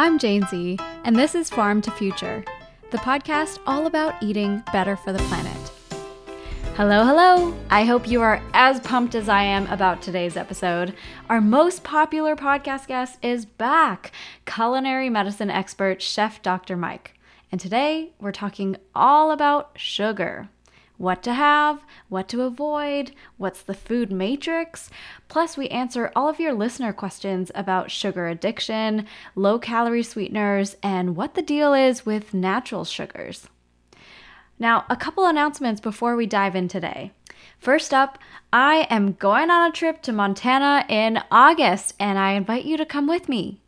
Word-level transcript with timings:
I'm 0.00 0.18
Jane 0.18 0.46
Z, 0.46 0.78
and 1.04 1.14
this 1.14 1.34
is 1.34 1.50
Farm 1.50 1.82
to 1.82 1.90
Future, 1.90 2.42
the 2.90 2.96
podcast 2.96 3.58
all 3.66 3.84
about 3.84 4.14
eating 4.22 4.62
better 4.72 4.96
for 4.96 5.12
the 5.12 5.18
planet. 5.24 5.72
Hello, 6.74 7.04
hello! 7.04 7.54
I 7.68 7.84
hope 7.84 8.08
you 8.08 8.22
are 8.22 8.42
as 8.54 8.80
pumped 8.80 9.14
as 9.14 9.28
I 9.28 9.42
am 9.42 9.66
about 9.66 10.00
today's 10.00 10.38
episode. 10.38 10.94
Our 11.28 11.42
most 11.42 11.84
popular 11.84 12.34
podcast 12.34 12.86
guest 12.86 13.18
is 13.20 13.44
back 13.44 14.12
culinary 14.46 15.10
medicine 15.10 15.50
expert, 15.50 16.00
Chef 16.00 16.40
Dr. 16.40 16.78
Mike. 16.78 17.12
And 17.52 17.60
today 17.60 18.14
we're 18.18 18.32
talking 18.32 18.78
all 18.94 19.30
about 19.30 19.72
sugar 19.76 20.48
what 21.00 21.22
to 21.22 21.32
have, 21.32 21.82
what 22.10 22.28
to 22.28 22.42
avoid, 22.42 23.10
what's 23.38 23.62
the 23.62 23.72
food 23.72 24.12
matrix. 24.12 24.90
Plus, 25.28 25.56
we 25.56 25.66
answer 25.68 26.12
all 26.14 26.28
of 26.28 26.38
your 26.38 26.52
listener 26.52 26.92
questions 26.92 27.50
about 27.54 27.90
sugar 27.90 28.28
addiction, 28.28 29.06
low 29.34 29.58
calorie 29.58 30.02
sweeteners, 30.02 30.76
and 30.82 31.16
what 31.16 31.34
the 31.34 31.40
deal 31.40 31.72
is 31.72 32.04
with 32.04 32.34
natural 32.34 32.84
sugars. 32.84 33.48
Now, 34.58 34.84
a 34.90 34.96
couple 34.96 35.24
announcements 35.24 35.80
before 35.80 36.16
we 36.16 36.26
dive 36.26 36.54
in 36.54 36.68
today. 36.68 37.12
First 37.58 37.94
up, 37.94 38.18
I 38.52 38.86
am 38.90 39.14
going 39.14 39.48
on 39.48 39.70
a 39.70 39.72
trip 39.72 40.02
to 40.02 40.12
Montana 40.12 40.84
in 40.90 41.22
August, 41.30 41.94
and 41.98 42.18
I 42.18 42.32
invite 42.32 42.66
you 42.66 42.76
to 42.76 42.84
come 42.84 43.06
with 43.06 43.26
me. 43.26 43.58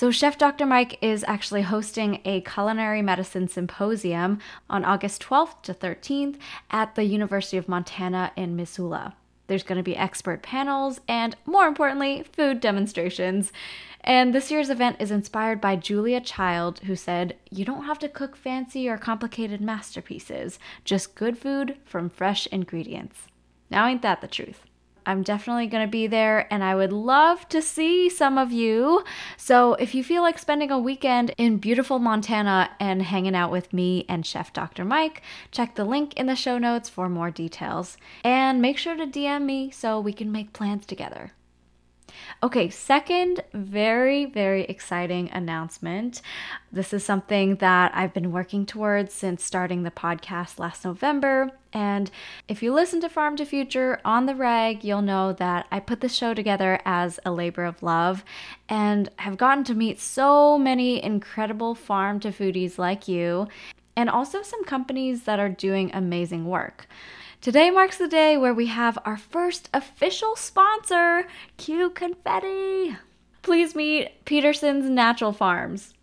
So, 0.00 0.10
Chef 0.10 0.38
Dr. 0.38 0.64
Mike 0.64 0.96
is 1.02 1.26
actually 1.28 1.60
hosting 1.60 2.22
a 2.24 2.40
culinary 2.40 3.02
medicine 3.02 3.48
symposium 3.48 4.38
on 4.70 4.82
August 4.82 5.22
12th 5.22 5.60
to 5.64 5.74
13th 5.74 6.38
at 6.70 6.94
the 6.94 7.04
University 7.04 7.58
of 7.58 7.68
Montana 7.68 8.32
in 8.34 8.56
Missoula. 8.56 9.14
There's 9.46 9.62
going 9.62 9.76
to 9.76 9.82
be 9.82 9.94
expert 9.94 10.42
panels 10.42 11.02
and, 11.06 11.36
more 11.44 11.66
importantly, 11.66 12.24
food 12.32 12.60
demonstrations. 12.60 13.52
And 14.00 14.34
this 14.34 14.50
year's 14.50 14.70
event 14.70 14.96
is 15.00 15.10
inspired 15.10 15.60
by 15.60 15.76
Julia 15.76 16.22
Child, 16.22 16.78
who 16.86 16.96
said, 16.96 17.36
You 17.50 17.66
don't 17.66 17.84
have 17.84 17.98
to 17.98 18.08
cook 18.08 18.36
fancy 18.36 18.88
or 18.88 18.96
complicated 18.96 19.60
masterpieces, 19.60 20.58
just 20.82 21.14
good 21.14 21.36
food 21.36 21.76
from 21.84 22.08
fresh 22.08 22.46
ingredients. 22.46 23.26
Now, 23.68 23.86
ain't 23.86 24.00
that 24.00 24.22
the 24.22 24.28
truth? 24.28 24.62
I'm 25.10 25.24
definitely 25.24 25.66
going 25.66 25.84
to 25.84 25.90
be 25.90 26.06
there 26.06 26.46
and 26.52 26.62
I 26.62 26.76
would 26.76 26.92
love 26.92 27.48
to 27.48 27.60
see 27.60 28.08
some 28.08 28.38
of 28.38 28.52
you. 28.52 29.02
So, 29.36 29.74
if 29.74 29.92
you 29.92 30.04
feel 30.04 30.22
like 30.22 30.38
spending 30.38 30.70
a 30.70 30.78
weekend 30.78 31.34
in 31.36 31.56
beautiful 31.56 31.98
Montana 31.98 32.70
and 32.78 33.02
hanging 33.02 33.34
out 33.34 33.50
with 33.50 33.72
me 33.72 34.04
and 34.08 34.24
Chef 34.24 34.52
Dr. 34.52 34.84
Mike, 34.84 35.22
check 35.50 35.74
the 35.74 35.84
link 35.84 36.14
in 36.14 36.26
the 36.26 36.36
show 36.36 36.58
notes 36.58 36.88
for 36.88 37.08
more 37.08 37.32
details. 37.32 37.96
And 38.22 38.62
make 38.62 38.78
sure 38.78 38.96
to 38.96 39.04
DM 39.04 39.46
me 39.46 39.72
so 39.72 39.98
we 39.98 40.12
can 40.12 40.30
make 40.30 40.52
plans 40.52 40.86
together. 40.86 41.32
Okay, 42.42 42.70
second 42.70 43.42
very, 43.52 44.24
very 44.24 44.62
exciting 44.64 45.30
announcement. 45.32 46.22
This 46.72 46.92
is 46.92 47.04
something 47.04 47.56
that 47.56 47.92
I've 47.94 48.14
been 48.14 48.32
working 48.32 48.66
towards 48.66 49.12
since 49.12 49.44
starting 49.44 49.82
the 49.82 49.90
podcast 49.90 50.58
last 50.58 50.84
November. 50.84 51.50
And 51.72 52.10
if 52.48 52.62
you 52.62 52.72
listen 52.72 53.00
to 53.02 53.08
Farm 53.08 53.36
to 53.36 53.44
Future 53.44 54.00
on 54.04 54.26
the 54.26 54.34
reg, 54.34 54.82
you'll 54.82 55.02
know 55.02 55.32
that 55.34 55.66
I 55.70 55.80
put 55.80 56.00
the 56.00 56.08
show 56.08 56.34
together 56.34 56.80
as 56.84 57.20
a 57.24 57.30
labor 57.30 57.64
of 57.64 57.82
love 57.82 58.24
and 58.68 59.08
have 59.16 59.36
gotten 59.36 59.64
to 59.64 59.74
meet 59.74 60.00
so 60.00 60.58
many 60.58 61.02
incredible 61.02 61.74
farm 61.74 62.18
to 62.20 62.30
foodies 62.30 62.78
like 62.78 63.06
you, 63.06 63.48
and 63.96 64.08
also 64.08 64.42
some 64.42 64.64
companies 64.64 65.24
that 65.24 65.38
are 65.38 65.48
doing 65.48 65.90
amazing 65.92 66.46
work. 66.46 66.86
Today 67.40 67.70
marks 67.70 67.96
the 67.96 68.06
day 68.06 68.36
where 68.36 68.52
we 68.52 68.66
have 68.66 68.98
our 69.06 69.16
first 69.16 69.70
official 69.72 70.36
sponsor, 70.36 71.26
Q 71.56 71.88
Confetti. 71.88 72.98
Please 73.40 73.74
meet 73.74 74.26
Pederson's 74.26 74.90
Natural 74.90 75.32
Farms. 75.32 75.94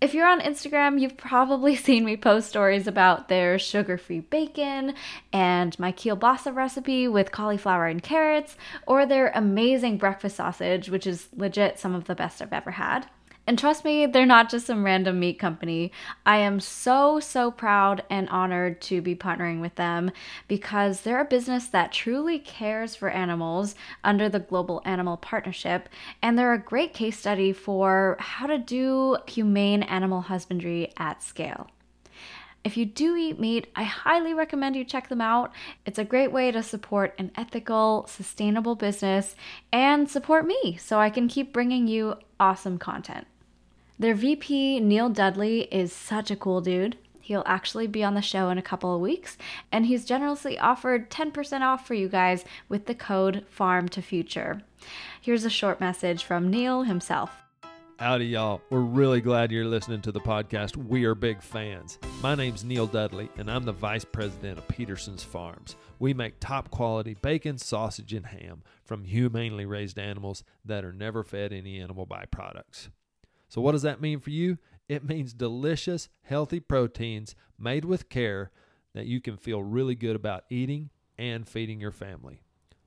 If 0.00 0.14
you're 0.14 0.26
on 0.26 0.40
Instagram, 0.40 0.98
you've 0.98 1.18
probably 1.18 1.76
seen 1.76 2.06
me 2.06 2.16
post 2.16 2.48
stories 2.48 2.86
about 2.86 3.28
their 3.28 3.58
sugar 3.58 3.98
free 3.98 4.20
bacon 4.20 4.94
and 5.34 5.78
my 5.78 5.92
kielbasa 5.92 6.54
recipe 6.54 7.06
with 7.08 7.30
cauliflower 7.30 7.86
and 7.88 8.02
carrots, 8.02 8.56
or 8.86 9.04
their 9.04 9.32
amazing 9.34 9.98
breakfast 9.98 10.36
sausage, 10.36 10.88
which 10.88 11.06
is 11.06 11.28
legit 11.36 11.78
some 11.78 11.94
of 11.94 12.06
the 12.06 12.14
best 12.14 12.40
I've 12.40 12.54
ever 12.54 12.70
had. 12.70 13.06
And 13.46 13.56
trust 13.56 13.84
me, 13.84 14.06
they're 14.06 14.26
not 14.26 14.50
just 14.50 14.66
some 14.66 14.84
random 14.84 15.20
meat 15.20 15.38
company. 15.38 15.92
I 16.24 16.38
am 16.38 16.58
so, 16.58 17.20
so 17.20 17.52
proud 17.52 18.02
and 18.10 18.28
honored 18.28 18.80
to 18.82 19.00
be 19.00 19.14
partnering 19.14 19.60
with 19.60 19.76
them 19.76 20.10
because 20.48 21.02
they're 21.02 21.20
a 21.20 21.24
business 21.24 21.68
that 21.68 21.92
truly 21.92 22.40
cares 22.40 22.96
for 22.96 23.08
animals 23.08 23.76
under 24.02 24.28
the 24.28 24.40
Global 24.40 24.82
Animal 24.84 25.16
Partnership. 25.16 25.88
And 26.22 26.36
they're 26.36 26.54
a 26.54 26.58
great 26.58 26.92
case 26.92 27.20
study 27.20 27.52
for 27.52 28.16
how 28.18 28.48
to 28.48 28.58
do 28.58 29.18
humane 29.28 29.84
animal 29.84 30.22
husbandry 30.22 30.92
at 30.96 31.22
scale. 31.22 31.70
If 32.64 32.76
you 32.76 32.84
do 32.84 33.14
eat 33.14 33.38
meat, 33.38 33.68
I 33.76 33.84
highly 33.84 34.34
recommend 34.34 34.74
you 34.74 34.84
check 34.84 35.08
them 35.08 35.20
out. 35.20 35.52
It's 35.84 36.00
a 36.00 36.04
great 36.04 36.32
way 36.32 36.50
to 36.50 36.64
support 36.64 37.14
an 37.16 37.30
ethical, 37.36 38.08
sustainable 38.08 38.74
business 38.74 39.36
and 39.72 40.10
support 40.10 40.48
me 40.48 40.76
so 40.76 40.98
I 40.98 41.10
can 41.10 41.28
keep 41.28 41.52
bringing 41.52 41.86
you 41.86 42.16
awesome 42.40 42.78
content. 42.78 43.28
Their 43.98 44.14
VP, 44.14 44.80
Neil 44.80 45.08
Dudley, 45.08 45.62
is 45.72 45.90
such 45.90 46.30
a 46.30 46.36
cool 46.36 46.60
dude. 46.60 46.98
He'll 47.18 47.42
actually 47.46 47.86
be 47.86 48.04
on 48.04 48.12
the 48.12 48.20
show 48.20 48.50
in 48.50 48.58
a 48.58 48.62
couple 48.62 48.94
of 48.94 49.00
weeks, 49.00 49.38
and 49.72 49.86
he's 49.86 50.04
generously 50.04 50.58
offered 50.58 51.10
10% 51.10 51.62
off 51.62 51.86
for 51.86 51.94
you 51.94 52.06
guys 52.06 52.44
with 52.68 52.84
the 52.84 52.94
code 52.94 53.46
FARM 53.48 53.88
to 53.88 54.02
Future. 54.02 54.60
Here's 55.18 55.46
a 55.46 55.50
short 55.50 55.80
message 55.80 56.24
from 56.24 56.50
Neil 56.50 56.82
himself. 56.82 57.30
Howdy, 57.98 58.26
y'all. 58.26 58.60
We're 58.68 58.80
really 58.80 59.22
glad 59.22 59.50
you're 59.50 59.64
listening 59.64 60.02
to 60.02 60.12
the 60.12 60.20
podcast. 60.20 60.76
We 60.76 61.06
are 61.06 61.14
big 61.14 61.40
fans. 61.40 61.98
My 62.22 62.34
name's 62.34 62.64
Neil 62.64 62.86
Dudley, 62.86 63.30
and 63.38 63.50
I'm 63.50 63.64
the 63.64 63.72
vice 63.72 64.04
president 64.04 64.58
of 64.58 64.68
Pederson's 64.68 65.24
Farms. 65.24 65.74
We 65.98 66.12
make 66.12 66.38
top 66.38 66.70
quality 66.70 67.14
bacon, 67.14 67.56
sausage, 67.56 68.12
and 68.12 68.26
ham 68.26 68.62
from 68.84 69.04
humanely 69.04 69.64
raised 69.64 69.98
animals 69.98 70.44
that 70.66 70.84
are 70.84 70.92
never 70.92 71.24
fed 71.24 71.54
any 71.54 71.80
animal 71.80 72.06
byproducts. 72.06 72.90
So, 73.56 73.62
what 73.62 73.72
does 73.72 73.82
that 73.82 74.02
mean 74.02 74.20
for 74.20 74.28
you? 74.28 74.58
It 74.86 75.08
means 75.08 75.32
delicious, 75.32 76.10
healthy 76.20 76.60
proteins 76.60 77.34
made 77.58 77.86
with 77.86 78.10
care 78.10 78.50
that 78.92 79.06
you 79.06 79.18
can 79.22 79.38
feel 79.38 79.62
really 79.62 79.94
good 79.94 80.14
about 80.14 80.44
eating 80.50 80.90
and 81.16 81.48
feeding 81.48 81.80
your 81.80 81.90
family. 81.90 82.42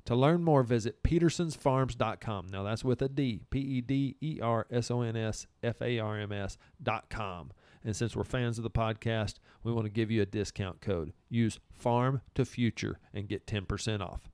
To 0.05 0.15
learn 0.15 0.43
more, 0.43 0.61
visit 0.61 1.01
pedersonsfarms.com. 1.01 2.49
Now 2.51 2.61
that's 2.61 2.83
with 2.83 3.01
a 3.01 3.09
D, 3.09 3.41
P 3.49 3.59
E 3.59 3.81
D 3.81 4.15
E 4.21 4.39
R 4.43 4.67
S 4.69 4.91
O 4.91 5.01
N 5.01 5.17
S 5.17 5.47
F 5.63 5.81
A 5.81 5.97
R 5.97 6.19
M 6.19 6.31
S.com. 6.31 7.51
And 7.83 7.95
since 7.95 8.15
we're 8.15 8.23
fans 8.23 8.59
of 8.59 8.63
the 8.63 8.69
podcast, 8.69 9.39
we 9.63 9.73
want 9.73 9.85
to 9.85 9.91
give 9.91 10.11
you 10.11 10.21
a 10.21 10.27
discount 10.27 10.81
code. 10.81 11.13
Use 11.29 11.59
Farm 11.73 12.21
to 12.35 12.45
Future 12.45 12.99
and 13.11 13.27
get 13.27 13.47
10% 13.47 14.01
off. 14.01 14.29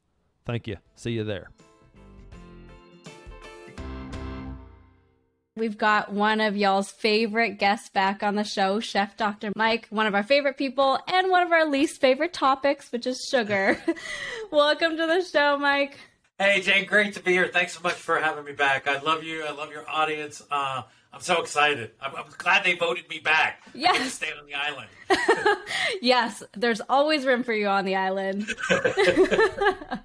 Thank 0.46 0.68
you. 0.68 0.76
See 0.96 1.12
you 1.12 1.24
there. 1.24 1.48
We've 5.58 5.78
got 5.78 6.12
one 6.12 6.42
of 6.42 6.58
y'all's 6.58 6.92
favorite 6.92 7.60
guests 7.60 7.88
back 7.88 8.24
on 8.24 8.36
the 8.36 8.44
show, 8.44 8.82
Chef 8.82 9.16
Dr. 9.16 9.54
Mike, 9.56 9.88
one 9.90 10.06
of 10.06 10.14
our 10.14 10.22
favorite 10.22 10.58
people, 10.58 11.00
and 11.08 11.32
one 11.32 11.44
of 11.44 11.52
our 11.54 11.66
least 11.66 12.02
favorite 12.02 12.34
topics, 12.34 12.92
which 12.92 13.08
is 13.08 13.26
sugar. 13.32 13.82
Welcome 14.52 14.98
to 14.98 15.08
the 15.08 15.24
show, 15.24 15.58
Mike. 15.58 15.98
Hey, 16.38 16.60
Jane, 16.60 16.86
great 16.86 17.14
to 17.14 17.22
be 17.22 17.32
here. 17.32 17.48
Thanks 17.48 17.74
so 17.74 17.80
much 17.82 17.94
for 17.94 18.20
having 18.20 18.44
me 18.44 18.52
back. 18.52 18.86
I 18.86 19.00
love 19.00 19.24
you. 19.24 19.46
I 19.46 19.52
love 19.52 19.72
your 19.72 19.90
audience. 19.90 20.42
Uh, 20.52 20.82
I'm 21.14 21.22
so 21.22 21.42
excited. 21.42 21.92
I'm, 22.02 22.14
I'm, 22.14 22.26
glad 22.38 22.66
they 22.66 22.76
voted 22.76 23.08
me 23.10 23.20
back. 23.20 23.64
Yes. 23.74 24.16
stay 24.16 24.32
on 24.38 24.46
the 24.46 24.56
island. 24.56 24.90
yes, 26.02 26.44
there's 26.58 26.82
always 26.90 27.26
room 27.26 27.44
for 27.44 27.54
you 27.54 27.68
on 27.68 27.86
the 27.86 27.96
island. 27.96 28.54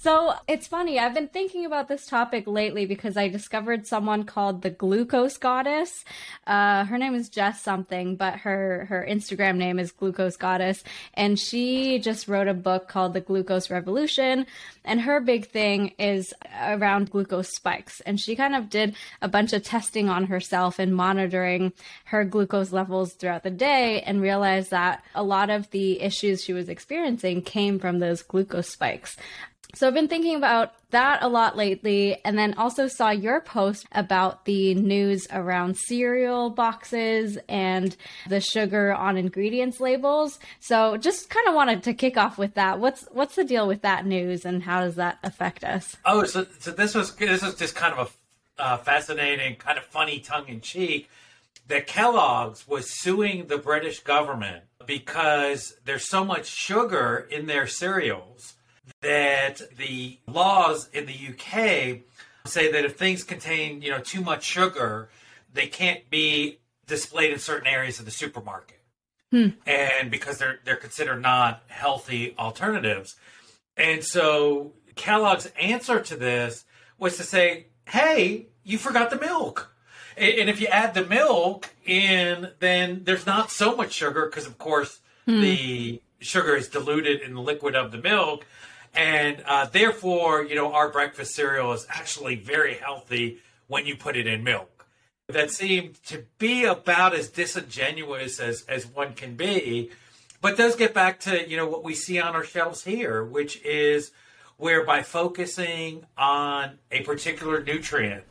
So 0.00 0.34
it's 0.46 0.68
funny. 0.68 1.00
I've 1.00 1.12
been 1.12 1.26
thinking 1.26 1.64
about 1.64 1.88
this 1.88 2.06
topic 2.06 2.46
lately 2.46 2.86
because 2.86 3.16
I 3.16 3.26
discovered 3.26 3.84
someone 3.84 4.22
called 4.22 4.62
the 4.62 4.70
Glucose 4.70 5.38
Goddess. 5.38 6.04
Uh, 6.46 6.84
her 6.84 6.98
name 6.98 7.16
is 7.16 7.28
Jess 7.28 7.60
something, 7.60 8.14
but 8.14 8.34
her 8.34 8.86
her 8.88 9.04
Instagram 9.10 9.56
name 9.56 9.80
is 9.80 9.90
Glucose 9.90 10.36
Goddess, 10.36 10.84
and 11.14 11.36
she 11.36 11.98
just 11.98 12.28
wrote 12.28 12.46
a 12.46 12.54
book 12.54 12.86
called 12.86 13.12
The 13.12 13.20
Glucose 13.20 13.70
Revolution. 13.70 14.46
And 14.84 15.00
her 15.00 15.20
big 15.20 15.48
thing 15.48 15.94
is 15.98 16.32
around 16.62 17.10
glucose 17.10 17.48
spikes, 17.48 18.00
and 18.02 18.20
she 18.20 18.36
kind 18.36 18.54
of 18.54 18.70
did 18.70 18.94
a 19.20 19.26
bunch 19.26 19.52
of 19.52 19.64
testing 19.64 20.08
on 20.08 20.26
herself 20.26 20.78
and 20.78 20.94
monitoring 20.94 21.72
her 22.04 22.22
glucose 22.22 22.70
levels 22.70 23.14
throughout 23.14 23.42
the 23.42 23.50
day, 23.50 24.02
and 24.02 24.22
realized 24.22 24.70
that 24.70 25.02
a 25.16 25.24
lot 25.24 25.50
of 25.50 25.68
the 25.70 26.00
issues 26.00 26.44
she 26.44 26.52
was 26.52 26.68
experiencing 26.68 27.42
came 27.42 27.80
from 27.80 27.98
those 27.98 28.22
glucose 28.22 28.68
spikes. 28.68 29.16
So 29.74 29.86
I've 29.86 29.94
been 29.94 30.08
thinking 30.08 30.34
about 30.34 30.72
that 30.90 31.22
a 31.22 31.28
lot 31.28 31.54
lately, 31.56 32.18
and 32.24 32.38
then 32.38 32.54
also 32.54 32.88
saw 32.88 33.10
your 33.10 33.40
post 33.42 33.86
about 33.92 34.46
the 34.46 34.74
news 34.74 35.26
around 35.30 35.76
cereal 35.76 36.48
boxes 36.48 37.38
and 37.48 37.94
the 38.26 38.40
sugar 38.40 38.94
on 38.94 39.18
ingredients 39.18 39.78
labels. 39.78 40.38
So 40.60 40.96
just 40.96 41.28
kind 41.28 41.46
of 41.48 41.54
wanted 41.54 41.82
to 41.82 41.92
kick 41.92 42.16
off 42.16 42.38
with 42.38 42.54
that. 42.54 42.80
What's 42.80 43.04
what's 43.12 43.36
the 43.36 43.44
deal 43.44 43.68
with 43.68 43.82
that 43.82 44.06
news, 44.06 44.46
and 44.46 44.62
how 44.62 44.80
does 44.80 44.94
that 44.94 45.18
affect 45.22 45.64
us? 45.64 45.96
Oh, 46.06 46.24
so, 46.24 46.46
so 46.58 46.70
this 46.70 46.94
was 46.94 47.14
this 47.16 47.42
was 47.42 47.54
just 47.54 47.74
kind 47.74 47.94
of 47.94 48.18
a 48.58 48.62
uh, 48.62 48.76
fascinating, 48.78 49.56
kind 49.56 49.76
of 49.76 49.84
funny, 49.84 50.18
tongue 50.18 50.48
in 50.48 50.60
cheek. 50.62 51.10
that 51.68 51.86
Kellogg's 51.86 52.66
was 52.66 52.90
suing 53.00 53.46
the 53.46 53.58
British 53.58 54.00
government 54.00 54.64
because 54.86 55.74
there's 55.84 56.08
so 56.08 56.24
much 56.24 56.46
sugar 56.46 57.28
in 57.30 57.46
their 57.46 57.66
cereals 57.66 58.54
that 59.00 59.60
the 59.76 60.18
laws 60.26 60.88
in 60.92 61.06
the 61.06 61.12
UK 61.12 62.00
say 62.46 62.72
that 62.72 62.84
if 62.84 62.96
things 62.96 63.24
contain, 63.24 63.82
you 63.82 63.90
know, 63.90 64.00
too 64.00 64.20
much 64.20 64.44
sugar, 64.44 65.08
they 65.52 65.66
can't 65.66 66.08
be 66.10 66.58
displayed 66.86 67.32
in 67.32 67.38
certain 67.38 67.66
areas 67.66 67.98
of 67.98 68.04
the 68.04 68.10
supermarket. 68.10 68.80
Hmm. 69.30 69.48
And 69.66 70.10
because 70.10 70.38
they're 70.38 70.58
they're 70.64 70.76
considered 70.76 71.20
not 71.20 71.62
healthy 71.68 72.34
alternatives. 72.38 73.16
And 73.76 74.02
so 74.02 74.72
Kellogg's 74.96 75.50
answer 75.60 76.00
to 76.00 76.16
this 76.16 76.64
was 76.98 77.16
to 77.18 77.24
say, 77.24 77.66
"Hey, 77.86 78.46
you 78.64 78.78
forgot 78.78 79.10
the 79.10 79.18
milk." 79.18 79.74
And 80.16 80.50
if 80.50 80.60
you 80.60 80.66
add 80.66 80.94
the 80.94 81.04
milk 81.04 81.70
in, 81.84 82.50
then 82.58 83.02
there's 83.04 83.24
not 83.24 83.52
so 83.52 83.76
much 83.76 83.92
sugar 83.92 84.26
because, 84.26 84.46
of 84.46 84.58
course, 84.58 84.98
hmm. 85.26 85.40
the 85.40 86.02
sugar 86.18 86.56
is 86.56 86.68
diluted 86.68 87.20
in 87.20 87.34
the 87.34 87.40
liquid 87.40 87.76
of 87.76 87.92
the 87.92 87.98
milk. 87.98 88.44
And 88.94 89.42
uh, 89.46 89.66
therefore, 89.66 90.44
you 90.44 90.54
know, 90.54 90.72
our 90.72 90.90
breakfast 90.90 91.34
cereal 91.34 91.72
is 91.72 91.86
actually 91.88 92.36
very 92.36 92.74
healthy 92.74 93.38
when 93.66 93.86
you 93.86 93.96
put 93.96 94.16
it 94.16 94.26
in 94.26 94.42
milk. 94.42 94.86
That 95.28 95.50
seemed 95.50 96.02
to 96.04 96.24
be 96.38 96.64
about 96.64 97.14
as 97.14 97.28
disingenuous 97.28 98.40
as, 98.40 98.64
as 98.68 98.86
one 98.86 99.14
can 99.14 99.36
be, 99.36 99.90
but 100.40 100.56
does 100.56 100.74
get 100.74 100.94
back 100.94 101.20
to, 101.20 101.48
you 101.48 101.56
know, 101.56 101.68
what 101.68 101.84
we 101.84 101.94
see 101.94 102.18
on 102.18 102.34
our 102.34 102.44
shelves 102.44 102.84
here, 102.84 103.24
which 103.24 103.60
is 103.62 104.10
where 104.56 104.84
by 104.84 105.02
focusing 105.02 106.04
on 106.16 106.78
a 106.90 107.02
particular 107.02 107.62
nutrient, 107.62 108.24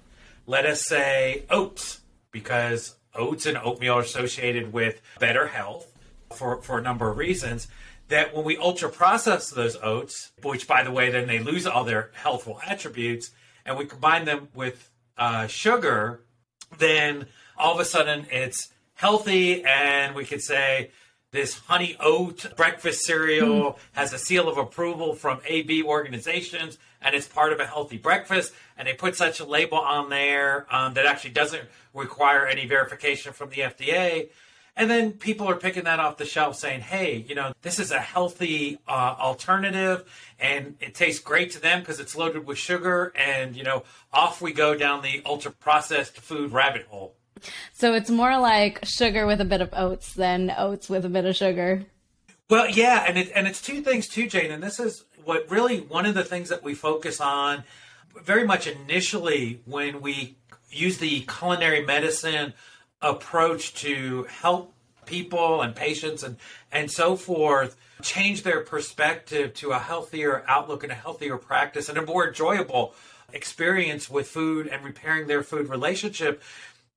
let 0.46 0.66
us 0.66 0.86
say 0.86 1.44
oats, 1.50 2.02
because 2.32 2.96
oats 3.14 3.46
and 3.46 3.58
oatmeal 3.58 3.96
are 3.96 4.02
associated 4.02 4.74
with 4.74 5.02
better 5.20 5.48
health 5.48 5.92
for, 6.36 6.62
for 6.62 6.78
a 6.78 6.82
number 6.82 7.10
of 7.10 7.18
reasons. 7.18 7.68
That 8.10 8.34
when 8.34 8.46
we 8.46 8.58
ultra 8.58 8.90
process 8.90 9.50
those 9.50 9.76
oats, 9.84 10.32
which 10.42 10.68
by 10.68 10.84
the 10.84 10.92
way, 10.92 11.10
then 11.10 11.28
they 11.28 11.40
lose 11.40 11.68
all 11.68 11.84
their 11.84 12.12
healthful 12.14 12.60
attributes, 12.66 13.32
and 13.66 13.78
we 13.78 13.86
combine 13.86 14.26
them 14.26 14.48
with 14.54 14.90
uh, 15.18 15.48
sugar, 15.48 16.22
then 16.78 17.28
all 17.58 17.74
of 17.74 17.80
a 17.80 17.86
sudden 17.86 18.26
it's 18.32 18.72
healthy, 18.94 19.64
and 19.66 20.16
we 20.16 20.24
could 20.26 20.42
say 20.42 20.92
this 21.32 21.56
honey 21.56 21.98
oat 22.00 22.46
breakfast 22.56 23.04
cereal 23.04 23.74
mm. 23.74 23.78
has 23.94 24.14
a 24.14 24.18
seal 24.18 24.48
of 24.48 24.58
approval 24.58 25.14
from 25.14 25.42
AB 25.46 25.84
organizations 25.84 26.78
and 27.02 27.16
it's 27.16 27.28
part 27.28 27.54
of 27.54 27.60
a 27.60 27.66
healthy 27.66 27.98
breakfast. 27.98 28.54
And 28.78 28.88
they 28.88 28.94
put 28.94 29.16
such 29.16 29.40
a 29.40 29.46
label 29.46 29.78
on 29.78 30.10
there 30.10 30.68
um, 30.74 30.94
that 30.96 31.06
actually 31.06 31.32
doesn't 31.32 31.64
require 31.94 32.46
any 32.46 32.66
verification 32.66 33.34
from 33.34 33.50
the 33.50 33.58
FDA. 33.58 34.30
And 34.78 34.92
then 34.92 35.14
people 35.14 35.50
are 35.50 35.56
picking 35.56 35.86
that 35.86 36.00
off 36.00 36.18
the 36.18 36.26
shelf 36.26 36.56
saying, 36.56 36.82
hey, 36.82 37.26
you 37.28 37.34
know, 37.34 37.52
this 37.64 37.80
is 37.80 37.92
a 37.92 38.00
healthy 38.00 38.78
uh, 38.88 39.16
alternative 39.20 40.06
and 40.40 40.76
it 40.80 40.94
tastes 40.94 41.20
great 41.20 41.52
to 41.54 41.62
them 41.62 41.80
because 41.80 42.00
it's 42.00 42.16
loaded 42.16 42.46
with 42.46 42.60
sugar. 42.60 43.12
And, 43.16 43.56
you 43.56 43.64
know, 43.64 43.84
off 44.14 44.40
we 44.40 44.54
go 44.54 44.76
down 44.76 45.02
the 45.02 45.24
ultra 45.26 45.52
processed 45.52 46.20
food 46.20 46.52
rabbit 46.52 46.86
hole. 46.90 47.16
So 47.74 47.96
it's 47.96 48.12
more 48.12 48.38
like 48.38 48.86
sugar 48.86 49.26
with 49.26 49.42
a 49.42 49.46
bit 49.46 49.62
of 49.62 49.70
oats 49.74 50.14
than 50.14 50.54
oats 50.56 50.90
with 50.90 51.06
a 51.06 51.10
bit 51.10 51.26
of 51.26 51.36
sugar. 51.36 51.84
Well, 52.48 52.70
yeah, 52.70 53.04
and 53.08 53.18
it, 53.18 53.32
and 53.36 53.48
it's 53.48 53.62
two 53.62 53.82
things 53.82 54.08
too, 54.08 54.28
Jane. 54.28 54.52
And 54.52 54.62
this 54.62 54.80
is 54.80 55.06
what 55.26 55.50
really 55.50 55.80
one 55.80 56.06
of 56.06 56.14
the 56.14 56.24
things 56.24 56.50
that 56.50 56.64
we 56.64 56.76
focus 56.76 57.20
on 57.20 57.64
very 58.24 58.46
much 58.46 58.68
initially 58.68 59.62
when 59.66 60.02
we 60.02 60.38
use 60.70 61.00
the 61.00 61.22
culinary 61.22 61.84
medicine 61.84 62.54
approach 63.02 63.74
to 63.76 64.24
help 64.30 64.74
people 65.06 65.62
and 65.62 65.76
patients 65.76 66.24
and 66.24 66.38
and 66.72 66.92
so 66.92 67.16
forth 67.16 67.78
change 68.02 68.44
their 68.44 68.62
perspective 68.62 69.54
to 69.54 69.72
a 69.72 69.80
healthier 69.80 70.44
outlook 70.48 70.84
and 70.84 70.92
a 70.92 70.96
healthier 70.96 71.38
practice 71.38 71.90
and 71.90 71.98
a 71.98 72.06
more 72.06 72.28
enjoyable 72.28 72.94
experience 73.34 74.10
with 74.10 74.28
food 74.28 74.68
and 74.68 74.84
repairing 74.84 75.28
their 75.28 75.44
food 75.44 75.70
relationship 75.70 76.42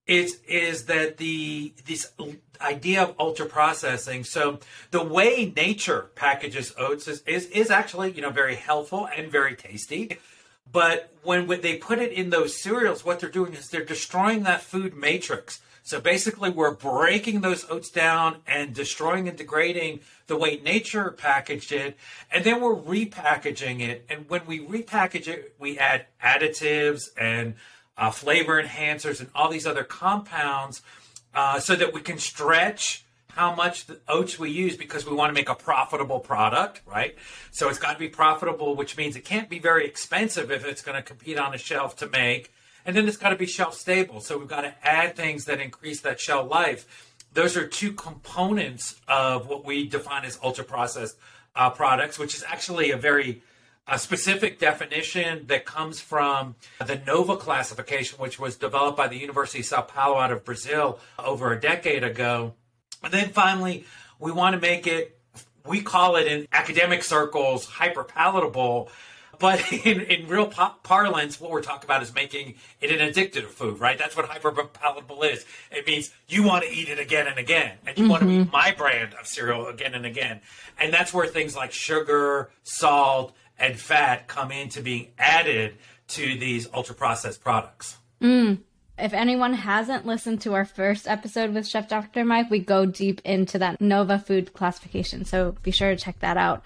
is 0.06 0.40
is 0.48 0.86
that 0.86 1.18
the 1.18 1.72
this 1.86 2.12
idea 2.60 3.02
of 3.02 3.14
ultra 3.18 3.46
processing. 3.46 4.24
So 4.24 4.58
the 4.90 5.02
way 5.02 5.52
nature 5.56 6.10
packages 6.14 6.74
oats 6.76 7.08
is, 7.08 7.22
is, 7.22 7.46
is 7.46 7.70
actually 7.70 8.12
you 8.12 8.22
know 8.22 8.30
very 8.30 8.56
helpful 8.56 9.08
and 9.16 9.30
very 9.30 9.54
tasty. 9.54 10.18
But 10.72 11.12
when, 11.24 11.48
when 11.48 11.62
they 11.62 11.76
put 11.76 11.98
it 11.98 12.12
in 12.12 12.30
those 12.30 12.56
cereals, 12.62 13.04
what 13.04 13.18
they're 13.18 13.28
doing 13.28 13.54
is 13.54 13.68
they're 13.68 13.84
destroying 13.84 14.44
that 14.44 14.62
food 14.62 14.94
matrix. 14.94 15.60
So 15.90 16.00
basically, 16.00 16.50
we're 16.50 16.70
breaking 16.70 17.40
those 17.40 17.68
oats 17.68 17.90
down 17.90 18.42
and 18.46 18.72
destroying 18.72 19.26
and 19.26 19.36
degrading 19.36 20.02
the 20.28 20.36
way 20.36 20.60
nature 20.64 21.10
packaged 21.10 21.72
it, 21.72 21.98
and 22.30 22.44
then 22.44 22.60
we're 22.60 22.76
repackaging 22.76 23.80
it. 23.80 24.06
And 24.08 24.30
when 24.30 24.46
we 24.46 24.60
repackage 24.60 25.26
it, 25.26 25.56
we 25.58 25.80
add 25.80 26.06
additives 26.22 27.08
and 27.18 27.54
uh, 27.98 28.12
flavor 28.12 28.62
enhancers, 28.62 29.18
and 29.18 29.30
all 29.34 29.50
these 29.50 29.66
other 29.66 29.82
compounds 29.82 30.80
uh, 31.34 31.58
so 31.58 31.74
that 31.74 31.92
we 31.92 32.02
can 32.02 32.18
stretch 32.18 33.04
how 33.30 33.52
much 33.52 33.86
the 33.86 33.98
oats 34.06 34.38
we 34.38 34.48
use 34.48 34.76
because 34.76 35.04
we 35.04 35.12
want 35.12 35.30
to 35.30 35.34
make 35.34 35.48
a 35.48 35.56
profitable 35.56 36.20
product, 36.20 36.82
right? 36.86 37.16
So 37.50 37.68
it's 37.68 37.80
got 37.80 37.94
to 37.94 37.98
be 37.98 38.08
profitable, 38.08 38.76
which 38.76 38.96
means 38.96 39.16
it 39.16 39.24
can't 39.24 39.48
be 39.48 39.58
very 39.58 39.86
expensive 39.86 40.52
if 40.52 40.64
it's 40.64 40.82
going 40.82 40.94
to 40.94 41.02
compete 41.02 41.36
on 41.36 41.52
a 41.52 41.58
shelf 41.58 41.96
to 41.96 42.06
make. 42.08 42.52
And 42.84 42.96
then 42.96 43.06
it's 43.06 43.16
got 43.16 43.30
to 43.30 43.36
be 43.36 43.46
shelf 43.46 43.74
stable. 43.74 44.20
So 44.20 44.38
we've 44.38 44.48
got 44.48 44.62
to 44.62 44.74
add 44.82 45.16
things 45.16 45.44
that 45.44 45.60
increase 45.60 46.00
that 46.02 46.20
shelf 46.20 46.50
life. 46.50 47.14
Those 47.32 47.56
are 47.56 47.66
two 47.66 47.92
components 47.92 49.00
of 49.06 49.46
what 49.48 49.64
we 49.64 49.88
define 49.88 50.24
as 50.24 50.38
ultra 50.42 50.64
processed 50.64 51.16
uh, 51.54 51.70
products, 51.70 52.18
which 52.18 52.34
is 52.34 52.44
actually 52.46 52.90
a 52.90 52.96
very 52.96 53.42
a 53.90 53.98
specific 53.98 54.60
definition 54.60 55.46
that 55.48 55.64
comes 55.64 56.00
from 56.00 56.54
the 56.86 57.00
NOVA 57.06 57.36
classification, 57.38 58.18
which 58.20 58.38
was 58.38 58.56
developed 58.56 58.96
by 58.96 59.08
the 59.08 59.16
University 59.16 59.60
of 59.60 59.64
Sao 59.64 59.82
Paulo 59.82 60.18
out 60.18 60.30
of 60.30 60.44
Brazil 60.44 61.00
over 61.18 61.52
a 61.52 61.60
decade 61.60 62.04
ago. 62.04 62.54
And 63.02 63.12
then 63.12 63.30
finally, 63.30 63.84
we 64.20 64.30
want 64.30 64.54
to 64.54 64.60
make 64.60 64.86
it, 64.86 65.18
we 65.66 65.80
call 65.80 66.16
it 66.16 66.28
in 66.28 66.46
academic 66.52 67.02
circles, 67.02 67.66
hyper 67.66 68.04
palatable. 68.04 68.90
But 69.40 69.72
in, 69.86 70.02
in 70.02 70.28
real 70.28 70.46
parlance, 70.46 71.40
what 71.40 71.50
we're 71.50 71.62
talking 71.62 71.88
about 71.88 72.02
is 72.02 72.14
making 72.14 72.54
it 72.80 72.92
an 72.92 73.10
addictive 73.10 73.46
food, 73.46 73.80
right? 73.80 73.98
That's 73.98 74.16
what 74.16 74.26
hyperpalatable 74.26 75.32
is. 75.32 75.44
It 75.72 75.86
means 75.86 76.12
you 76.28 76.44
want 76.44 76.64
to 76.64 76.70
eat 76.70 76.88
it 76.88 77.00
again 77.00 77.26
and 77.26 77.38
again, 77.38 77.78
and 77.84 77.98
you 77.98 78.04
mm-hmm. 78.04 78.10
want 78.10 78.22
to 78.22 78.30
eat 78.30 78.52
my 78.52 78.72
brand 78.76 79.14
of 79.14 79.26
cereal 79.26 79.66
again 79.66 79.94
and 79.94 80.06
again. 80.06 80.40
And 80.78 80.92
that's 80.92 81.12
where 81.12 81.26
things 81.26 81.56
like 81.56 81.72
sugar, 81.72 82.50
salt, 82.62 83.34
and 83.58 83.78
fat 83.78 84.28
come 84.28 84.52
into 84.52 84.82
being 84.82 85.08
added 85.18 85.74
to 86.08 86.38
these 86.38 86.68
ultra 86.72 86.94
processed 86.94 87.42
products. 87.42 87.96
Mm. 88.20 88.58
If 88.98 89.14
anyone 89.14 89.54
hasn't 89.54 90.04
listened 90.04 90.42
to 90.42 90.52
our 90.52 90.66
first 90.66 91.08
episode 91.08 91.54
with 91.54 91.66
Chef 91.66 91.88
Dr. 91.88 92.24
Mike, 92.24 92.50
we 92.50 92.58
go 92.58 92.84
deep 92.84 93.22
into 93.24 93.58
that 93.58 93.80
Nova 93.80 94.18
food 94.18 94.52
classification. 94.52 95.24
So 95.24 95.56
be 95.62 95.70
sure 95.70 95.90
to 95.90 95.96
check 95.96 96.20
that 96.20 96.36
out. 96.36 96.62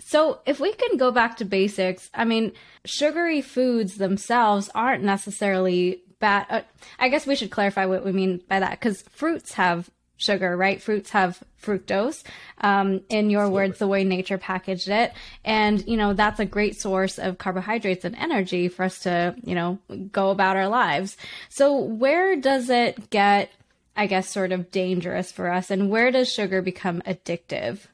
So, 0.00 0.40
if 0.46 0.60
we 0.60 0.72
can 0.72 0.96
go 0.96 1.10
back 1.10 1.36
to 1.38 1.44
basics, 1.44 2.10
I 2.14 2.24
mean, 2.24 2.52
sugary 2.84 3.40
foods 3.40 3.96
themselves 3.96 4.70
aren't 4.74 5.02
necessarily 5.02 6.02
bad. 6.20 6.46
Uh, 6.48 6.60
I 6.98 7.08
guess 7.08 7.26
we 7.26 7.34
should 7.36 7.50
clarify 7.50 7.86
what 7.86 8.04
we 8.04 8.12
mean 8.12 8.42
by 8.48 8.60
that 8.60 8.72
because 8.72 9.02
fruits 9.10 9.54
have 9.54 9.90
sugar, 10.18 10.56
right? 10.56 10.82
Fruits 10.82 11.10
have 11.10 11.42
fructose. 11.62 12.22
Um, 12.60 13.00
in 13.08 13.30
your 13.30 13.42
Absolutely. 13.42 13.54
words, 13.54 13.78
the 13.78 13.88
way 13.88 14.04
nature 14.04 14.38
packaged 14.38 14.88
it. 14.88 15.12
And, 15.44 15.86
you 15.86 15.96
know, 15.96 16.12
that's 16.12 16.40
a 16.40 16.44
great 16.44 16.78
source 16.78 17.18
of 17.18 17.38
carbohydrates 17.38 18.04
and 18.04 18.16
energy 18.16 18.68
for 18.68 18.84
us 18.84 19.00
to, 19.00 19.34
you 19.42 19.54
know, 19.54 19.78
go 20.12 20.30
about 20.30 20.56
our 20.56 20.68
lives. 20.68 21.16
So 21.48 21.78
where 21.78 22.36
does 22.36 22.68
it 22.68 23.10
get, 23.10 23.50
I 23.96 24.06
guess, 24.06 24.28
sort 24.28 24.52
of 24.52 24.70
dangerous 24.70 25.32
for 25.32 25.50
us? 25.50 25.70
And 25.70 25.88
where 25.88 26.10
does 26.10 26.32
sugar 26.32 26.62
become 26.62 27.00
addictive? 27.02 27.86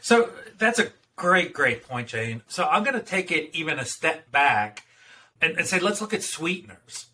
So 0.00 0.30
that's 0.58 0.78
a 0.78 0.90
great, 1.16 1.52
great 1.52 1.86
point, 1.86 2.08
Jane. 2.08 2.42
So 2.48 2.64
I'm 2.64 2.84
going 2.84 2.94
to 2.94 3.04
take 3.04 3.30
it 3.30 3.50
even 3.52 3.78
a 3.78 3.84
step 3.84 4.30
back 4.30 4.84
and, 5.40 5.56
and 5.56 5.66
say, 5.66 5.78
let's 5.78 6.00
look 6.00 6.14
at 6.14 6.22
sweeteners 6.22 7.06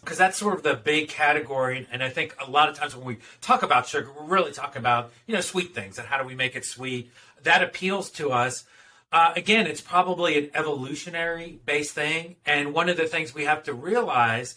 because 0.00 0.18
that's 0.18 0.36
sort 0.36 0.54
of 0.54 0.62
the 0.62 0.74
big 0.74 1.08
category. 1.08 1.86
And 1.90 2.02
I 2.02 2.10
think 2.10 2.36
a 2.44 2.50
lot 2.50 2.68
of 2.68 2.76
times 2.76 2.94
when 2.94 3.06
we 3.06 3.18
talk 3.40 3.62
about 3.62 3.86
sugar, 3.86 4.10
we're 4.16 4.26
really 4.26 4.52
talking 4.52 4.80
about 4.80 5.12
you 5.26 5.34
know 5.34 5.40
sweet 5.40 5.74
things 5.74 5.98
and 5.98 6.06
how 6.06 6.18
do 6.18 6.26
we 6.26 6.34
make 6.34 6.56
it 6.56 6.64
sweet. 6.64 7.10
That 7.42 7.62
appeals 7.62 8.10
to 8.12 8.30
us. 8.30 8.64
Uh, 9.12 9.32
again, 9.36 9.66
it's 9.66 9.80
probably 9.80 10.38
an 10.38 10.50
evolutionary 10.54 11.60
based 11.64 11.94
thing, 11.94 12.36
and 12.44 12.74
one 12.74 12.88
of 12.88 12.96
the 12.96 13.06
things 13.06 13.32
we 13.32 13.44
have 13.44 13.62
to 13.64 13.72
realize 13.72 14.56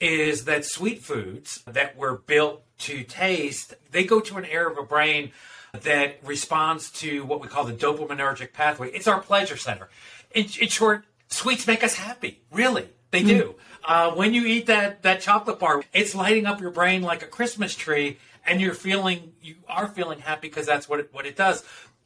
is 0.00 0.44
that 0.44 0.64
sweet 0.64 1.02
foods 1.02 1.62
that 1.66 1.96
were 1.96 2.18
built 2.18 2.62
to 2.78 3.02
taste, 3.04 3.72
they 3.90 4.04
go 4.04 4.20
to 4.20 4.36
an 4.36 4.44
area 4.44 4.68
of 4.68 4.76
a 4.76 4.82
brain 4.82 5.32
that 5.72 6.18
responds 6.24 6.90
to 6.90 7.24
what 7.24 7.40
we 7.40 7.48
call 7.48 7.64
the 7.64 7.72
dopaminergic 7.72 8.52
pathway. 8.52 8.90
It's 8.90 9.06
our 9.06 9.20
pleasure 9.20 9.56
center. 9.56 9.88
In, 10.34 10.46
in 10.60 10.68
short, 10.68 11.04
sweets 11.28 11.66
make 11.66 11.82
us 11.84 11.94
happy, 11.94 12.42
really 12.50 12.88
They 13.10 13.22
do. 13.22 13.54
Uh, 13.84 14.10
when 14.12 14.34
you 14.34 14.44
eat 14.46 14.66
that 14.66 15.02
that 15.02 15.20
chocolate 15.20 15.58
bar, 15.58 15.82
it's 15.92 16.14
lighting 16.14 16.46
up 16.46 16.60
your 16.60 16.70
brain 16.70 17.02
like 17.02 17.22
a 17.22 17.26
Christmas 17.26 17.74
tree, 17.74 18.18
and 18.44 18.60
you're 18.60 18.74
feeling 18.74 19.32
you 19.40 19.56
are 19.68 19.88
feeling 19.88 20.18
happy 20.20 20.48
because 20.48 20.66
that's 20.66 20.88
what 20.88 21.00
it, 21.00 21.08
what 21.12 21.24
it 21.26 21.36
does. 21.36 21.64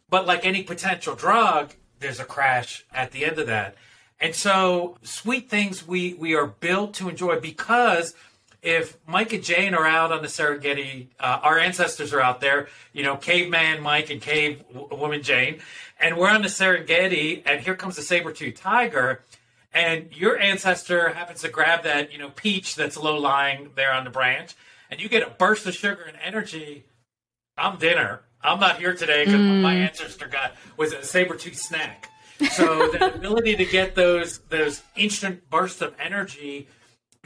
But 0.08 0.26
like 0.26 0.44
any 0.44 0.62
potential 0.62 1.14
drug, 1.14 1.74
there's 1.98 2.20
a 2.20 2.24
crash 2.24 2.84
at 2.92 3.12
the 3.12 3.24
end 3.24 3.38
of 3.38 3.46
that. 3.46 3.76
And 4.20 4.34
so 4.34 4.98
sweet 5.02 5.48
things 5.48 5.86
we 5.86 6.14
we 6.14 6.34
are 6.34 6.46
built 6.46 6.94
to 6.94 7.08
enjoy 7.08 7.40
because 7.40 8.14
if 8.62 8.98
Mike 9.06 9.32
and 9.32 9.42
Jane 9.42 9.74
are 9.74 9.86
out 9.86 10.12
on 10.12 10.22
the 10.22 10.28
Serengeti, 10.28 11.08
uh, 11.18 11.40
our 11.42 11.58
ancestors 11.58 12.12
are 12.12 12.20
out 12.20 12.40
there, 12.40 12.68
you 12.92 13.02
know, 13.02 13.16
caveman 13.16 13.82
Mike 13.82 14.10
and 14.10 14.20
cave 14.20 14.62
woman 14.90 15.22
Jane, 15.22 15.60
and 15.98 16.16
we're 16.16 16.28
on 16.28 16.42
the 16.42 16.48
Serengeti, 16.48 17.42
and 17.46 17.60
here 17.60 17.74
comes 17.74 17.96
the 17.96 18.02
saber-toothed 18.02 18.56
tiger, 18.56 19.22
and 19.72 20.08
your 20.12 20.38
ancestor 20.38 21.10
happens 21.10 21.40
to 21.40 21.48
grab 21.48 21.84
that, 21.84 22.12
you 22.12 22.18
know, 22.18 22.30
peach 22.30 22.74
that's 22.74 22.96
low 22.96 23.18
lying 23.18 23.70
there 23.76 23.92
on 23.92 24.04
the 24.04 24.10
branch, 24.10 24.54
and 24.90 25.00
you 25.00 25.08
get 25.08 25.26
a 25.26 25.30
burst 25.30 25.66
of 25.66 25.74
sugar 25.74 26.02
and 26.02 26.16
energy. 26.22 26.84
I'm 27.56 27.78
dinner. 27.78 28.22
I'm 28.42 28.58
not 28.58 28.78
here 28.78 28.94
today 28.94 29.24
because 29.24 29.40
mm. 29.40 29.62
my 29.62 29.74
ancestor 29.74 30.26
got 30.26 30.54
was 30.76 30.92
a 30.92 31.02
saber-toothed 31.04 31.58
snack. 31.58 32.10
So 32.52 32.90
the 32.90 33.14
ability 33.14 33.56
to 33.56 33.64
get 33.64 33.94
those 33.94 34.38
those 34.48 34.82
instant 34.96 35.48
bursts 35.50 35.82
of 35.82 35.94
energy 35.98 36.66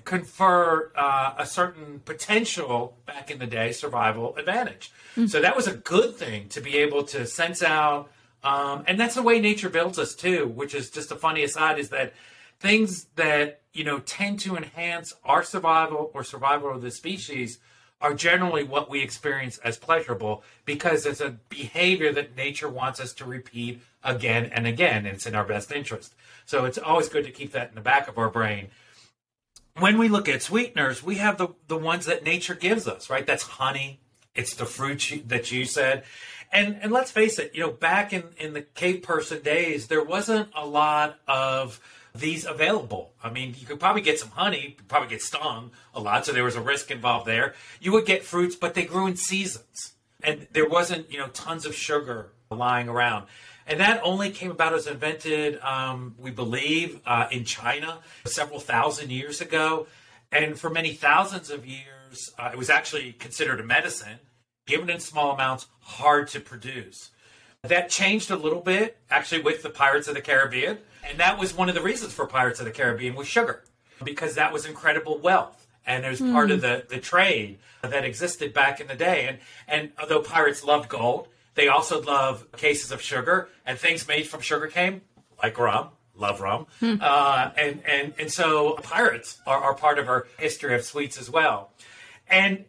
confer 0.04 0.92
uh, 0.94 1.34
a 1.38 1.46
certain 1.46 2.00
potential 2.04 2.96
back 3.06 3.30
in 3.30 3.38
the 3.38 3.46
day 3.46 3.72
survival 3.72 4.36
advantage. 4.36 4.92
Mm-hmm. 5.12 5.26
So 5.26 5.40
that 5.40 5.56
was 5.56 5.66
a 5.66 5.74
good 5.74 6.16
thing 6.16 6.48
to 6.50 6.60
be 6.60 6.76
able 6.78 7.04
to 7.04 7.26
sense 7.26 7.62
out. 7.62 8.10
Um, 8.42 8.84
and 8.86 9.00
that's 9.00 9.14
the 9.14 9.22
way 9.22 9.40
nature 9.40 9.70
builds 9.70 9.98
us 9.98 10.14
too, 10.14 10.48
which 10.48 10.74
is 10.74 10.90
just 10.90 11.10
a 11.10 11.16
funny 11.16 11.42
aside 11.42 11.78
is 11.78 11.88
that 11.90 12.12
things 12.60 13.06
that, 13.16 13.62
you 13.72 13.84
know, 13.84 14.00
tend 14.00 14.40
to 14.40 14.56
enhance 14.56 15.14
our 15.24 15.42
survival 15.42 16.10
or 16.12 16.22
survival 16.22 16.70
of 16.70 16.82
the 16.82 16.90
species 16.90 17.58
are 18.00 18.12
generally 18.12 18.62
what 18.62 18.90
we 18.90 19.00
experience 19.00 19.56
as 19.58 19.78
pleasurable 19.78 20.44
because 20.66 21.06
it's 21.06 21.22
a 21.22 21.30
behavior 21.48 22.12
that 22.12 22.36
nature 22.36 22.68
wants 22.68 23.00
us 23.00 23.14
to 23.14 23.24
repeat 23.24 23.80
again 24.02 24.44
and 24.52 24.66
again. 24.66 25.06
And 25.06 25.14
it's 25.14 25.26
in 25.26 25.34
our 25.34 25.44
best 25.44 25.72
interest. 25.72 26.14
So 26.44 26.66
it's 26.66 26.76
always 26.76 27.08
good 27.08 27.24
to 27.24 27.30
keep 27.30 27.52
that 27.52 27.70
in 27.70 27.74
the 27.74 27.80
back 27.80 28.08
of 28.08 28.18
our 28.18 28.28
brain 28.28 28.68
when 29.78 29.98
we 29.98 30.08
look 30.08 30.28
at 30.28 30.42
sweeteners, 30.42 31.02
we 31.02 31.16
have 31.16 31.38
the, 31.38 31.48
the 31.68 31.76
ones 31.76 32.06
that 32.06 32.24
nature 32.24 32.54
gives 32.54 32.86
us, 32.86 33.10
right? 33.10 33.26
That's 33.26 33.42
honey. 33.42 34.00
It's 34.34 34.54
the 34.54 34.66
fruit 34.66 35.10
you, 35.10 35.22
that 35.26 35.50
you 35.52 35.64
said. 35.64 36.04
And, 36.52 36.78
and 36.80 36.92
let's 36.92 37.10
face 37.10 37.38
it, 37.38 37.52
you 37.54 37.60
know, 37.60 37.70
back 37.70 38.12
in, 38.12 38.24
in 38.38 38.52
the 38.52 38.62
cave 38.62 39.02
person 39.02 39.42
days, 39.42 39.88
there 39.88 40.04
wasn't 40.04 40.48
a 40.54 40.64
lot 40.64 41.18
of 41.26 41.80
these 42.14 42.46
available. 42.46 43.12
I 43.22 43.30
mean, 43.30 43.54
you 43.58 43.66
could 43.66 43.80
probably 43.80 44.02
get 44.02 44.20
some 44.20 44.30
honey, 44.30 44.76
probably 44.86 45.08
get 45.08 45.22
stung 45.22 45.72
a 45.92 46.00
lot, 46.00 46.24
so 46.26 46.32
there 46.32 46.44
was 46.44 46.54
a 46.54 46.60
risk 46.60 46.92
involved 46.92 47.26
there. 47.26 47.54
You 47.80 47.90
would 47.92 48.06
get 48.06 48.22
fruits, 48.22 48.54
but 48.54 48.74
they 48.74 48.84
grew 48.84 49.08
in 49.08 49.16
seasons. 49.16 49.94
And 50.22 50.46
there 50.52 50.68
wasn't, 50.68 51.10
you 51.12 51.18
know, 51.18 51.26
tons 51.28 51.66
of 51.66 51.74
sugar 51.74 52.30
lying 52.50 52.88
around. 52.88 53.26
And 53.66 53.80
that 53.80 54.00
only 54.02 54.30
came 54.30 54.50
about 54.50 54.74
as 54.74 54.86
invented, 54.86 55.58
um, 55.62 56.14
we 56.18 56.30
believe, 56.30 57.00
uh, 57.06 57.26
in 57.30 57.44
China 57.44 57.98
several 58.26 58.60
thousand 58.60 59.10
years 59.10 59.40
ago. 59.40 59.86
And 60.30 60.58
for 60.58 60.68
many 60.68 60.92
thousands 60.92 61.50
of 61.50 61.66
years, 61.66 62.30
uh, 62.38 62.50
it 62.52 62.58
was 62.58 62.68
actually 62.68 63.12
considered 63.12 63.60
a 63.60 63.64
medicine, 63.64 64.18
given 64.66 64.90
in 64.90 65.00
small 65.00 65.32
amounts, 65.32 65.66
hard 65.80 66.28
to 66.28 66.40
produce. 66.40 67.10
That 67.62 67.88
changed 67.88 68.30
a 68.30 68.36
little 68.36 68.60
bit, 68.60 68.98
actually, 69.10 69.42
with 69.42 69.62
the 69.62 69.70
Pirates 69.70 70.08
of 70.08 70.14
the 70.14 70.20
Caribbean. 70.20 70.78
And 71.08 71.18
that 71.18 71.38
was 71.38 71.54
one 71.54 71.68
of 71.70 71.74
the 71.74 71.82
reasons 71.82 72.12
for 72.12 72.26
Pirates 72.26 72.60
of 72.60 72.66
the 72.66 72.72
Caribbean 72.72 73.14
was 73.14 73.26
sugar, 73.26 73.64
because 74.02 74.34
that 74.34 74.52
was 74.52 74.66
incredible 74.66 75.18
wealth. 75.18 75.66
And 75.86 76.04
it 76.04 76.10
was 76.10 76.20
mm. 76.20 76.32
part 76.32 76.50
of 76.50 76.60
the, 76.60 76.84
the 76.88 76.98
trade 76.98 77.58
that 77.82 78.04
existed 78.04 78.52
back 78.52 78.80
in 78.80 78.86
the 78.86 78.94
day. 78.94 79.26
And, 79.28 79.38
and 79.68 79.92
although 79.98 80.20
pirates 80.20 80.64
loved 80.64 80.88
gold, 80.88 81.28
they 81.54 81.68
also 81.68 82.02
love 82.02 82.50
cases 82.52 82.90
of 82.90 83.00
sugar 83.00 83.48
and 83.64 83.78
things 83.78 84.06
made 84.08 84.26
from 84.26 84.40
sugar 84.40 84.66
cane, 84.66 85.02
like 85.42 85.58
rum. 85.58 85.88
Love 86.16 86.40
rum. 86.40 86.66
Hmm. 86.78 86.94
Uh, 87.00 87.50
and, 87.56 87.82
and, 87.86 88.14
and 88.18 88.32
so 88.32 88.74
pirates 88.82 89.40
are, 89.46 89.58
are 89.58 89.74
part 89.74 89.98
of 89.98 90.08
our 90.08 90.28
history 90.38 90.74
of 90.74 90.84
sweets 90.84 91.18
as 91.18 91.28
well. 91.28 91.72
And 92.28 92.66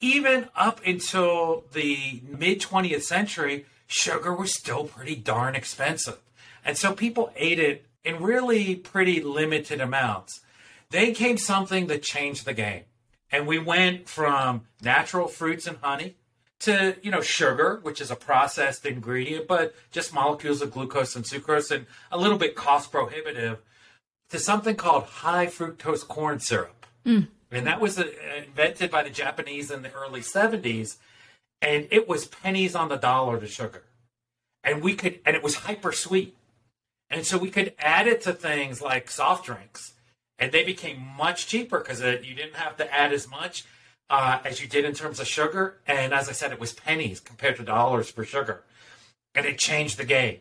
even 0.00 0.48
up 0.54 0.80
until 0.84 1.64
the 1.72 2.20
mid 2.26 2.60
20th 2.60 3.02
century, 3.02 3.64
sugar 3.86 4.34
was 4.34 4.54
still 4.54 4.84
pretty 4.84 5.14
darn 5.14 5.54
expensive. 5.54 6.18
And 6.64 6.76
so 6.76 6.92
people 6.92 7.32
ate 7.36 7.58
it 7.58 7.86
in 8.04 8.22
really 8.22 8.76
pretty 8.76 9.22
limited 9.22 9.80
amounts. 9.80 10.40
Then 10.90 11.14
came 11.14 11.38
something 11.38 11.86
that 11.86 12.02
changed 12.02 12.44
the 12.44 12.52
game. 12.52 12.82
And 13.30 13.46
we 13.46 13.58
went 13.58 14.08
from 14.08 14.62
natural 14.82 15.28
fruits 15.28 15.66
and 15.66 15.78
honey 15.78 16.16
to 16.62 16.96
you 17.02 17.10
know 17.10 17.20
sugar, 17.20 17.80
which 17.82 18.00
is 18.00 18.10
a 18.10 18.16
processed 18.16 18.86
ingredient, 18.86 19.48
but 19.48 19.74
just 19.90 20.14
molecules 20.14 20.62
of 20.62 20.70
glucose 20.70 21.16
and 21.16 21.24
sucrose, 21.24 21.70
and 21.70 21.86
a 22.10 22.18
little 22.18 22.38
bit 22.38 22.54
cost 22.54 22.90
prohibitive, 22.90 23.58
to 24.30 24.38
something 24.38 24.76
called 24.76 25.04
high 25.04 25.46
fructose 25.46 26.06
corn 26.06 26.38
syrup, 26.38 26.86
mm. 27.04 27.26
and 27.50 27.66
that 27.66 27.80
was 27.80 27.98
uh, 27.98 28.04
invented 28.46 28.90
by 28.90 29.02
the 29.02 29.10
Japanese 29.10 29.70
in 29.70 29.82
the 29.82 29.92
early 29.92 30.20
'70s, 30.20 30.96
and 31.60 31.88
it 31.90 32.08
was 32.08 32.26
pennies 32.26 32.76
on 32.76 32.88
the 32.88 32.96
dollar 32.96 33.40
to 33.40 33.46
sugar, 33.48 33.82
and 34.62 34.82
we 34.82 34.94
could, 34.94 35.18
and 35.26 35.34
it 35.34 35.42
was 35.42 35.56
hyper 35.56 35.90
sweet, 35.90 36.36
and 37.10 37.26
so 37.26 37.38
we 37.38 37.50
could 37.50 37.74
add 37.80 38.06
it 38.06 38.20
to 38.22 38.32
things 38.32 38.80
like 38.80 39.10
soft 39.10 39.46
drinks, 39.46 39.94
and 40.38 40.52
they 40.52 40.62
became 40.62 41.04
much 41.18 41.48
cheaper 41.48 41.80
because 41.80 42.00
you 42.00 42.34
didn't 42.36 42.54
have 42.54 42.76
to 42.76 42.94
add 42.94 43.12
as 43.12 43.28
much 43.28 43.64
uh, 44.12 44.38
as 44.44 44.60
you 44.60 44.68
did 44.68 44.84
in 44.84 44.92
terms 44.92 45.18
of 45.18 45.26
sugar. 45.26 45.78
And 45.86 46.12
as 46.12 46.28
I 46.28 46.32
said, 46.32 46.52
it 46.52 46.60
was 46.60 46.74
pennies 46.74 47.18
compared 47.18 47.56
to 47.56 47.64
dollars 47.64 48.10
for 48.10 48.24
sugar. 48.24 48.62
And 49.34 49.46
it 49.46 49.58
changed 49.58 49.96
the 49.96 50.04
game. 50.04 50.40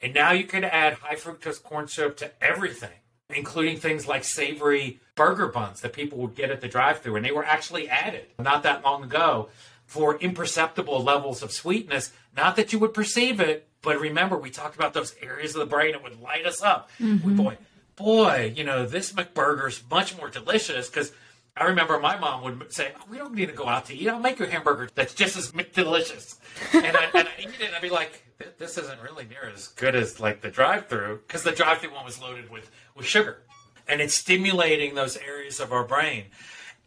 And 0.00 0.14
now 0.14 0.32
you 0.32 0.44
can 0.44 0.64
add 0.64 0.94
high 0.94 1.16
fructose 1.16 1.62
corn 1.62 1.86
syrup 1.86 2.16
to 2.16 2.30
everything, 2.42 2.98
including 3.28 3.76
things 3.76 4.08
like 4.08 4.24
savory 4.24 5.00
burger 5.14 5.48
buns 5.48 5.82
that 5.82 5.92
people 5.92 6.16
would 6.18 6.34
get 6.34 6.50
at 6.50 6.62
the 6.62 6.68
drive 6.68 7.00
through. 7.00 7.16
And 7.16 7.24
they 7.24 7.30
were 7.30 7.44
actually 7.44 7.90
added 7.90 8.24
not 8.38 8.62
that 8.62 8.82
long 8.82 9.04
ago 9.04 9.50
for 9.84 10.16
imperceptible 10.16 11.02
levels 11.02 11.42
of 11.42 11.52
sweetness. 11.52 12.12
Not 12.34 12.56
that 12.56 12.72
you 12.72 12.78
would 12.78 12.94
perceive 12.94 13.38
it, 13.38 13.68
but 13.82 14.00
remember, 14.00 14.38
we 14.38 14.48
talked 14.48 14.76
about 14.76 14.94
those 14.94 15.14
areas 15.20 15.54
of 15.54 15.60
the 15.60 15.66
brain 15.66 15.92
that 15.92 16.02
would 16.02 16.22
light 16.22 16.46
us 16.46 16.62
up. 16.62 16.88
Mm-hmm. 16.98 17.36
Boy, 17.36 17.58
boy, 17.96 18.54
you 18.56 18.64
know, 18.64 18.86
this 18.86 19.12
McBurger's 19.12 19.82
much 19.90 20.16
more 20.16 20.30
delicious 20.30 20.88
because 20.88 21.12
I 21.56 21.64
remember 21.64 21.98
my 21.98 22.16
mom 22.18 22.42
would 22.44 22.72
say, 22.72 22.92
oh, 22.98 23.04
"We 23.08 23.18
don't 23.18 23.34
need 23.34 23.46
to 23.46 23.52
go 23.52 23.66
out 23.66 23.86
to 23.86 23.94
eat. 23.94 24.08
I'll 24.08 24.20
make 24.20 24.38
you 24.38 24.46
a 24.46 24.48
hamburger 24.50 24.88
that's 24.94 25.14
just 25.14 25.36
as 25.36 25.52
delicious." 25.72 26.38
And 26.72 26.96
I 26.96 27.04
and 27.14 27.28
I 27.28 27.32
eat 27.38 27.48
it, 27.48 27.66
and 27.66 27.74
I'd 27.74 27.82
be 27.82 27.90
like, 27.90 28.24
"This 28.58 28.78
isn't 28.78 29.00
really 29.02 29.24
near 29.24 29.50
as 29.52 29.68
good 29.68 29.94
as 29.94 30.20
like 30.20 30.40
the 30.40 30.50
drive-through 30.50 31.22
because 31.26 31.42
the 31.42 31.52
drive-through 31.52 31.92
one 31.92 32.04
was 32.04 32.20
loaded 32.20 32.50
with 32.50 32.70
with 32.94 33.06
sugar, 33.06 33.42
and 33.88 34.00
it's 34.00 34.14
stimulating 34.14 34.94
those 34.94 35.16
areas 35.16 35.60
of 35.60 35.72
our 35.72 35.84
brain." 35.84 36.26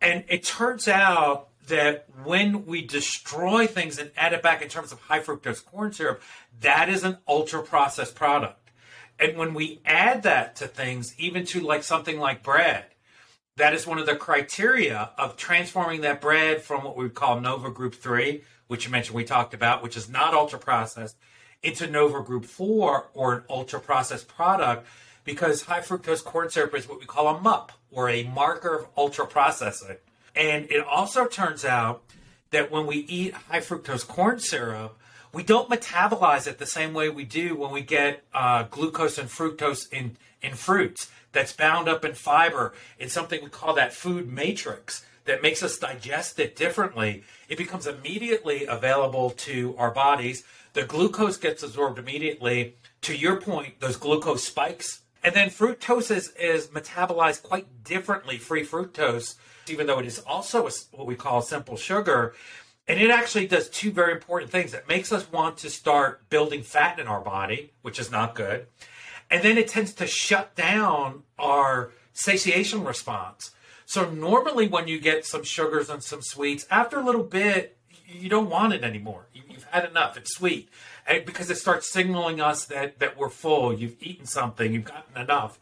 And 0.01 0.24
it 0.27 0.43
turns 0.43 0.88
out 0.88 1.50
that 1.67 2.05
when 2.24 2.65
we 2.65 2.86
destroy 2.86 3.67
things 3.67 3.98
and 3.98 4.12
add 4.17 4.34
it 4.34 4.41
back 4.41 4.62
in 4.62 4.70
terms 4.70 4.91
of 4.91 5.00
high 5.01 5.22
fructose 5.22 5.63
corn 5.63 5.93
syrup, 5.93 6.22
that 6.60 6.89
is 6.89 7.03
an 7.03 7.17
ultra 7.27 7.63
processed 7.63 8.15
product. 8.15 8.72
And 9.20 9.38
when 9.38 9.53
we 9.53 9.79
add 9.86 10.24
that 10.24 10.55
to 10.58 10.67
things, 10.67 11.13
even 11.17 11.46
to 11.48 11.62
like 11.62 11.84
something 11.84 12.20
like 12.20 12.43
bread, 12.43 12.86
that 13.57 13.74
is 13.74 13.86
one 13.86 14.00
of 14.00 14.05
the 14.05 14.15
criteria 14.15 15.12
of 15.17 15.38
transforming 15.38 16.01
that 16.01 16.22
bread 16.22 16.62
from 16.62 16.83
what 16.83 16.98
we 16.98 17.10
call 17.10 17.39
Nova 17.39 17.69
Group 17.69 17.95
3, 17.95 18.43
which 18.67 18.86
you 18.86 18.91
mentioned 18.91 19.15
we 19.15 19.24
talked 19.24 19.53
about, 19.53 19.83
which 19.83 19.95
is 19.95 20.10
not 20.10 20.33
ultra 20.33 20.57
processed, 20.57 21.17
into 21.62 21.88
Nova 21.88 22.22
Group 22.22 22.45
4 22.45 23.10
or 23.13 23.33
an 23.33 23.43
ultra 23.50 23.79
processed 23.79 24.27
product 24.27 24.88
because 25.24 25.63
high 25.63 25.79
fructose 25.79 26.24
corn 26.24 26.50
syrup 26.50 26.75
is 26.75 26.89
what 26.89 27.00
we 27.00 27.05
call 27.05 27.27
a 27.27 27.39
MUP 27.39 27.69
or 27.91 28.10
a 28.10 28.24
marker 28.24 28.75
of 28.75 28.88
ultra 28.98 29.25
processing. 29.25 29.98
And 30.36 30.69
it 30.72 30.83
also 30.83 31.27
turns 31.27 31.63
out 31.63 32.03
that 32.50 32.72
when 32.72 32.86
we 32.86 32.98
eat 32.98 33.33
high 33.33 33.60
fructose 33.60 34.05
corn 34.05 34.39
syrup, 34.39 34.98
we 35.31 35.43
don't 35.43 35.69
metabolize 35.69 36.48
it 36.48 36.57
the 36.57 36.65
same 36.65 36.93
way 36.93 37.10
we 37.10 37.24
do 37.24 37.55
when 37.55 37.72
we 37.72 37.81
get 37.81 38.24
uh, 38.33 38.63
glucose 38.63 39.17
and 39.17 39.29
fructose 39.29 39.91
in, 39.91 40.17
in 40.41 40.53
fruits 40.53 41.10
that's 41.34 41.52
bound 41.52 41.90
up 41.90 42.06
in 42.06 42.13
fiber 42.13 42.74
in 42.98 43.10
something 43.10 43.44
we 43.44 43.50
call 43.50 43.74
that 43.74 43.94
food 43.94 44.32
matrix 44.32 45.06
that 45.25 45.42
makes 45.42 45.63
us 45.63 45.78
digest 45.78 46.40
it 46.40 46.56
differently, 46.56 47.24
it 47.48 47.58
becomes 47.58 47.88
immediately 47.88 48.66
available 48.66 49.30
to 49.30 49.75
our 49.78 49.92
bodies. 49.92 50.44
The 50.74 50.84
glucose 50.84 51.38
gets 51.38 51.63
absorbed 51.63 52.00
immediately. 52.00 52.75
To 53.02 53.16
your 53.16 53.40
point, 53.40 53.80
those 53.80 53.98
glucose 53.98 54.44
spikes. 54.44 55.02
And 55.24 55.34
then 55.34 55.50
fructose 55.50 56.13
is, 56.13 56.30
is 56.40 56.68
metabolized 56.68 57.44
quite 57.44 57.84
differently, 57.84 58.38
free 58.38 58.66
fructose, 58.66 59.36
even 59.70 59.88
though 59.88 60.00
it 60.00 60.06
is 60.06 60.20
also 60.20 60.68
a, 60.68 60.72
what 60.92 61.08
we 61.08 61.16
call 61.16 61.42
simple 61.42 61.78
sugar. 61.78 62.34
And 62.88 63.00
it 63.00 63.10
actually 63.10 63.48
does 63.48 63.70
two 63.70 63.92
very 63.92 64.12
important 64.12 64.52
things. 64.52 64.74
It 64.74 64.90
makes 64.90 65.13
us 65.13 65.32
want 65.32 65.58
to 65.60 65.70
start 65.70 66.30
building 66.30 66.63
fat 66.63 67.00
in 67.00 67.08
our 67.08 67.22
body, 67.22 67.72
which 67.82 67.98
is 67.98 68.12
not 68.12 68.36
good. 68.36 68.68
And 69.34 69.42
then 69.42 69.58
it 69.58 69.68
tends 69.68 69.94
to 69.94 70.06
shut 70.06 70.56
down 70.56 71.24
our 71.40 71.92
satiation 72.13 72.84
response. 72.84 73.50
So 73.88 74.08
normally 74.12 74.68
when 74.68 74.88
you 74.88 75.00
get 75.00 75.25
some 75.25 75.44
sugars 75.44 75.90
and 75.90 76.04
some 76.04 76.22
sweets, 76.22 76.68
after 76.70 77.00
a 77.00 77.04
little 77.04 77.24
bit, 77.24 77.75
you 78.08 78.30
don't 78.30 78.48
want 78.48 78.74
it 78.74 78.84
anymore. 78.84 79.25
You've 79.34 79.63
had 79.63 79.86
enough. 79.90 80.18
It's 80.18 80.36
sweet. 80.36 80.70
And 81.08 81.25
because 81.25 81.50
it 81.50 81.58
starts 81.58 81.92
signaling 81.92 82.42
us 82.42 82.66
that, 82.66 83.00
that 83.00 83.18
we're 83.18 83.30
full, 83.30 83.74
you've 83.74 83.96
eaten 84.04 84.28
something, 84.28 84.72
you've 84.72 84.86
gotten 84.86 85.20
enough. 85.20 85.58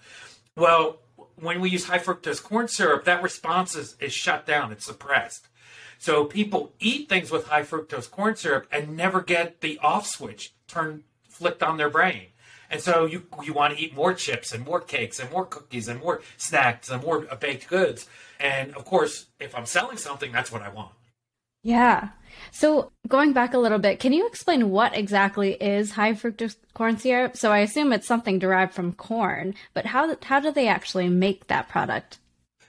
Well, 0.58 1.00
when 1.38 1.62
we 1.62 1.70
use 1.70 1.86
high 1.86 2.00
fructose 2.00 2.44
corn 2.44 2.68
syrup, 2.68 3.06
that 3.06 3.24
response 3.24 3.78
is, 3.78 3.96
is 4.02 4.12
shut 4.12 4.46
down, 4.46 4.74
it's 4.74 4.86
suppressed. 4.86 5.48
So 5.98 6.26
people 6.26 6.74
eat 6.82 7.08
things 7.08 7.32
with 7.32 7.48
high 7.48 7.64
fructose 7.64 8.12
corn 8.12 8.36
syrup 8.36 8.68
and 8.70 8.98
never 8.98 9.22
get 9.22 9.62
the 9.62 9.80
off 9.80 10.08
switch 10.08 10.54
turned 10.68 11.04
flicked 11.30 11.64
on 11.64 11.78
their 11.78 11.90
brain. 11.90 12.28
And 12.72 12.82
so 12.82 13.06
you 13.06 13.24
you 13.44 13.54
want 13.54 13.76
to 13.76 13.84
eat 13.84 13.94
more 13.94 14.14
chips 14.14 14.54
and 14.54 14.66
more 14.66 14.80
cakes 14.80 15.20
and 15.20 15.30
more 15.30 15.46
cookies 15.46 15.90
and 15.90 16.00
more 16.00 16.22
snacks 16.38 16.90
and 16.90 17.04
more 17.04 17.28
uh, 17.30 17.36
baked 17.36 17.68
goods. 17.68 18.08
And 18.40 18.74
of 18.76 18.86
course, 18.86 19.28
if 19.40 19.54
I'm 19.54 19.66
selling 19.66 19.98
something, 19.98 20.32
that's 20.32 20.52
what 20.52 20.64
I 20.64 20.70
want. 20.70 20.94
Yeah. 21.64 22.10
So 22.52 22.92
going 23.08 23.34
back 23.34 23.54
a 23.54 23.60
little 23.60 23.78
bit, 23.78 24.00
can 24.00 24.14
you 24.14 24.26
explain 24.26 24.72
what 24.72 24.98
exactly 24.98 25.54
is 25.54 25.92
high 25.92 26.14
fructose 26.14 26.56
corn 26.74 26.98
syrup? 26.98 27.36
So 27.36 27.52
I 27.52 27.60
assume 27.60 27.92
it's 27.92 28.08
something 28.08 28.40
derived 28.40 28.74
from 28.74 28.94
corn, 28.94 29.54
but 29.74 29.86
how 29.86 30.16
how 30.24 30.40
do 30.40 30.52
they 30.52 30.70
actually 30.70 31.10
make 31.10 31.48
that 31.48 31.68
product? 31.68 32.20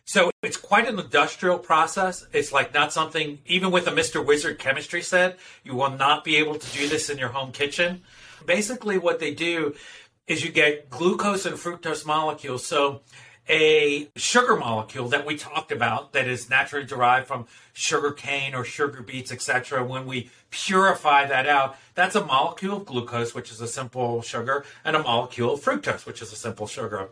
So 0.04 0.32
it's 0.42 0.56
quite 0.56 0.88
an 0.88 0.98
industrial 0.98 1.58
process. 1.58 2.26
It's 2.32 2.52
like 2.52 2.74
not 2.74 2.92
something 2.92 3.38
even 3.46 3.70
with 3.70 3.86
a 3.86 3.92
Mr. 3.92 4.24
Wizard 4.24 4.58
chemistry 4.58 5.00
set, 5.00 5.38
you 5.62 5.76
will 5.76 5.90
not 5.90 6.24
be 6.24 6.36
able 6.36 6.56
to 6.58 6.76
do 6.76 6.88
this 6.88 7.08
in 7.08 7.18
your 7.18 7.28
home 7.28 7.52
kitchen. 7.52 8.02
Basically 8.46 8.98
what 8.98 9.18
they 9.18 9.34
do 9.34 9.74
is 10.26 10.44
you 10.44 10.50
get 10.50 10.88
glucose 10.90 11.46
and 11.46 11.56
fructose 11.56 12.06
molecules. 12.06 12.66
So 12.66 13.02
a 13.48 14.08
sugar 14.14 14.56
molecule 14.56 15.08
that 15.08 15.26
we 15.26 15.36
talked 15.36 15.72
about 15.72 16.12
that 16.12 16.28
is 16.28 16.48
naturally 16.48 16.86
derived 16.86 17.26
from 17.26 17.46
sugar 17.72 18.12
cane 18.12 18.54
or 18.54 18.64
sugar 18.64 19.02
beets, 19.02 19.32
etc. 19.32 19.84
When 19.84 20.06
we 20.06 20.30
purify 20.50 21.26
that 21.26 21.48
out, 21.48 21.76
that's 21.94 22.14
a 22.14 22.24
molecule 22.24 22.78
of 22.78 22.86
glucose, 22.86 23.34
which 23.34 23.50
is 23.50 23.60
a 23.60 23.66
simple 23.66 24.22
sugar, 24.22 24.64
and 24.84 24.94
a 24.94 25.02
molecule 25.02 25.54
of 25.54 25.60
fructose, 25.60 26.06
which 26.06 26.22
is 26.22 26.32
a 26.32 26.36
simple 26.36 26.66
sugar 26.68 27.10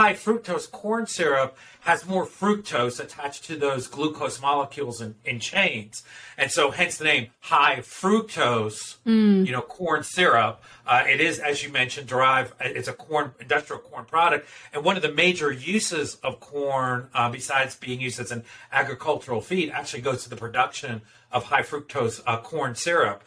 high 0.00 0.14
fructose 0.14 0.70
corn 0.70 1.06
syrup 1.06 1.54
has 1.80 2.06
more 2.06 2.24
fructose 2.24 2.98
attached 2.98 3.44
to 3.44 3.54
those 3.54 3.86
glucose 3.86 4.40
molecules 4.40 5.02
in, 5.02 5.14
in 5.26 5.38
chains. 5.38 6.02
And 6.38 6.50
so 6.50 6.70
hence 6.70 6.96
the 6.96 7.04
name 7.04 7.26
high 7.40 7.80
fructose, 7.80 8.96
mm. 9.06 9.46
you 9.46 9.52
know, 9.52 9.60
corn 9.60 10.02
syrup. 10.02 10.62
Uh, 10.86 11.04
it 11.06 11.20
is, 11.20 11.38
as 11.38 11.62
you 11.62 11.68
mentioned, 11.70 12.06
derived, 12.06 12.54
it's 12.60 12.88
a 12.88 12.94
corn, 12.94 13.32
industrial 13.40 13.82
corn 13.82 14.06
product. 14.06 14.48
And 14.72 14.84
one 14.84 14.96
of 14.96 15.02
the 15.02 15.12
major 15.12 15.52
uses 15.52 16.14
of 16.22 16.40
corn, 16.40 17.08
uh, 17.12 17.28
besides 17.28 17.76
being 17.76 18.00
used 18.00 18.18
as 18.20 18.30
an 18.30 18.44
agricultural 18.72 19.42
feed, 19.42 19.68
actually 19.68 20.00
goes 20.00 20.22
to 20.24 20.30
the 20.30 20.36
production 20.36 21.02
of 21.30 21.44
high 21.44 21.62
fructose 21.62 22.22
uh, 22.26 22.38
corn 22.38 22.74
syrup. 22.74 23.22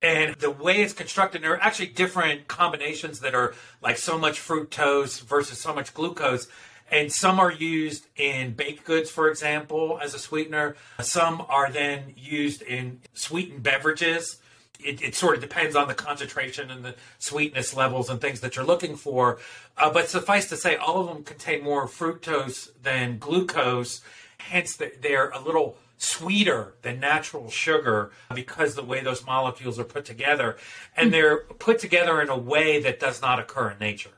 And 0.00 0.36
the 0.36 0.50
way 0.50 0.82
it's 0.82 0.92
constructed, 0.92 1.42
there 1.42 1.54
are 1.54 1.62
actually 1.62 1.88
different 1.88 2.46
combinations 2.46 3.20
that 3.20 3.34
are 3.34 3.54
like 3.82 3.96
so 3.96 4.16
much 4.16 4.38
fructose 4.38 5.22
versus 5.22 5.58
so 5.58 5.74
much 5.74 5.92
glucose. 5.92 6.48
And 6.90 7.12
some 7.12 7.38
are 7.40 7.52
used 7.52 8.06
in 8.16 8.54
baked 8.54 8.84
goods, 8.84 9.10
for 9.10 9.28
example, 9.28 9.98
as 10.02 10.14
a 10.14 10.18
sweetener. 10.18 10.76
Some 11.00 11.44
are 11.48 11.70
then 11.70 12.14
used 12.16 12.62
in 12.62 13.00
sweetened 13.12 13.62
beverages. 13.62 14.40
It, 14.80 15.02
it, 15.02 15.14
sort 15.16 15.34
of 15.34 15.40
depends 15.40 15.74
on 15.74 15.88
the 15.88 15.94
concentration 15.94 16.70
and 16.70 16.84
the 16.84 16.94
sweetness 17.18 17.74
levels 17.74 18.08
and 18.08 18.20
things 18.20 18.40
that 18.40 18.54
you're 18.54 18.64
looking 18.64 18.94
for. 18.94 19.38
Uh, 19.76 19.90
but 19.90 20.08
suffice 20.08 20.48
to 20.50 20.56
say, 20.56 20.76
all 20.76 21.00
of 21.00 21.08
them 21.08 21.24
contain 21.24 21.64
more 21.64 21.88
fructose 21.88 22.70
than 22.80 23.18
glucose. 23.18 24.00
Hence, 24.38 24.76
they're 24.76 25.30
a 25.30 25.40
little 25.40 25.76
sweeter 25.98 26.74
than 26.82 27.00
natural 27.00 27.50
sugar 27.50 28.12
because 28.34 28.74
the 28.74 28.84
way 28.84 29.02
those 29.02 29.26
molecules 29.26 29.78
are 29.78 29.84
put 29.84 30.04
together. 30.04 30.56
And 30.96 31.08
hmm. 31.08 31.12
they're 31.12 31.38
put 31.38 31.78
together 31.78 32.22
in 32.22 32.28
a 32.28 32.38
way 32.38 32.80
that 32.80 33.00
does 33.00 33.20
not 33.20 33.38
occur 33.38 33.70
in 33.72 33.78
nature. 33.78 34.10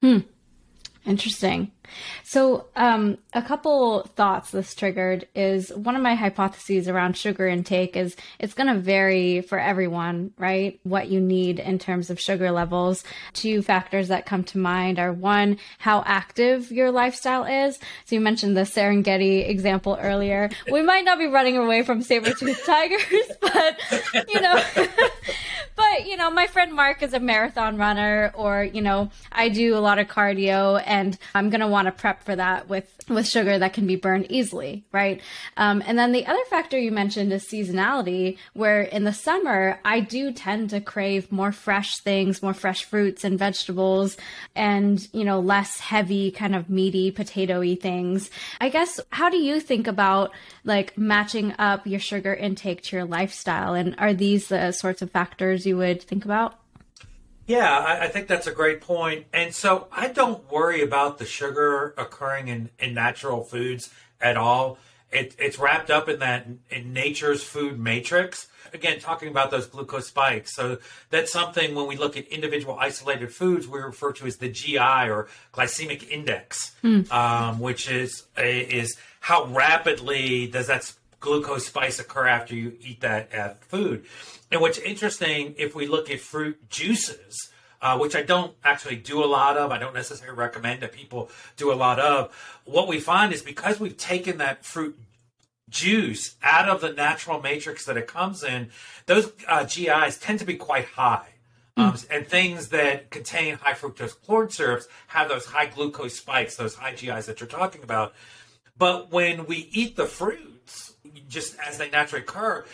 Hmm. 0.00 0.20
Interesting. 1.04 1.72
So, 2.22 2.66
um, 2.76 3.18
a 3.32 3.42
couple 3.42 4.02
thoughts 4.16 4.50
this 4.50 4.74
triggered 4.74 5.28
is 5.34 5.72
one 5.74 5.96
of 5.96 6.02
my 6.02 6.14
hypotheses 6.14 6.88
around 6.88 7.16
sugar 7.16 7.46
intake 7.46 7.96
is 7.96 8.16
it's 8.38 8.54
going 8.54 8.72
to 8.72 8.80
vary 8.80 9.40
for 9.42 9.58
everyone, 9.58 10.32
right? 10.38 10.80
What 10.82 11.08
you 11.08 11.20
need 11.20 11.58
in 11.58 11.78
terms 11.78 12.10
of 12.10 12.20
sugar 12.20 12.50
levels. 12.50 13.04
Two 13.32 13.62
factors 13.62 14.08
that 14.08 14.26
come 14.26 14.44
to 14.44 14.58
mind 14.58 14.98
are 14.98 15.12
one, 15.12 15.58
how 15.78 16.02
active 16.06 16.70
your 16.70 16.90
lifestyle 16.90 17.44
is. 17.44 17.78
So, 18.04 18.16
you 18.16 18.20
mentioned 18.20 18.56
the 18.56 18.62
Serengeti 18.62 19.48
example 19.48 19.98
earlier. 20.00 20.50
We 20.70 20.82
might 20.82 21.04
not 21.04 21.18
be 21.18 21.26
running 21.26 21.56
away 21.56 21.82
from 21.82 22.02
saber-toothed 22.02 22.64
tigers, 22.66 23.30
but, 23.40 23.80
you 24.28 24.40
know, 24.40 24.62
but, 25.76 26.06
you 26.06 26.16
know, 26.16 26.30
my 26.30 26.46
friend 26.46 26.72
Mark 26.72 27.02
is 27.02 27.12
a 27.12 27.20
marathon 27.20 27.76
runner, 27.76 28.32
or, 28.34 28.64
you 28.64 28.80
know, 28.80 29.10
I 29.32 29.48
do 29.48 29.76
a 29.76 29.80
lot 29.80 29.98
of 29.98 30.08
cardio 30.08 30.82
and 30.86 31.18
I'm 31.34 31.50
going 31.50 31.60
to 31.60 31.66
want 31.74 31.86
to 31.86 31.92
prep 31.92 32.22
for 32.22 32.34
that 32.36 32.68
with 32.68 32.88
with 33.08 33.28
sugar 33.28 33.58
that 33.58 33.74
can 33.74 33.86
be 33.86 33.96
burned 33.96 34.26
easily, 34.30 34.84
right? 34.92 35.20
Um, 35.56 35.82
and 35.86 35.98
then 35.98 36.12
the 36.12 36.24
other 36.24 36.44
factor 36.48 36.78
you 36.78 36.90
mentioned 36.90 37.32
is 37.32 37.44
seasonality, 37.44 38.38
where 38.54 38.80
in 38.80 39.04
the 39.04 39.12
summer 39.12 39.78
I 39.84 40.00
do 40.00 40.32
tend 40.32 40.70
to 40.70 40.80
crave 40.80 41.30
more 41.30 41.52
fresh 41.52 41.98
things, 41.98 42.42
more 42.42 42.54
fresh 42.54 42.84
fruits 42.84 43.24
and 43.24 43.38
vegetables, 43.38 44.16
and 44.54 45.06
you 45.12 45.24
know 45.24 45.40
less 45.40 45.80
heavy, 45.80 46.30
kind 46.30 46.54
of 46.54 46.70
meaty, 46.70 47.12
potatoy 47.12 47.78
things. 47.78 48.30
I 48.60 48.70
guess 48.70 49.00
how 49.10 49.28
do 49.28 49.36
you 49.36 49.60
think 49.60 49.86
about 49.86 50.30
like 50.64 50.96
matching 50.96 51.54
up 51.58 51.86
your 51.86 52.00
sugar 52.00 52.32
intake 52.32 52.82
to 52.84 52.96
your 52.96 53.04
lifestyle, 53.04 53.74
and 53.74 53.94
are 53.98 54.14
these 54.14 54.48
the 54.48 54.72
sorts 54.72 55.02
of 55.02 55.10
factors 55.10 55.66
you 55.66 55.76
would 55.76 56.00
think 56.02 56.24
about? 56.24 56.63
Yeah, 57.46 57.78
I, 57.78 58.04
I, 58.04 58.08
think 58.08 58.26
that's 58.26 58.46
a 58.46 58.52
great 58.52 58.80
point. 58.80 59.26
And 59.32 59.54
so 59.54 59.86
I 59.92 60.08
don't 60.08 60.50
worry 60.50 60.82
about 60.82 61.18
the 61.18 61.26
sugar 61.26 61.94
occurring 61.98 62.48
in, 62.48 62.70
in 62.78 62.94
natural 62.94 63.42
foods 63.42 63.90
at 64.20 64.36
all. 64.36 64.78
It, 65.12 65.36
it's 65.38 65.58
wrapped 65.58 65.90
up 65.90 66.08
in 66.08 66.20
that 66.20 66.46
in 66.70 66.92
nature's 66.92 67.44
food 67.44 67.78
matrix. 67.78 68.48
Again, 68.72 68.98
talking 68.98 69.28
about 69.28 69.52
those 69.52 69.66
glucose 69.66 70.08
spikes. 70.08 70.56
So 70.56 70.78
that's 71.10 71.30
something 71.30 71.74
when 71.76 71.86
we 71.86 71.96
look 71.96 72.16
at 72.16 72.26
individual 72.26 72.76
isolated 72.80 73.32
foods, 73.32 73.68
we 73.68 73.78
refer 73.78 74.12
to 74.14 74.26
as 74.26 74.38
the 74.38 74.48
GI 74.48 74.78
or 74.78 75.28
glycemic 75.52 76.08
index, 76.08 76.74
mm. 76.82 77.08
um, 77.12 77.60
which 77.60 77.88
is 77.88 78.24
is 78.36 78.96
how 79.20 79.44
rapidly 79.44 80.48
does 80.48 80.66
that 80.66 80.92
glucose 81.24 81.66
spikes 81.66 81.98
occur 81.98 82.26
after 82.26 82.54
you 82.54 82.76
eat 82.82 83.00
that 83.00 83.34
uh, 83.34 83.54
food. 83.60 84.04
And 84.52 84.60
what's 84.60 84.78
interesting, 84.78 85.54
if 85.56 85.74
we 85.74 85.86
look 85.86 86.10
at 86.10 86.20
fruit 86.20 86.68
juices, 86.68 87.50
uh, 87.80 87.96
which 87.98 88.14
I 88.14 88.22
don't 88.22 88.54
actually 88.62 88.96
do 88.96 89.24
a 89.24 89.26
lot 89.26 89.56
of, 89.56 89.72
I 89.72 89.78
don't 89.78 89.94
necessarily 89.94 90.36
recommend 90.36 90.82
that 90.82 90.92
people 90.92 91.30
do 91.56 91.72
a 91.72 91.74
lot 91.74 91.98
of, 91.98 92.32
what 92.66 92.88
we 92.88 93.00
find 93.00 93.32
is 93.32 93.42
because 93.42 93.80
we've 93.80 93.96
taken 93.96 94.38
that 94.38 94.64
fruit 94.66 94.98
juice 95.70 96.36
out 96.42 96.68
of 96.68 96.82
the 96.82 96.92
natural 96.92 97.40
matrix 97.40 97.86
that 97.86 97.96
it 97.96 98.06
comes 98.06 98.44
in, 98.44 98.70
those 99.06 99.32
uh, 99.48 99.64
GIs 99.64 100.18
tend 100.18 100.38
to 100.40 100.44
be 100.44 100.56
quite 100.56 100.84
high. 100.84 101.28
Um, 101.76 101.94
mm. 101.94 102.06
And 102.10 102.26
things 102.26 102.68
that 102.68 103.10
contain 103.10 103.54
high 103.54 103.72
fructose 103.72 104.14
corn 104.26 104.50
syrups 104.50 104.86
have 105.08 105.28
those 105.28 105.46
high 105.46 105.66
glucose 105.66 106.16
spikes, 106.16 106.56
those 106.56 106.74
high 106.74 106.92
GIs 106.92 107.26
that 107.26 107.40
you're 107.40 107.48
talking 107.48 107.82
about. 107.82 108.14
But 108.76 109.10
when 109.10 109.46
we 109.46 109.68
eat 109.72 109.96
the 109.96 110.06
fruits, 110.06 110.53
just 111.28 111.56
as 111.66 111.78
they 111.78 111.90
naturally 111.90 112.22
occur, 112.22 112.64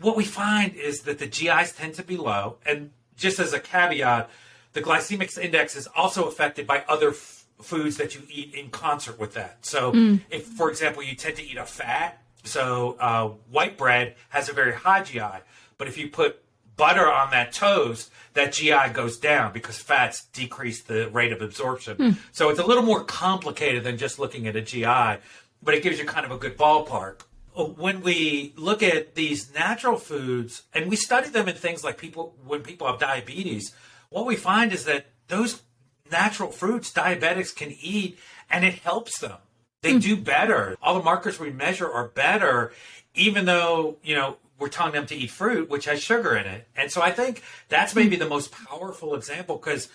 what 0.00 0.16
we 0.16 0.24
find 0.24 0.74
is 0.74 1.02
that 1.02 1.18
the 1.18 1.26
GIs 1.26 1.72
tend 1.72 1.94
to 1.94 2.02
be 2.02 2.16
low. 2.16 2.56
And 2.66 2.90
just 3.16 3.38
as 3.38 3.52
a 3.52 3.60
caveat, 3.60 4.30
the 4.72 4.82
glycemic 4.82 5.36
index 5.38 5.76
is 5.76 5.88
also 5.94 6.24
affected 6.24 6.66
by 6.66 6.84
other 6.88 7.10
f- 7.10 7.44
foods 7.60 7.96
that 7.98 8.14
you 8.14 8.22
eat 8.28 8.54
in 8.54 8.70
concert 8.70 9.18
with 9.18 9.34
that. 9.34 9.64
So, 9.64 9.92
mm. 9.92 10.20
if, 10.30 10.46
for 10.46 10.70
example, 10.70 11.02
you 11.02 11.14
tend 11.14 11.36
to 11.36 11.44
eat 11.44 11.56
a 11.56 11.64
fat, 11.64 12.22
so 12.44 12.96
uh, 12.98 13.28
white 13.50 13.76
bread 13.76 14.16
has 14.30 14.48
a 14.48 14.52
very 14.52 14.72
high 14.72 15.02
GI, 15.02 15.42
but 15.78 15.88
if 15.88 15.98
you 15.98 16.08
put 16.08 16.42
butter 16.76 17.10
on 17.10 17.30
that 17.30 17.52
toast, 17.52 18.10
that 18.34 18.52
GI 18.52 18.92
goes 18.92 19.18
down 19.18 19.52
because 19.52 19.76
fats 19.76 20.24
decrease 20.32 20.82
the 20.82 21.08
rate 21.10 21.32
of 21.32 21.42
absorption. 21.42 21.96
Mm. 21.96 22.16
So 22.32 22.48
it's 22.48 22.58
a 22.58 22.66
little 22.66 22.82
more 22.82 23.04
complicated 23.04 23.84
than 23.84 23.98
just 23.98 24.18
looking 24.18 24.48
at 24.48 24.56
a 24.56 24.62
GI, 24.62 25.20
but 25.62 25.74
it 25.74 25.82
gives 25.82 25.98
you 25.98 26.06
kind 26.06 26.24
of 26.24 26.32
a 26.32 26.38
good 26.38 26.56
ballpark 26.56 27.20
when 27.54 28.00
we 28.00 28.54
look 28.56 28.82
at 28.82 29.14
these 29.14 29.52
natural 29.54 29.98
foods 29.98 30.62
and 30.72 30.88
we 30.88 30.96
study 30.96 31.28
them 31.28 31.48
in 31.48 31.54
things 31.54 31.84
like 31.84 31.98
people 31.98 32.34
when 32.46 32.62
people 32.62 32.86
have 32.86 32.98
diabetes, 32.98 33.74
what 34.10 34.26
we 34.26 34.36
find 34.36 34.72
is 34.72 34.84
that 34.84 35.06
those 35.28 35.62
natural 36.10 36.50
fruits 36.50 36.92
diabetics 36.92 37.54
can 37.54 37.74
eat 37.80 38.18
and 38.50 38.64
it 38.64 38.74
helps 38.74 39.18
them. 39.18 39.36
They 39.82 39.94
mm. 39.94 40.02
do 40.02 40.16
better. 40.16 40.76
All 40.82 40.94
the 40.94 41.04
markers 41.04 41.38
we 41.38 41.50
measure 41.50 41.90
are 41.90 42.08
better, 42.08 42.72
even 43.14 43.44
though, 43.44 43.96
you 44.02 44.14
know, 44.14 44.36
we're 44.58 44.68
telling 44.68 44.92
them 44.92 45.06
to 45.06 45.16
eat 45.16 45.30
fruit, 45.30 45.68
which 45.68 45.86
has 45.86 46.00
sugar 46.00 46.36
in 46.36 46.46
it. 46.46 46.68
And 46.76 46.90
so 46.90 47.02
I 47.02 47.10
think 47.10 47.42
that's 47.68 47.94
maybe 47.94 48.16
the 48.16 48.28
most 48.28 48.52
powerful 48.52 49.14
example 49.14 49.56
because 49.56 49.88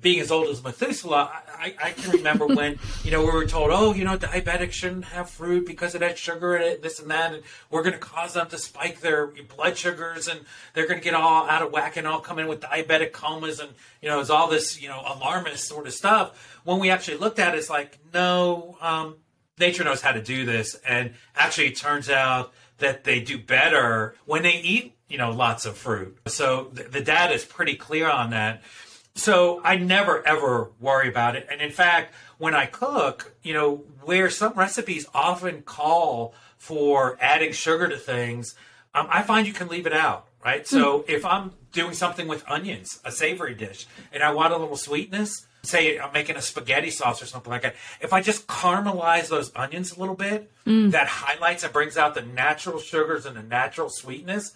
being 0.00 0.20
as 0.20 0.30
old 0.30 0.48
as 0.48 0.62
Methuselah, 0.62 1.30
I, 1.58 1.74
I 1.82 1.90
can 1.92 2.12
remember 2.12 2.46
when 2.46 2.78
you 3.04 3.10
know 3.10 3.20
we 3.20 3.30
were 3.30 3.46
told, 3.46 3.70
oh, 3.72 3.92
you 3.92 4.04
know, 4.04 4.16
diabetics 4.16 4.72
shouldn't 4.72 5.04
have 5.06 5.28
fruit 5.28 5.66
because 5.66 5.94
it 5.94 6.02
has 6.02 6.18
sugar 6.18 6.56
in 6.56 6.62
it, 6.62 6.82
this 6.82 7.00
and 7.00 7.10
that, 7.10 7.34
and 7.34 7.42
we're 7.70 7.82
going 7.82 7.94
to 7.94 7.98
cause 7.98 8.34
them 8.34 8.48
to 8.48 8.58
spike 8.58 9.00
their 9.00 9.26
blood 9.26 9.76
sugars, 9.76 10.28
and 10.28 10.40
they're 10.74 10.86
going 10.86 11.00
to 11.00 11.04
get 11.04 11.14
all 11.14 11.48
out 11.48 11.62
of 11.62 11.72
whack 11.72 11.96
and 11.96 12.06
all 12.06 12.20
come 12.20 12.38
in 12.38 12.48
with 12.48 12.60
diabetic 12.60 13.12
comas, 13.12 13.60
and 13.60 13.70
you 14.00 14.08
know, 14.08 14.20
it's 14.20 14.30
all 14.30 14.48
this 14.48 14.80
you 14.80 14.88
know 14.88 15.02
alarmist 15.04 15.66
sort 15.66 15.86
of 15.86 15.92
stuff. 15.92 16.60
When 16.64 16.78
we 16.78 16.90
actually 16.90 17.18
looked 17.18 17.38
at 17.38 17.54
it, 17.54 17.58
it's 17.58 17.70
like, 17.70 17.98
no, 18.12 18.76
um, 18.80 19.16
nature 19.58 19.84
knows 19.84 20.00
how 20.00 20.12
to 20.12 20.22
do 20.22 20.44
this, 20.44 20.76
and 20.86 21.14
actually, 21.36 21.68
it 21.68 21.76
turns 21.76 22.08
out 22.08 22.52
that 22.78 23.04
they 23.04 23.20
do 23.20 23.38
better 23.38 24.14
when 24.24 24.42
they 24.42 24.54
eat 24.54 24.96
you 25.08 25.18
know 25.18 25.32
lots 25.32 25.66
of 25.66 25.76
fruit. 25.76 26.16
So 26.26 26.70
the, 26.72 26.84
the 26.84 27.00
data 27.00 27.34
is 27.34 27.44
pretty 27.44 27.74
clear 27.74 28.08
on 28.08 28.30
that. 28.30 28.62
So 29.14 29.60
I 29.64 29.76
never 29.76 30.26
ever 30.26 30.70
worry 30.80 31.08
about 31.08 31.36
it. 31.36 31.46
And 31.50 31.60
in 31.60 31.70
fact, 31.70 32.14
when 32.38 32.54
I 32.54 32.66
cook, 32.66 33.34
you 33.42 33.52
know, 33.52 33.82
where 34.02 34.30
some 34.30 34.54
recipes 34.54 35.06
often 35.14 35.62
call 35.62 36.34
for 36.58 37.18
adding 37.20 37.52
sugar 37.52 37.88
to 37.88 37.96
things, 37.96 38.54
um, 38.94 39.08
I 39.10 39.22
find 39.22 39.46
you 39.46 39.52
can 39.52 39.68
leave 39.68 39.86
it 39.86 39.92
out, 39.92 40.26
right? 40.44 40.66
So 40.66 41.04
if 41.08 41.24
I'm 41.24 41.52
doing 41.72 41.92
something 41.92 42.28
with 42.28 42.44
onions, 42.48 43.00
a 43.04 43.12
savory 43.12 43.54
dish, 43.54 43.86
and 44.12 44.22
I 44.22 44.32
want 44.32 44.52
a 44.52 44.56
little 44.56 44.76
sweetness, 44.76 45.46
say 45.62 45.98
I'm 45.98 46.12
making 46.12 46.36
a 46.36 46.42
spaghetti 46.42 46.90
sauce 46.90 47.22
or 47.22 47.26
something 47.26 47.50
like 47.50 47.62
that, 47.62 47.76
if 48.00 48.12
I 48.12 48.20
just 48.22 48.46
caramelize 48.46 49.28
those 49.28 49.52
onions 49.54 49.92
a 49.96 50.00
little 50.00 50.14
bit, 50.14 50.50
that 50.90 51.06
highlights 51.08 51.62
and 51.64 51.72
brings 51.72 51.96
out 51.96 52.14
the 52.14 52.22
natural 52.22 52.78
sugars 52.78 53.26
and 53.26 53.36
the 53.36 53.42
natural 53.42 53.90
sweetness, 53.90 54.52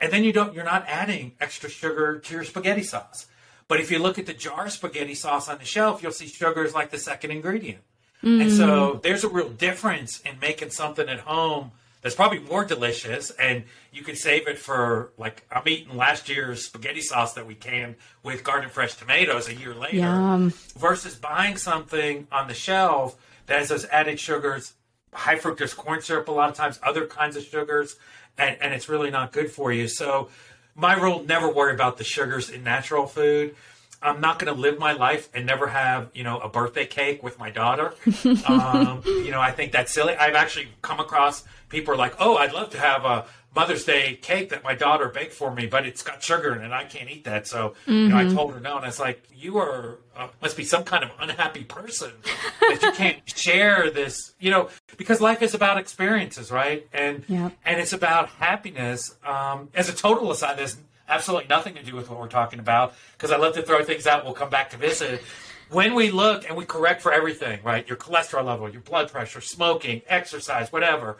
and 0.00 0.12
then 0.12 0.24
you 0.24 0.32
don't 0.32 0.54
you're 0.54 0.64
not 0.64 0.84
adding 0.88 1.32
extra 1.40 1.68
sugar 1.68 2.18
to 2.18 2.34
your 2.34 2.44
spaghetti 2.44 2.82
sauce. 2.82 3.26
But 3.68 3.80
if 3.80 3.90
you 3.90 3.98
look 3.98 4.18
at 4.18 4.26
the 4.26 4.34
jar 4.34 4.66
of 4.66 4.72
spaghetti 4.72 5.14
sauce 5.14 5.48
on 5.48 5.58
the 5.58 5.64
shelf, 5.64 6.02
you'll 6.02 6.12
see 6.12 6.28
sugar 6.28 6.64
is 6.64 6.74
like 6.74 6.90
the 6.90 6.98
second 6.98 7.32
ingredient. 7.32 7.80
And 8.22 8.50
so 8.50 8.94
mm. 8.94 9.02
there's 9.02 9.24
a 9.24 9.28
real 9.28 9.48
difference 9.48 10.20
in 10.20 10.38
making 10.40 10.70
something 10.70 11.08
at 11.08 11.20
home 11.20 11.72
that's 12.02 12.14
probably 12.14 12.38
more 12.38 12.64
delicious 12.64 13.30
and 13.30 13.64
you 13.92 14.02
can 14.02 14.16
save 14.16 14.46
it 14.48 14.58
for 14.58 15.12
like 15.18 15.44
I'm 15.50 15.66
eating 15.66 15.96
last 15.96 16.28
year's 16.28 16.64
spaghetti 16.64 17.00
sauce 17.00 17.34
that 17.34 17.46
we 17.46 17.54
canned 17.54 17.96
with 18.22 18.44
garden 18.44 18.70
fresh 18.70 18.94
tomatoes 18.94 19.48
a 19.48 19.54
year 19.54 19.74
later 19.74 19.96
Yum. 19.96 20.50
versus 20.76 21.14
buying 21.14 21.56
something 21.56 22.26
on 22.30 22.48
the 22.48 22.54
shelf 22.54 23.16
that 23.46 23.58
has 23.58 23.68
those 23.68 23.86
added 23.86 24.20
sugars, 24.20 24.74
high 25.12 25.36
fructose 25.36 25.74
corn 25.74 26.02
syrup 26.02 26.28
a 26.28 26.32
lot 26.32 26.50
of 26.50 26.56
times, 26.56 26.78
other 26.82 27.06
kinds 27.06 27.36
of 27.36 27.44
sugars, 27.44 27.96
and, 28.38 28.56
and 28.60 28.74
it's 28.74 28.88
really 28.88 29.10
not 29.10 29.32
good 29.32 29.50
for 29.50 29.72
you. 29.72 29.88
So 29.88 30.28
my 30.76 30.94
rule, 30.94 31.24
never 31.24 31.50
worry 31.50 31.74
about 31.74 31.96
the 31.96 32.04
sugars 32.04 32.50
in 32.50 32.62
natural 32.62 33.06
food. 33.06 33.56
I'm 34.02 34.20
not 34.20 34.38
going 34.38 34.54
to 34.54 34.60
live 34.60 34.78
my 34.78 34.92
life 34.92 35.28
and 35.34 35.46
never 35.46 35.68
have, 35.68 36.10
you 36.14 36.22
know, 36.22 36.38
a 36.38 36.48
birthday 36.48 36.86
cake 36.86 37.22
with 37.22 37.38
my 37.38 37.50
daughter. 37.50 37.94
um, 38.46 39.02
you 39.04 39.30
know, 39.30 39.40
I 39.40 39.52
think 39.52 39.72
that's 39.72 39.90
silly. 39.90 40.14
I've 40.14 40.34
actually 40.34 40.68
come 40.82 41.00
across 41.00 41.44
people 41.68 41.94
are 41.94 41.96
like, 41.96 42.14
oh, 42.18 42.36
I'd 42.36 42.52
love 42.52 42.70
to 42.70 42.78
have 42.78 43.04
a 43.04 43.26
Mother's 43.56 43.84
Day 43.84 44.14
cake 44.20 44.50
that 44.50 44.62
my 44.62 44.74
daughter 44.74 45.08
baked 45.08 45.32
for 45.32 45.50
me, 45.52 45.66
but 45.66 45.84
it's 45.86 46.02
got 46.02 46.22
sugar 46.22 46.54
in 46.54 46.60
it 46.60 46.64
and 46.66 46.74
I 46.74 46.84
can't 46.84 47.10
eat 47.10 47.24
that. 47.24 47.48
So, 47.48 47.74
you 47.86 48.08
know, 48.10 48.16
I 48.18 48.28
told 48.28 48.52
her 48.52 48.60
no. 48.60 48.76
And 48.76 48.86
it's 48.86 49.00
like, 49.00 49.22
you 49.34 49.56
are, 49.58 49.98
uh, 50.14 50.28
must 50.42 50.56
be 50.58 50.64
some 50.64 50.84
kind 50.84 51.02
of 51.02 51.10
unhappy 51.18 51.64
person 51.64 52.12
that 52.60 52.82
you 52.82 52.92
can't 52.92 53.18
share 53.36 53.90
this, 53.90 54.34
you 54.38 54.50
know, 54.50 54.68
because 54.98 55.20
life 55.22 55.40
is 55.42 55.54
about 55.54 55.78
experiences, 55.78 56.52
right? 56.52 56.86
And, 56.92 57.24
Yep. 57.28 57.52
and 57.64 57.80
it's 57.80 57.94
about 57.94 58.28
happiness. 58.28 59.16
Um, 59.24 59.70
as 59.74 59.88
a 59.88 59.94
total 59.94 60.30
aside, 60.30 60.58
there's 60.58 60.76
absolutely 61.08 61.48
nothing 61.48 61.74
to 61.76 61.82
do 61.82 61.96
with 61.96 62.10
what 62.10 62.20
we're 62.20 62.28
talking 62.28 62.58
about 62.58 62.92
because 63.16 63.30
I 63.32 63.38
love 63.38 63.54
to 63.54 63.62
throw 63.62 63.82
things 63.82 64.06
out. 64.06 64.24
We'll 64.24 64.34
come 64.34 64.50
back 64.50 64.70
to 64.70 64.76
visit. 64.76 65.22
When 65.70 65.94
we 65.94 66.10
look 66.12 66.46
and 66.46 66.56
we 66.56 66.64
correct 66.64 67.00
for 67.02 67.12
everything, 67.12 67.60
right? 67.64 67.88
Your 67.88 67.96
cholesterol 67.96 68.44
level, 68.44 68.68
your 68.68 68.82
blood 68.82 69.10
pressure, 69.10 69.40
smoking, 69.40 70.02
exercise, 70.08 70.70
whatever. 70.70 71.16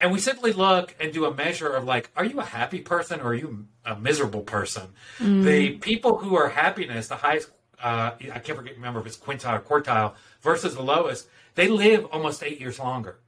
And 0.00 0.12
we 0.12 0.20
simply 0.20 0.52
look 0.52 0.94
and 1.00 1.12
do 1.12 1.24
a 1.24 1.34
measure 1.34 1.74
of 1.74 1.84
like, 1.84 2.10
are 2.16 2.24
you 2.24 2.38
a 2.38 2.44
happy 2.44 2.80
person 2.80 3.20
or 3.20 3.28
are 3.28 3.34
you 3.34 3.66
a 3.84 3.96
miserable 3.96 4.42
person? 4.42 4.92
The 5.18 5.70
people 5.78 6.18
who 6.18 6.36
are 6.36 6.48
happiness, 6.48 7.08
the 7.08 7.16
highest, 7.16 7.50
uh, 7.82 8.12
I 8.32 8.38
can't 8.38 8.56
forget, 8.58 8.76
remember 8.76 9.00
if 9.00 9.06
it's 9.06 9.16
quintile 9.16 9.58
or 9.58 9.60
quartile 9.60 10.14
versus 10.40 10.74
the 10.76 10.82
lowest, 10.82 11.28
they 11.56 11.66
live 11.68 12.04
almost 12.06 12.42
eight 12.44 12.60
years 12.60 12.78
longer. 12.78 13.18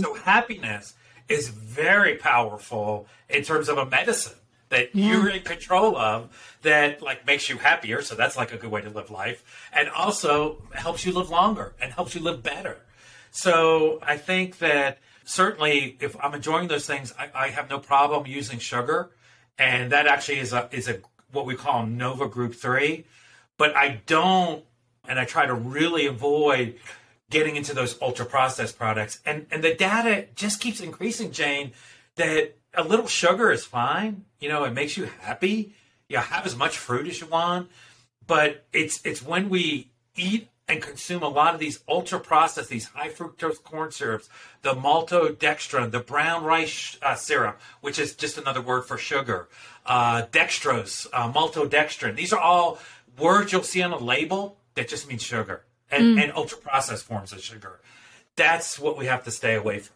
So 0.00 0.14
happiness 0.14 0.94
is 1.28 1.48
very 1.48 2.16
powerful 2.16 3.06
in 3.28 3.42
terms 3.42 3.68
of 3.68 3.78
a 3.78 3.86
medicine 3.86 4.38
that 4.68 4.94
you're 4.94 5.28
in 5.28 5.42
control 5.42 5.96
of 5.96 6.56
that 6.62 7.00
like 7.00 7.24
makes 7.26 7.48
you 7.48 7.58
happier. 7.58 8.02
So 8.02 8.16
that's 8.16 8.36
like 8.36 8.52
a 8.52 8.56
good 8.56 8.70
way 8.70 8.80
to 8.80 8.90
live 8.90 9.10
life, 9.10 9.44
and 9.72 9.88
also 9.88 10.62
helps 10.72 11.06
you 11.06 11.12
live 11.12 11.30
longer 11.30 11.74
and 11.80 11.92
helps 11.92 12.14
you 12.16 12.20
live 12.20 12.42
better. 12.42 12.78
So 13.30 14.00
I 14.02 14.16
think 14.16 14.58
that 14.58 14.98
certainly 15.26 15.98
if 16.00 16.16
I'm 16.22 16.32
enjoying 16.32 16.68
those 16.68 16.86
things, 16.86 17.12
I, 17.18 17.28
I 17.34 17.48
have 17.48 17.68
no 17.68 17.78
problem 17.78 18.26
using 18.26 18.58
sugar, 18.58 19.10
and 19.58 19.92
that 19.92 20.06
actually 20.06 20.38
is 20.38 20.54
a 20.54 20.68
is 20.72 20.88
a 20.88 21.00
what 21.32 21.44
we 21.44 21.54
call 21.54 21.84
Nova 21.84 22.26
Group 22.28 22.54
three. 22.54 23.04
But 23.58 23.76
I 23.76 24.00
don't, 24.06 24.64
and 25.06 25.18
I 25.18 25.24
try 25.24 25.44
to 25.46 25.54
really 25.54 26.06
avoid 26.06 26.76
getting 27.28 27.56
into 27.56 27.74
those 27.74 28.00
ultra 28.00 28.24
processed 28.24 28.78
products. 28.78 29.20
And 29.26 29.46
and 29.50 29.62
the 29.62 29.74
data 29.74 30.26
just 30.34 30.60
keeps 30.60 30.80
increasing, 30.80 31.32
Jane, 31.32 31.72
that 32.14 32.56
a 32.72 32.84
little 32.84 33.06
sugar 33.06 33.50
is 33.50 33.64
fine. 33.64 34.24
You 34.40 34.48
know, 34.48 34.64
it 34.64 34.72
makes 34.72 34.96
you 34.96 35.10
happy. 35.20 35.74
You 36.08 36.18
have 36.18 36.46
as 36.46 36.56
much 36.56 36.78
fruit 36.78 37.08
as 37.08 37.20
you 37.20 37.26
want. 37.26 37.68
But 38.26 38.64
it's 38.72 39.04
it's 39.04 39.22
when 39.22 39.48
we 39.48 39.90
eat 40.14 40.48
and 40.68 40.82
consume 40.82 41.22
a 41.22 41.28
lot 41.28 41.54
of 41.54 41.60
these 41.60 41.80
ultra 41.88 42.18
processed, 42.18 42.68
these 42.68 42.86
high 42.86 43.08
fructose 43.08 43.62
corn 43.62 43.92
syrups, 43.92 44.28
the 44.62 44.74
maltodextrin, 44.74 45.90
the 45.92 46.00
brown 46.00 46.42
rice 46.44 46.98
uh, 47.02 47.14
syrup, 47.14 47.60
which 47.80 47.98
is 47.98 48.14
just 48.14 48.36
another 48.36 48.60
word 48.60 48.82
for 48.82 48.98
sugar, 48.98 49.48
uh, 49.86 50.26
dextrose, 50.32 51.06
uh, 51.12 51.32
maltodextrin. 51.32 52.16
These 52.16 52.32
are 52.32 52.40
all 52.40 52.78
words 53.18 53.52
you'll 53.52 53.62
see 53.62 53.82
on 53.82 53.92
a 53.92 53.98
label 53.98 54.58
that 54.74 54.88
just 54.88 55.08
means 55.08 55.22
sugar 55.22 55.62
and, 55.90 56.18
and 56.18 56.32
ultra 56.32 56.58
processed 56.58 57.04
forms 57.04 57.32
of 57.32 57.40
sugar. 57.40 57.80
That's 58.34 58.78
what 58.78 58.98
we 58.98 59.06
have 59.06 59.24
to 59.24 59.30
stay 59.30 59.54
away 59.54 59.78
from. 59.78 59.94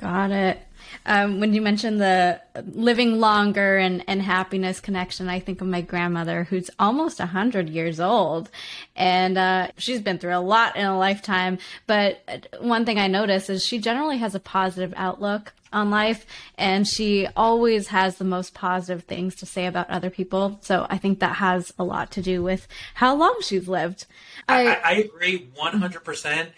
Got 0.00 0.30
it. 0.30 0.58
Um, 1.06 1.40
when 1.40 1.54
you 1.54 1.62
mentioned 1.62 2.00
the 2.00 2.40
living 2.54 3.18
longer 3.18 3.78
and, 3.78 4.04
and 4.06 4.22
happiness 4.22 4.80
connection, 4.80 5.28
I 5.28 5.40
think 5.40 5.60
of 5.60 5.66
my 5.66 5.80
grandmother 5.80 6.44
who's 6.44 6.70
almost 6.78 7.18
100 7.18 7.68
years 7.68 8.00
old. 8.00 8.50
And 8.96 9.38
uh, 9.38 9.68
she's 9.78 10.00
been 10.00 10.18
through 10.18 10.36
a 10.36 10.40
lot 10.40 10.76
in 10.76 10.84
a 10.84 10.98
lifetime. 10.98 11.58
But 11.86 12.48
one 12.60 12.84
thing 12.84 12.98
I 12.98 13.08
notice 13.08 13.50
is 13.50 13.64
she 13.64 13.78
generally 13.78 14.18
has 14.18 14.34
a 14.34 14.40
positive 14.40 14.94
outlook 14.96 15.52
on 15.72 15.90
life 15.90 16.26
and 16.58 16.86
she 16.86 17.26
always 17.34 17.88
has 17.88 18.16
the 18.16 18.24
most 18.24 18.54
positive 18.54 19.04
things 19.04 19.34
to 19.36 19.46
say 19.46 19.66
about 19.66 19.88
other 19.90 20.10
people. 20.10 20.58
So 20.62 20.86
I 20.90 20.98
think 20.98 21.20
that 21.20 21.36
has 21.36 21.72
a 21.78 21.84
lot 21.84 22.10
to 22.12 22.22
do 22.22 22.42
with 22.42 22.68
how 22.94 23.16
long 23.16 23.38
she's 23.40 23.68
lived. 23.68 24.06
I, 24.48 24.66
I, 24.66 24.80
I 24.84 24.92
agree 24.94 25.48
100%. 25.58 26.48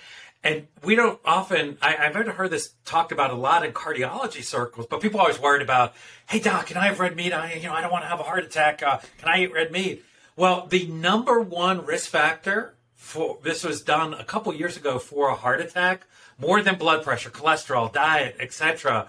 And 0.44 0.66
we 0.84 0.94
don't 0.94 1.18
often, 1.24 1.78
I, 1.80 1.96
I've 1.96 2.14
heard 2.14 2.50
this 2.50 2.74
talked 2.84 3.12
about 3.12 3.30
a 3.30 3.34
lot 3.34 3.64
in 3.64 3.72
cardiology 3.72 4.44
circles, 4.44 4.86
but 4.86 5.00
people 5.00 5.18
are 5.18 5.22
always 5.22 5.40
worried 5.40 5.62
about, 5.62 5.94
hey, 6.28 6.38
doc, 6.38 6.66
can 6.66 6.76
I 6.76 6.88
have 6.88 7.00
red 7.00 7.16
meat? 7.16 7.32
I, 7.32 7.54
you 7.54 7.62
know, 7.62 7.72
I 7.72 7.80
don't 7.80 7.90
want 7.90 8.04
to 8.04 8.08
have 8.08 8.20
a 8.20 8.24
heart 8.24 8.44
attack. 8.44 8.82
Uh, 8.82 8.98
can 9.18 9.28
I 9.28 9.40
eat 9.40 9.52
red 9.54 9.72
meat? 9.72 10.04
Well, 10.36 10.66
the 10.66 10.86
number 10.86 11.40
one 11.40 11.86
risk 11.86 12.10
factor 12.10 12.74
for 12.94 13.38
this 13.42 13.64
was 13.64 13.80
done 13.80 14.12
a 14.12 14.24
couple 14.24 14.52
years 14.54 14.76
ago 14.76 14.98
for 14.98 15.30
a 15.30 15.34
heart 15.34 15.62
attack, 15.62 16.06
more 16.38 16.60
than 16.60 16.76
blood 16.76 17.02
pressure, 17.02 17.30
cholesterol, 17.30 17.90
diet, 17.90 18.36
etc. 18.38 19.08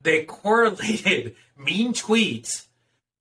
They 0.00 0.24
correlated 0.24 1.36
mean 1.56 1.92
tweets 1.92 2.66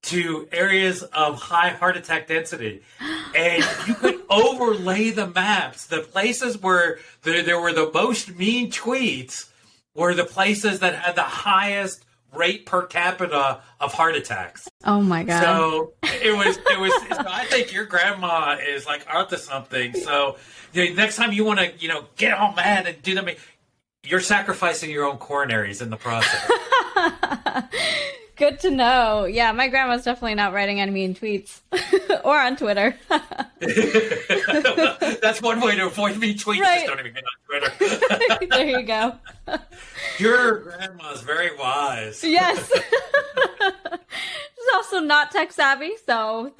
to 0.04 0.48
areas 0.52 1.04
of 1.04 1.40
high 1.40 1.70
heart 1.70 1.96
attack 1.96 2.28
density. 2.28 2.82
And 3.36 3.64
you 3.88 3.94
could 3.96 4.20
overlay 4.30 5.12
the 5.12 5.28
maps. 5.28 5.86
The 5.88 6.02
places 6.02 6.58
where 6.58 7.00
there, 7.24 7.44
there 7.44 7.60
were 7.60 7.74
the 7.74 7.90
most 7.94 8.36
mean 8.36 8.72
tweets 8.72 9.50
were 9.96 10.14
the 10.14 10.26
places 10.26 10.80
that 10.80 10.96
had 10.96 11.16
the 11.16 11.24
highest 11.24 12.06
rate 12.34 12.66
per 12.66 12.86
capita 12.86 13.62
of 13.80 13.94
heart 13.94 14.16
attacks. 14.16 14.70
Oh 14.86 15.02
my 15.02 15.24
God. 15.24 15.44
So 15.44 15.94
it 16.04 16.36
was, 16.36 16.58
it 16.58 16.80
was, 16.80 16.94
so 17.10 17.26
I 17.28 17.46
think 17.46 17.74
your 17.74 17.86
grandma 17.86 18.58
is 18.58 18.86
like 18.86 19.06
onto 19.14 19.38
something. 19.38 19.94
So 19.94 20.38
you 20.74 20.90
know, 20.90 20.96
next 20.96 21.18
time 21.18 21.34
you 21.34 21.44
want 21.44 21.60
to, 21.60 21.72
you 21.78 21.90
know, 21.90 22.06
get 22.16 22.38
all 22.38 22.54
mad 22.54 22.88
and 22.88 23.02
do 23.02 23.14
them, 23.16 23.30
you're 24.04 24.22
sacrificing 24.22 24.90
your 24.90 25.06
own 25.06 25.18
coronaries 25.18 25.82
in 25.82 25.90
the 25.90 25.98
process. 25.98 26.50
Good 28.36 28.60
to 28.62 28.72
know. 28.72 29.26
Yeah, 29.26 29.52
my 29.52 29.68
grandma's 29.68 30.04
definitely 30.04 30.36
not 30.36 30.54
writing 30.54 30.80
any 30.80 30.92
mean 30.92 31.14
tweets 31.14 31.60
or 32.24 32.40
on 32.40 32.56
Twitter. 32.56 32.96
That's 35.22 35.42
one 35.42 35.60
way 35.62 35.76
to 35.76 35.88
avoid 35.88 36.18
me 36.18 36.36
tweets. 36.36 36.60
Right. 36.60 36.86
Just 36.86 36.88
don't 36.88 37.00
even 37.00 37.14
get 37.14 37.24
on 37.24 37.60
Twitter. 37.60 38.48
there 38.50 38.80
you 38.80 38.84
go. 38.84 39.16
Your 40.18 40.60
grandma's 40.60 41.22
very 41.22 41.56
wise. 41.58 42.24
Yes. 42.24 42.72
She's 42.72 42.82
also 44.74 45.00
not 45.00 45.32
tech 45.32 45.52
savvy, 45.52 45.92
so 46.06 46.54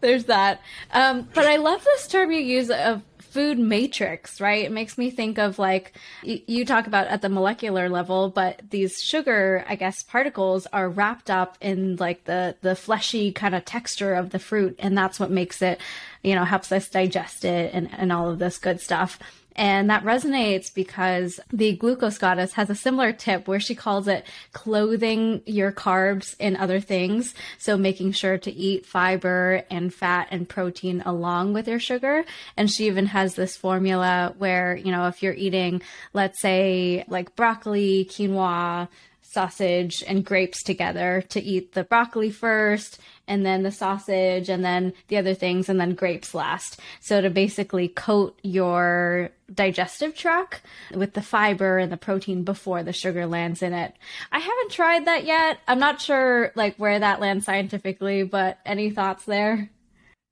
there's 0.00 0.24
that. 0.24 0.60
Um, 0.92 1.28
but 1.34 1.46
I 1.46 1.56
love 1.56 1.84
this 1.84 2.08
term 2.08 2.32
you 2.32 2.40
use 2.40 2.70
of 2.70 3.02
food 3.26 3.58
matrix, 3.58 4.40
right? 4.40 4.64
It 4.64 4.72
makes 4.72 4.96
me 4.96 5.10
think 5.10 5.38
of 5.38 5.58
like 5.58 5.92
you 6.22 6.64
talk 6.64 6.86
about 6.86 7.08
at 7.08 7.22
the 7.22 7.28
molecular 7.28 7.88
level, 7.88 8.30
but 8.30 8.60
these 8.70 9.02
sugar, 9.02 9.64
I 9.68 9.76
guess, 9.76 10.02
particles 10.02 10.66
are 10.72 10.88
wrapped 10.88 11.30
up 11.30 11.58
in 11.60 11.96
like 11.96 12.24
the 12.24 12.56
the 12.62 12.74
fleshy 12.74 13.32
kind 13.32 13.54
of 13.54 13.64
texture 13.64 14.14
of 14.14 14.30
the 14.30 14.38
fruit, 14.38 14.76
and 14.78 14.96
that's 14.96 15.20
what 15.20 15.30
makes 15.30 15.62
it, 15.62 15.80
you 16.22 16.34
know, 16.34 16.44
helps 16.44 16.72
us 16.72 16.88
digest 16.88 17.44
it 17.44 17.74
and 17.74 17.88
and 17.96 18.12
all 18.12 18.30
of 18.30 18.38
this 18.38 18.58
good 18.58 18.80
stuff. 18.80 19.18
And 19.56 19.88
that 19.88 20.04
resonates 20.04 20.72
because 20.72 21.40
the 21.50 21.74
glucose 21.74 22.18
goddess 22.18 22.52
has 22.52 22.68
a 22.68 22.74
similar 22.74 23.12
tip 23.12 23.48
where 23.48 23.58
she 23.58 23.74
calls 23.74 24.06
it 24.06 24.24
clothing 24.52 25.42
your 25.46 25.72
carbs 25.72 26.36
in 26.38 26.56
other 26.56 26.78
things. 26.78 27.34
So 27.58 27.78
making 27.78 28.12
sure 28.12 28.36
to 28.38 28.52
eat 28.52 28.84
fiber 28.84 29.62
and 29.70 29.92
fat 29.92 30.28
and 30.30 30.48
protein 30.48 31.02
along 31.06 31.54
with 31.54 31.66
your 31.66 31.80
sugar. 31.80 32.24
And 32.56 32.70
she 32.70 32.86
even 32.86 33.06
has 33.06 33.34
this 33.34 33.56
formula 33.56 34.34
where, 34.36 34.76
you 34.76 34.92
know, 34.92 35.06
if 35.06 35.22
you're 35.22 35.32
eating, 35.32 35.80
let's 36.12 36.40
say 36.40 37.04
like 37.08 37.34
broccoli, 37.34 38.04
quinoa, 38.04 38.88
sausage 39.22 40.02
and 40.06 40.24
grapes 40.24 40.62
together 40.62 41.22
to 41.28 41.42
eat 41.42 41.72
the 41.72 41.84
broccoli 41.84 42.30
first 42.30 42.98
and 43.28 43.44
then 43.44 43.62
the 43.62 43.72
sausage 43.72 44.48
and 44.48 44.64
then 44.64 44.92
the 45.08 45.16
other 45.16 45.34
things 45.34 45.68
and 45.68 45.80
then 45.80 45.94
grapes 45.94 46.34
last. 46.34 46.80
So 47.00 47.20
to 47.20 47.30
basically 47.30 47.88
coat 47.88 48.38
your 48.42 49.30
digestive 49.52 50.14
tract 50.14 50.62
with 50.94 51.14
the 51.14 51.22
fiber 51.22 51.78
and 51.78 51.92
the 51.92 51.96
protein 51.96 52.42
before 52.42 52.82
the 52.82 52.92
sugar 52.92 53.26
lands 53.26 53.62
in 53.62 53.72
it. 53.72 53.94
I 54.32 54.38
haven't 54.38 54.72
tried 54.72 55.06
that 55.06 55.24
yet. 55.24 55.58
I'm 55.68 55.78
not 55.78 56.00
sure 56.00 56.52
like 56.54 56.76
where 56.76 56.98
that 56.98 57.20
lands 57.20 57.44
scientifically, 57.44 58.24
but 58.24 58.58
any 58.66 58.90
thoughts 58.90 59.24
there? 59.24 59.70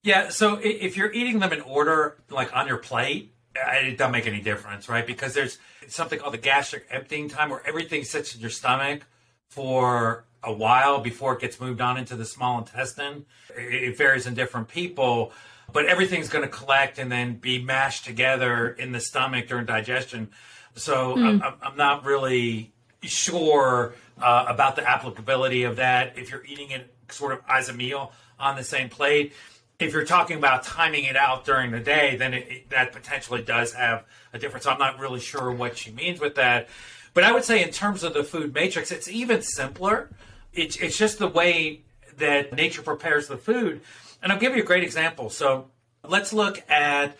Yeah, 0.03 0.29
so 0.29 0.61
if 0.63 0.97
you're 0.97 1.13
eating 1.13 1.39
them 1.39 1.53
in 1.53 1.63
order, 1.63 2.19
like 2.29 2.55
on 2.55 2.67
your 2.67 2.77
plate, 2.77 3.35
it 3.55 3.97
doesn't 3.97 4.13
make 4.13 4.27
any 4.27 4.41
difference, 4.41 4.89
right? 4.89 5.07
Because 5.07 5.33
there's 5.33 5.59
something 5.89 6.19
called 6.19 6.35
the 6.35 6.39
gastric 6.39 6.87
emptying 6.91 7.29
time 7.29 7.51
where 7.51 7.67
everything 7.67 8.05
sits 8.05 8.35
in 8.35 8.41
your 8.41 8.51
stomach 8.51 9.07
for 9.49 10.27
a 10.45 10.53
while 10.53 11.01
before 11.01 11.35
it 11.35 11.41
gets 11.41 11.61
moved 11.61 11.81
on 11.81 11.97
into 11.97 12.17
the 12.17 12.25
small 12.25 12.59
intestine. 12.59 13.25
It 13.57 13.97
varies 13.97 14.27
in 14.27 14.35
different 14.35 14.69
people, 14.69 15.33
but 15.73 15.87
everything's 15.87 16.29
going 16.29 16.45
to 16.45 16.51
collect 16.51 16.99
and 16.99 17.11
then 17.11 17.37
be 17.37 17.63
mashed 17.63 18.05
together 18.05 18.69
in 18.69 18.93
the 18.93 19.01
stomach 19.01 19.49
during 19.49 19.67
digestion. 19.67 20.31
So 20.75 21.17
mm. 21.17 21.43
I'm, 21.43 21.55
I'm, 21.63 21.77
not 21.77 22.05
really 22.05 22.73
sure 23.03 23.95
uh, 24.21 24.47
about 24.49 24.77
the 24.77 24.89
applicability 24.89 25.65
of 25.65 25.77
that 25.77 26.19
if 26.19 26.31
you're 26.31 26.45
eating 26.45 26.71
it 26.71 26.93
sort 27.11 27.33
of 27.33 27.41
as 27.49 27.69
a 27.69 27.73
meal 27.73 28.13
on 28.39 28.57
the 28.57 28.65
same 28.65 28.89
plate. 28.89 29.33
If 29.79 29.93
you're 29.93 30.05
talking 30.05 30.37
about 30.37 30.63
timing 30.63 31.05
it 31.05 31.17
out 31.17 31.45
during 31.45 31.71
the 31.71 31.81
day, 31.81 32.17
then 32.17 32.35
it, 32.35 32.47
it, 32.49 32.71
that 32.71 32.93
potentially 32.93 33.43
does 33.43 33.73
have 33.73 34.05
a 34.33 34.39
difference. 34.39 34.67
I'm 34.67 34.79
not 34.79 34.99
really 34.99 35.21
sure 35.21 35.51
what 35.51 35.77
she 35.77 35.91
means 35.91 36.21
with 36.21 36.37
that. 36.37 36.69
But 37.13 37.23
I 37.23 37.33
would 37.33 37.45
say, 37.45 37.63
in 37.63 37.71
terms 37.71 38.03
of 38.03 38.13
the 38.13 38.25
food 38.25 38.53
matrix, 38.53 38.91
it's 38.91 39.09
even 39.09 39.43
simpler. 39.43 40.11
It's, 40.55 40.77
it's 40.77 40.97
just 40.97 41.19
the 41.19 41.29
way 41.29 41.83
that 42.19 42.53
nature 42.53 42.83
prepares 42.83 43.29
the 43.29 43.37
food. 43.37 43.81
And 44.23 44.33
I'll 44.33 44.39
give 44.39 44.57
you 44.57 44.63
a 44.63 44.67
great 44.67 44.85
example. 44.85 45.31
So 45.31 45.71
let's 46.03 46.33
look 46.33 46.63
at 46.71 47.17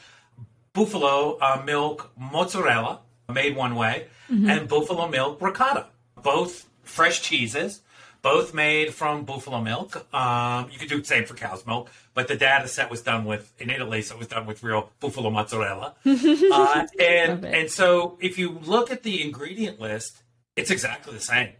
buffalo 0.73 1.39
uh, 1.41 1.63
milk 1.65 2.11
mozzarella, 2.17 3.01
made 3.33 3.57
one 3.57 3.75
way, 3.75 4.07
mm-hmm. 4.31 4.49
and 4.49 4.69
buffalo 4.69 5.09
milk 5.09 5.41
ricotta, 5.41 5.87
both 6.23 6.67
fresh 6.83 7.23
cheeses 7.23 7.81
both 8.25 8.55
made 8.55 8.95
from 8.95 9.25
buffalo 9.27 9.61
milk. 9.61 10.07
Um, 10.15 10.71
you 10.73 10.79
could 10.79 10.89
do 10.89 10.99
the 10.99 11.05
same 11.05 11.27
for 11.27 11.35
cow's 11.35 11.67
milk, 11.67 11.91
but 12.15 12.27
the 12.27 12.37
data 12.37 12.67
set 12.67 12.91
was 12.91 13.03
done 13.03 13.27
with 13.27 13.53
in 13.61 13.69
Italy, 13.69 14.01
so 14.01 14.15
it 14.15 14.19
was 14.19 14.29
done 14.29 14.47
with 14.47 14.63
real 14.63 14.91
buffalo 14.99 15.29
mozzarella. 15.29 15.95
uh, 16.07 16.87
and 16.99 17.45
and 17.45 17.71
so 17.71 18.17
if 18.21 18.39
you 18.39 18.59
look 18.65 18.91
at 18.91 19.03
the 19.03 19.23
ingredient 19.23 19.79
list, 19.79 20.23
it's 20.57 20.71
exactly 20.71 21.13
the 21.13 21.21
same. 21.21 21.51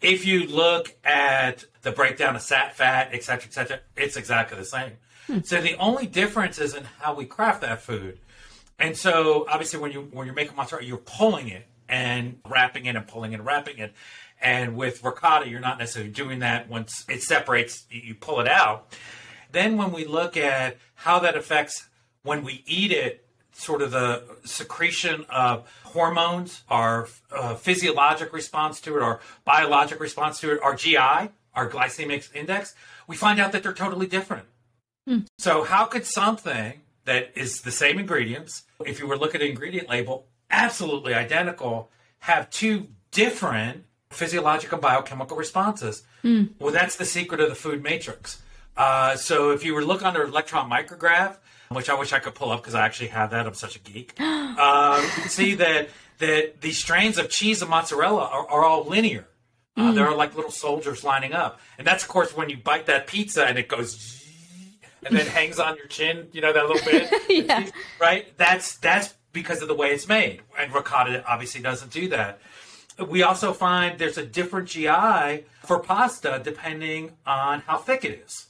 If 0.00 0.26
you 0.26 0.46
look 0.46 0.94
at 1.04 1.64
the 1.82 1.92
breakdown 1.92 2.36
of 2.36 2.42
sat, 2.42 2.76
fat, 2.76 3.10
et 3.12 3.24
cetera, 3.24 3.44
et 3.46 3.52
cetera, 3.52 3.80
it's 3.96 4.16
exactly 4.16 4.58
the 4.58 4.64
same. 4.64 4.92
Hmm. 5.26 5.40
So 5.44 5.60
the 5.60 5.76
only 5.76 6.06
difference 6.06 6.58
is 6.58 6.74
in 6.74 6.84
how 7.00 7.14
we 7.14 7.24
craft 7.24 7.62
that 7.62 7.80
food. 7.80 8.18
And 8.78 8.96
so 8.96 9.46
obviously 9.48 9.78
when 9.80 9.92
you 9.92 10.08
when 10.12 10.26
you're 10.26 10.34
making 10.34 10.56
mozzarella, 10.56 10.86
you're 10.86 10.98
pulling 10.98 11.48
it 11.48 11.66
and 11.88 12.38
wrapping 12.48 12.86
it 12.86 12.96
and 12.96 13.06
pulling 13.06 13.32
it 13.32 13.36
and 13.36 13.46
wrapping 13.46 13.78
it. 13.78 13.94
And 14.40 14.76
with 14.76 15.02
ricotta, 15.02 15.48
you're 15.48 15.60
not 15.60 15.78
necessarily 15.78 16.10
doing 16.10 16.40
that 16.40 16.68
once 16.68 17.04
it 17.08 17.22
separates, 17.22 17.86
you 17.88 18.14
pull 18.14 18.40
it 18.40 18.48
out. 18.48 18.92
Then 19.52 19.76
when 19.76 19.92
we 19.92 20.04
look 20.04 20.36
at 20.36 20.76
how 20.96 21.20
that 21.20 21.36
affects 21.36 21.88
when 22.24 22.42
we 22.42 22.62
eat 22.66 22.90
it, 22.90 23.23
sort 23.54 23.82
of 23.82 23.90
the 23.90 24.22
secretion 24.44 25.24
of 25.28 25.68
hormones, 25.84 26.62
our 26.68 27.08
uh, 27.34 27.54
physiologic 27.54 28.32
response 28.32 28.80
to 28.82 28.96
it, 28.96 29.02
our 29.02 29.20
biologic 29.44 30.00
response 30.00 30.40
to 30.40 30.52
it, 30.52 30.62
our 30.62 30.74
GI, 30.74 31.30
our 31.54 31.68
glycemic 31.68 32.34
index, 32.34 32.74
we 33.06 33.16
find 33.16 33.40
out 33.40 33.52
that 33.52 33.62
they're 33.62 33.72
totally 33.72 34.06
different. 34.06 34.46
Mm. 35.08 35.26
So 35.38 35.62
how 35.64 35.84
could 35.86 36.04
something 36.04 36.80
that 37.04 37.32
is 37.34 37.62
the 37.62 37.70
same 37.70 37.98
ingredients, 37.98 38.64
if 38.84 38.98
you 38.98 39.06
were 39.06 39.16
looking 39.16 39.40
at 39.40 39.46
ingredient 39.46 39.88
label, 39.88 40.26
absolutely 40.50 41.14
identical, 41.14 41.90
have 42.20 42.50
two 42.50 42.88
different 43.10 43.84
physiological 44.10 44.76
and 44.76 44.82
biochemical 44.82 45.36
responses. 45.36 46.02
Mm. 46.22 46.50
Well, 46.58 46.72
that's 46.72 46.96
the 46.96 47.04
secret 47.04 47.40
of 47.40 47.48
the 47.48 47.54
food 47.54 47.82
matrix. 47.82 48.40
Uh, 48.76 49.16
so 49.16 49.50
if 49.50 49.64
you 49.64 49.74
were 49.74 49.80
to 49.80 49.86
look 49.86 50.02
under 50.02 50.22
electron 50.22 50.70
micrograph, 50.70 51.36
which 51.70 51.88
I 51.88 51.94
wish 51.94 52.12
I 52.12 52.18
could 52.18 52.34
pull 52.34 52.50
up 52.50 52.62
because 52.62 52.74
I 52.74 52.84
actually 52.84 53.08
have 53.08 53.30
that, 53.30 53.46
I'm 53.46 53.54
such 53.54 53.76
a 53.76 53.78
geek. 53.78 54.14
uh, 54.18 55.00
you 55.02 55.22
can 55.22 55.28
see 55.28 55.54
that 55.56 55.88
that 56.18 56.60
these 56.60 56.78
strains 56.78 57.18
of 57.18 57.28
cheese 57.28 57.60
and 57.60 57.70
mozzarella 57.70 58.22
are, 58.22 58.48
are 58.48 58.64
all 58.64 58.84
linear. 58.84 59.26
Uh, 59.76 59.90
mm. 59.90 59.94
They're 59.94 60.12
like 60.12 60.36
little 60.36 60.52
soldiers 60.52 61.02
lining 61.02 61.32
up, 61.32 61.60
and 61.78 61.86
that's 61.86 62.04
of 62.04 62.08
course 62.08 62.36
when 62.36 62.48
you 62.48 62.56
bite 62.56 62.86
that 62.86 63.06
pizza 63.06 63.44
and 63.44 63.58
it 63.58 63.68
goes 63.68 64.22
and 65.04 65.16
then 65.16 65.26
hangs 65.38 65.58
on 65.58 65.76
your 65.76 65.86
chin. 65.86 66.28
You 66.32 66.40
know 66.40 66.52
that 66.52 66.68
little 66.68 66.84
bit, 66.84 67.12
yeah. 67.46 67.68
right? 68.00 68.36
That's 68.38 68.76
that's 68.78 69.14
because 69.32 69.62
of 69.62 69.68
the 69.68 69.74
way 69.74 69.88
it's 69.88 70.06
made, 70.06 70.42
and 70.58 70.72
ricotta 70.72 71.24
obviously 71.26 71.60
doesn't 71.60 71.90
do 71.90 72.08
that 72.10 72.40
we 72.98 73.22
also 73.22 73.52
find 73.52 73.98
there's 73.98 74.18
a 74.18 74.26
different 74.26 74.68
GI 74.68 75.44
for 75.64 75.80
pasta 75.80 76.40
depending 76.42 77.12
on 77.26 77.60
how 77.60 77.78
thick 77.78 78.04
it 78.04 78.22
is. 78.24 78.46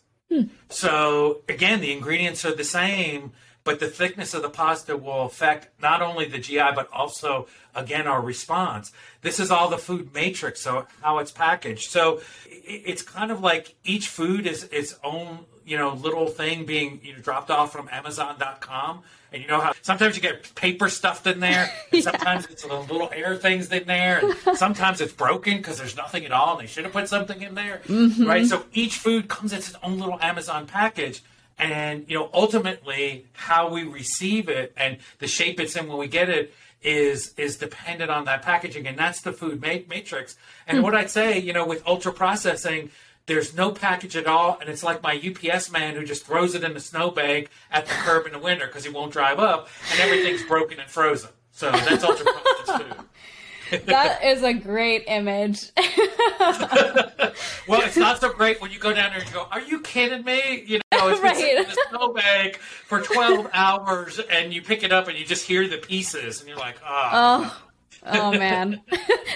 So 0.68 1.42
again, 1.48 1.80
the 1.80 1.92
ingredients 1.92 2.44
are 2.44 2.54
the 2.54 2.64
same, 2.64 3.32
but 3.64 3.80
the 3.80 3.88
thickness 3.88 4.34
of 4.34 4.42
the 4.42 4.50
pasta 4.50 4.96
will 4.96 5.22
affect 5.22 5.80
not 5.80 6.02
only 6.02 6.26
the 6.26 6.38
GI 6.38 6.72
but 6.74 6.88
also 6.92 7.46
again 7.74 8.06
our 8.06 8.20
response. 8.20 8.92
This 9.22 9.40
is 9.40 9.50
all 9.50 9.68
the 9.68 9.78
food 9.78 10.12
matrix, 10.14 10.60
so 10.60 10.86
how 11.02 11.18
it's 11.18 11.32
packaged. 11.32 11.90
So 11.90 12.20
it's 12.46 13.02
kind 13.02 13.30
of 13.30 13.40
like 13.40 13.74
each 13.84 14.08
food 14.08 14.46
is 14.46 14.64
its 14.64 14.98
own 15.02 15.46
you 15.64 15.76
know 15.76 15.94
little 15.94 16.26
thing 16.26 16.64
being 16.64 17.00
you 17.02 17.12
know 17.12 17.18
dropped 17.18 17.50
off 17.50 17.72
from 17.72 17.88
Amazon.com 17.90 19.02
and 19.34 19.42
you 19.42 19.48
know 19.48 19.60
how 19.60 19.72
sometimes 19.82 20.14
you 20.14 20.22
get 20.22 20.54
paper 20.54 20.88
stuffed 20.88 21.26
in 21.26 21.40
there, 21.40 21.70
and 21.92 22.04
yeah. 22.04 22.10
sometimes 22.10 22.46
it's 22.46 22.64
little 22.64 23.10
air 23.12 23.36
things 23.36 23.70
in 23.72 23.84
there, 23.86 24.20
and 24.20 24.36
sometimes 24.56 25.00
it's 25.00 25.12
broken 25.12 25.56
because 25.56 25.76
there's 25.76 25.96
nothing 25.96 26.24
at 26.24 26.30
all, 26.30 26.56
and 26.56 26.62
they 26.62 26.70
should 26.70 26.84
have 26.84 26.92
put 26.92 27.08
something 27.08 27.42
in 27.42 27.54
there, 27.54 27.82
mm-hmm. 27.86 28.24
right? 28.24 28.46
So 28.46 28.64
each 28.72 28.96
food 28.96 29.28
comes 29.28 29.52
in 29.52 29.58
its 29.58 29.74
own 29.82 29.98
little 29.98 30.20
Amazon 30.20 30.66
package, 30.66 31.22
and 31.58 32.04
you 32.08 32.16
know 32.16 32.30
ultimately 32.32 33.26
how 33.32 33.68
we 33.68 33.82
receive 33.82 34.48
it 34.48 34.72
and 34.76 34.98
the 35.18 35.26
shape 35.26 35.58
it's 35.58 35.74
in 35.76 35.88
when 35.88 35.98
we 35.98 36.08
get 36.08 36.28
it 36.28 36.54
is 36.82 37.34
is 37.36 37.56
dependent 37.56 38.10
on 38.10 38.26
that 38.26 38.42
packaging, 38.42 38.86
and 38.86 38.96
that's 38.96 39.20
the 39.22 39.32
food 39.32 39.60
matrix. 39.60 40.36
And 40.66 40.76
mm-hmm. 40.76 40.84
what 40.84 40.94
I'd 40.94 41.10
say, 41.10 41.40
you 41.40 41.52
know, 41.52 41.66
with 41.66 41.82
ultra 41.86 42.12
processing 42.12 42.90
there's 43.26 43.54
no 43.54 43.70
package 43.70 44.16
at 44.16 44.26
all, 44.26 44.58
and 44.60 44.68
it's 44.68 44.82
like 44.82 45.02
my 45.02 45.14
UPS 45.14 45.70
man 45.70 45.94
who 45.94 46.04
just 46.04 46.26
throws 46.26 46.54
it 46.54 46.62
in 46.62 46.74
the 46.74 46.80
snowbank 46.80 47.50
at 47.70 47.86
the 47.86 47.92
curb 47.92 48.26
in 48.26 48.32
the 48.32 48.38
winter 48.38 48.66
because 48.66 48.84
he 48.84 48.90
won't 48.90 49.12
drive 49.12 49.38
up, 49.38 49.68
and 49.92 50.00
everything's 50.00 50.42
broken 50.44 50.78
and 50.78 50.90
frozen. 50.90 51.30
So 51.52 51.70
that's 51.70 52.04
ultra 52.04 52.26
processed 52.26 52.82
food. 52.82 52.96
that 53.86 54.22
is 54.22 54.42
a 54.42 54.52
great 54.52 55.04
image. 55.06 55.70
well, 57.66 57.80
it's 57.80 57.96
not 57.96 58.20
so 58.20 58.30
great 58.32 58.60
when 58.60 58.70
you 58.70 58.78
go 58.78 58.92
down 58.92 59.10
there 59.10 59.20
and 59.20 59.28
you 59.28 59.34
go, 59.34 59.46
"Are 59.50 59.60
you 59.60 59.80
kidding 59.80 60.22
me?" 60.24 60.64
You 60.66 60.80
know, 60.92 61.08
it's 61.08 61.20
right. 61.20 61.34
been 61.36 61.58
in 61.58 61.64
the 61.64 61.76
snowbank 61.90 62.56
for 62.56 63.00
twelve 63.00 63.48
hours, 63.54 64.18
and 64.18 64.52
you 64.52 64.60
pick 64.60 64.82
it 64.82 64.92
up 64.92 65.08
and 65.08 65.18
you 65.18 65.24
just 65.24 65.46
hear 65.46 65.66
the 65.66 65.78
pieces, 65.78 66.40
and 66.40 66.48
you're 66.48 66.58
like, 66.58 66.76
"Oh, 66.84 67.56
oh, 68.04 68.12
oh 68.12 68.32
man." 68.32 68.82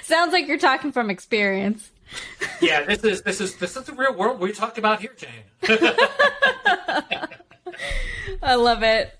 Sounds 0.02 0.32
like 0.32 0.46
you're 0.46 0.58
talking 0.58 0.92
from 0.92 1.08
experience 1.08 1.90
yeah, 2.60 2.84
this 2.84 3.04
is 3.04 3.22
this 3.22 3.40
is 3.40 3.56
this 3.56 3.76
is 3.76 3.84
the 3.84 3.92
real 3.92 4.14
world 4.14 4.40
we 4.40 4.52
talk 4.52 4.78
about 4.78 5.00
here, 5.00 5.14
Jane. 5.16 5.44
I 8.42 8.54
love 8.54 8.82
it. 8.82 9.14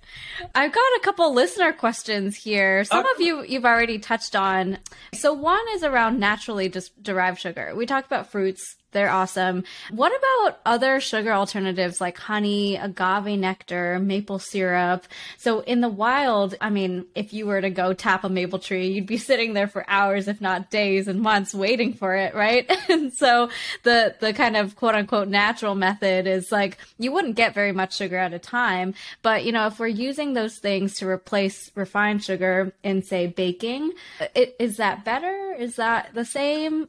I've 0.54 0.72
got 0.72 0.80
a 0.96 1.00
couple 1.02 1.32
listener 1.34 1.72
questions 1.72 2.36
here. 2.36 2.84
Some 2.84 3.04
of 3.04 3.20
you 3.20 3.44
you've 3.44 3.64
already 3.64 3.98
touched 3.98 4.36
on. 4.36 4.78
So 5.14 5.32
one 5.32 5.64
is 5.72 5.82
around 5.82 6.20
naturally 6.20 6.68
just 6.68 7.02
derived 7.02 7.40
sugar. 7.40 7.72
We 7.74 7.86
talked 7.86 8.06
about 8.06 8.30
fruits 8.30 8.76
They're 8.92 9.10
awesome. 9.10 9.64
What 9.90 10.12
about 10.16 10.60
other 10.64 10.98
sugar 10.98 11.32
alternatives 11.32 12.00
like 12.00 12.16
honey, 12.16 12.76
agave 12.76 13.38
nectar, 13.38 13.98
maple 13.98 14.38
syrup? 14.38 15.04
So 15.36 15.60
in 15.60 15.82
the 15.82 15.90
wild, 15.90 16.54
I 16.60 16.70
mean, 16.70 17.04
if 17.14 17.34
you 17.34 17.46
were 17.46 17.60
to 17.60 17.68
go 17.68 17.92
tap 17.92 18.24
a 18.24 18.30
maple 18.30 18.58
tree, 18.58 18.88
you'd 18.88 19.06
be 19.06 19.18
sitting 19.18 19.52
there 19.52 19.66
for 19.66 19.84
hours, 19.88 20.26
if 20.26 20.40
not 20.40 20.70
days 20.70 21.06
and 21.06 21.20
months 21.20 21.54
waiting 21.54 21.92
for 21.92 22.14
it, 22.16 22.34
right? 22.34 22.70
and 22.88 23.12
so 23.12 23.50
the 23.82 24.14
the 24.20 24.32
kind 24.32 24.56
of 24.56 24.74
quote 24.74 24.94
unquote 24.94 25.28
natural 25.28 25.74
method 25.74 26.26
is 26.26 26.50
like 26.50 26.78
you 26.98 27.12
wouldn't 27.12 27.36
get 27.36 27.54
very 27.54 27.72
much 27.72 27.94
sugar 27.94 28.16
at 28.16 28.32
a 28.32 28.38
time, 28.38 28.94
but 29.20 29.44
you 29.44 29.52
know, 29.52 29.66
if 29.66 29.78
we're 29.78 29.86
using 29.86 30.32
those 30.32 30.56
things 30.58 30.94
to 30.94 31.06
replace 31.06 31.70
refined 31.74 32.24
sugar 32.24 32.72
in 32.82 33.02
say 33.02 33.26
baking, 33.26 33.92
it, 34.34 34.56
is 34.58 34.78
that 34.78 35.04
better? 35.04 35.54
Is 35.58 35.76
that 35.76 36.14
the 36.14 36.24
same? 36.24 36.88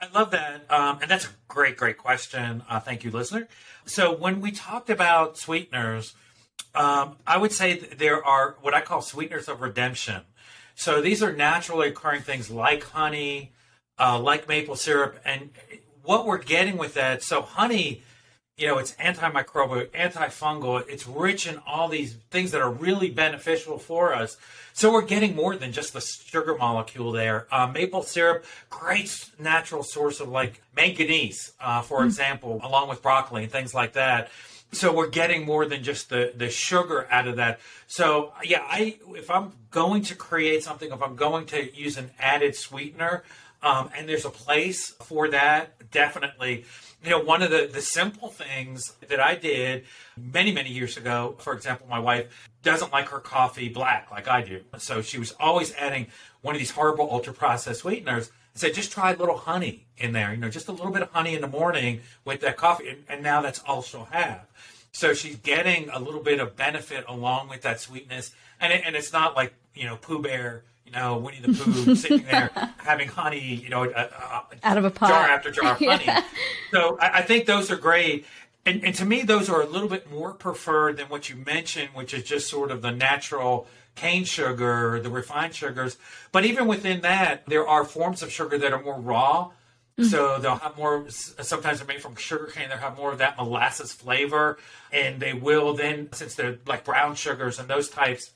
I 0.00 0.08
love 0.14 0.30
that. 0.30 0.70
Um, 0.70 0.98
and 1.02 1.10
that's 1.10 1.26
a 1.26 1.30
great, 1.48 1.76
great 1.76 1.98
question. 1.98 2.62
Uh, 2.68 2.78
thank 2.78 3.02
you, 3.02 3.10
listener. 3.10 3.48
So, 3.84 4.14
when 4.14 4.40
we 4.40 4.52
talked 4.52 4.90
about 4.90 5.36
sweeteners, 5.36 6.14
um, 6.74 7.16
I 7.26 7.36
would 7.36 7.52
say 7.52 7.78
there 7.78 8.24
are 8.24 8.56
what 8.60 8.74
I 8.74 8.80
call 8.80 9.02
sweeteners 9.02 9.48
of 9.48 9.60
redemption. 9.60 10.22
So, 10.76 11.00
these 11.00 11.22
are 11.22 11.32
naturally 11.32 11.88
occurring 11.88 12.22
things 12.22 12.48
like 12.48 12.84
honey, 12.84 13.52
uh, 13.98 14.20
like 14.20 14.46
maple 14.48 14.76
syrup. 14.76 15.18
And 15.24 15.50
what 16.04 16.26
we're 16.26 16.38
getting 16.38 16.76
with 16.76 16.94
that, 16.94 17.22
so 17.24 17.42
honey 17.42 18.02
you 18.58 18.66
know, 18.66 18.78
it's 18.78 18.92
antimicrobial, 18.94 19.86
antifungal. 19.90 20.84
It's 20.88 21.06
rich 21.06 21.46
in 21.46 21.60
all 21.66 21.88
these 21.88 22.14
things 22.30 22.50
that 22.50 22.60
are 22.60 22.70
really 22.70 23.08
beneficial 23.08 23.78
for 23.78 24.12
us. 24.12 24.36
So 24.72 24.92
we're 24.92 25.02
getting 25.02 25.36
more 25.36 25.56
than 25.56 25.72
just 25.72 25.92
the 25.92 26.00
sugar 26.00 26.56
molecule 26.56 27.12
there. 27.12 27.46
Uh, 27.52 27.68
maple 27.68 28.02
syrup, 28.02 28.44
great 28.68 29.30
natural 29.38 29.84
source 29.84 30.20
of 30.20 30.28
like 30.28 30.60
manganese, 30.76 31.52
uh, 31.60 31.82
for 31.82 32.00
mm. 32.00 32.06
example, 32.06 32.60
along 32.64 32.88
with 32.88 33.00
broccoli 33.00 33.44
and 33.44 33.52
things 33.52 33.74
like 33.74 33.92
that. 33.92 34.30
So 34.72 34.92
we're 34.92 35.08
getting 35.08 35.46
more 35.46 35.64
than 35.64 35.82
just 35.82 36.10
the, 36.10 36.32
the 36.36 36.50
sugar 36.50 37.06
out 37.10 37.26
of 37.26 37.36
that. 37.36 37.60
So 37.86 38.32
yeah, 38.44 38.62
I 38.68 38.98
if 39.10 39.30
I'm 39.30 39.52
going 39.70 40.02
to 40.02 40.14
create 40.14 40.62
something, 40.62 40.92
if 40.92 41.02
I'm 41.02 41.16
going 41.16 41.46
to 41.46 41.74
use 41.74 41.96
an 41.96 42.10
added 42.18 42.54
sweetener, 42.54 43.22
um, 43.62 43.90
and 43.96 44.08
there's 44.08 44.24
a 44.24 44.30
place 44.30 44.90
for 45.00 45.28
that, 45.30 45.90
definitely 45.90 46.64
you 47.04 47.10
know, 47.10 47.20
one 47.20 47.42
of 47.42 47.50
the, 47.50 47.68
the 47.72 47.80
simple 47.80 48.28
things 48.28 48.94
that 49.08 49.20
I 49.20 49.36
did 49.36 49.84
many, 50.16 50.52
many 50.52 50.70
years 50.70 50.96
ago, 50.96 51.36
for 51.38 51.52
example, 51.52 51.86
my 51.88 51.98
wife 51.98 52.48
doesn't 52.62 52.92
like 52.92 53.08
her 53.08 53.20
coffee 53.20 53.68
black 53.68 54.10
like 54.10 54.26
I 54.26 54.42
do. 54.42 54.62
So 54.78 55.00
she 55.00 55.18
was 55.18 55.32
always 55.38 55.72
adding 55.74 56.08
one 56.42 56.54
of 56.54 56.58
these 56.58 56.72
horrible 56.72 57.08
ultra 57.10 57.32
processed 57.32 57.80
sweeteners. 57.80 58.30
I 58.54 58.58
said, 58.58 58.74
just 58.74 58.90
try 58.90 59.12
a 59.12 59.16
little 59.16 59.36
honey 59.36 59.86
in 59.96 60.12
there, 60.12 60.32
you 60.32 60.38
know, 60.38 60.48
just 60.48 60.66
a 60.68 60.72
little 60.72 60.90
bit 60.90 61.02
of 61.02 61.10
honey 61.12 61.34
in 61.34 61.40
the 61.40 61.48
morning 61.48 62.00
with 62.24 62.40
that 62.40 62.56
coffee. 62.56 62.88
And, 62.88 63.04
and 63.08 63.22
now 63.22 63.42
that's 63.42 63.60
all 63.60 63.82
she'll 63.82 64.04
have. 64.06 64.46
So 64.90 65.14
she's 65.14 65.36
getting 65.36 65.90
a 65.90 66.00
little 66.00 66.22
bit 66.22 66.40
of 66.40 66.56
benefit 66.56 67.04
along 67.06 67.48
with 67.48 67.62
that 67.62 67.80
sweetness. 67.80 68.32
And, 68.60 68.72
it, 68.72 68.82
and 68.84 68.96
it's 68.96 69.12
not 69.12 69.36
like, 69.36 69.54
you 69.74 69.84
know, 69.84 69.96
Pooh 69.96 70.20
Bear 70.20 70.64
you 70.88 70.98
know, 70.98 71.18
Winnie 71.18 71.40
the 71.40 71.52
Pooh 71.52 71.94
sitting 71.94 72.24
there 72.24 72.50
having 72.78 73.08
honey, 73.08 73.54
you 73.56 73.68
know, 73.68 73.92
out 74.62 74.78
of 74.78 74.84
a 74.84 74.90
pot, 74.90 75.08
jar 75.08 75.28
after 75.28 75.50
jar 75.50 75.72
of 75.72 75.78
honey. 75.78 76.04
yeah. 76.06 76.24
So 76.72 76.98
I, 76.98 77.18
I, 77.18 77.22
think 77.22 77.46
those 77.46 77.70
are 77.70 77.76
great. 77.76 78.24
And, 78.64 78.84
and 78.84 78.94
to 78.94 79.04
me, 79.04 79.22
those 79.22 79.50
are 79.50 79.60
a 79.60 79.66
little 79.66 79.88
bit 79.88 80.10
more 80.10 80.32
preferred 80.32 80.96
than 80.96 81.06
what 81.06 81.28
you 81.28 81.36
mentioned, 81.36 81.90
which 81.94 82.14
is 82.14 82.24
just 82.24 82.48
sort 82.48 82.70
of 82.70 82.80
the 82.80 82.90
natural 82.90 83.66
cane 83.96 84.24
sugar, 84.24 84.98
the 85.00 85.10
refined 85.10 85.54
sugars. 85.54 85.98
But 86.32 86.46
even 86.46 86.66
within 86.66 87.02
that, 87.02 87.44
there 87.46 87.66
are 87.68 87.84
forms 87.84 88.22
of 88.22 88.32
sugar 88.32 88.56
that 88.56 88.72
are 88.72 88.82
more 88.82 88.98
raw. 88.98 89.50
Mm-hmm. 89.98 90.04
So 90.04 90.38
they'll 90.38 90.56
have 90.56 90.76
more. 90.78 91.06
Sometimes 91.10 91.78
they're 91.78 91.86
made 91.86 92.00
from 92.00 92.16
sugar 92.16 92.46
cane. 92.46 92.68
They'll 92.68 92.78
have 92.78 92.96
more 92.96 93.12
of 93.12 93.18
that 93.18 93.36
molasses 93.36 93.92
flavor, 93.92 94.58
and 94.92 95.20
they 95.20 95.34
will 95.34 95.74
then, 95.74 96.08
since 96.12 96.34
they're 96.36 96.58
like 96.66 96.84
brown 96.84 97.16
sugars 97.16 97.58
and 97.58 97.68
those 97.68 97.88
types, 97.88 98.30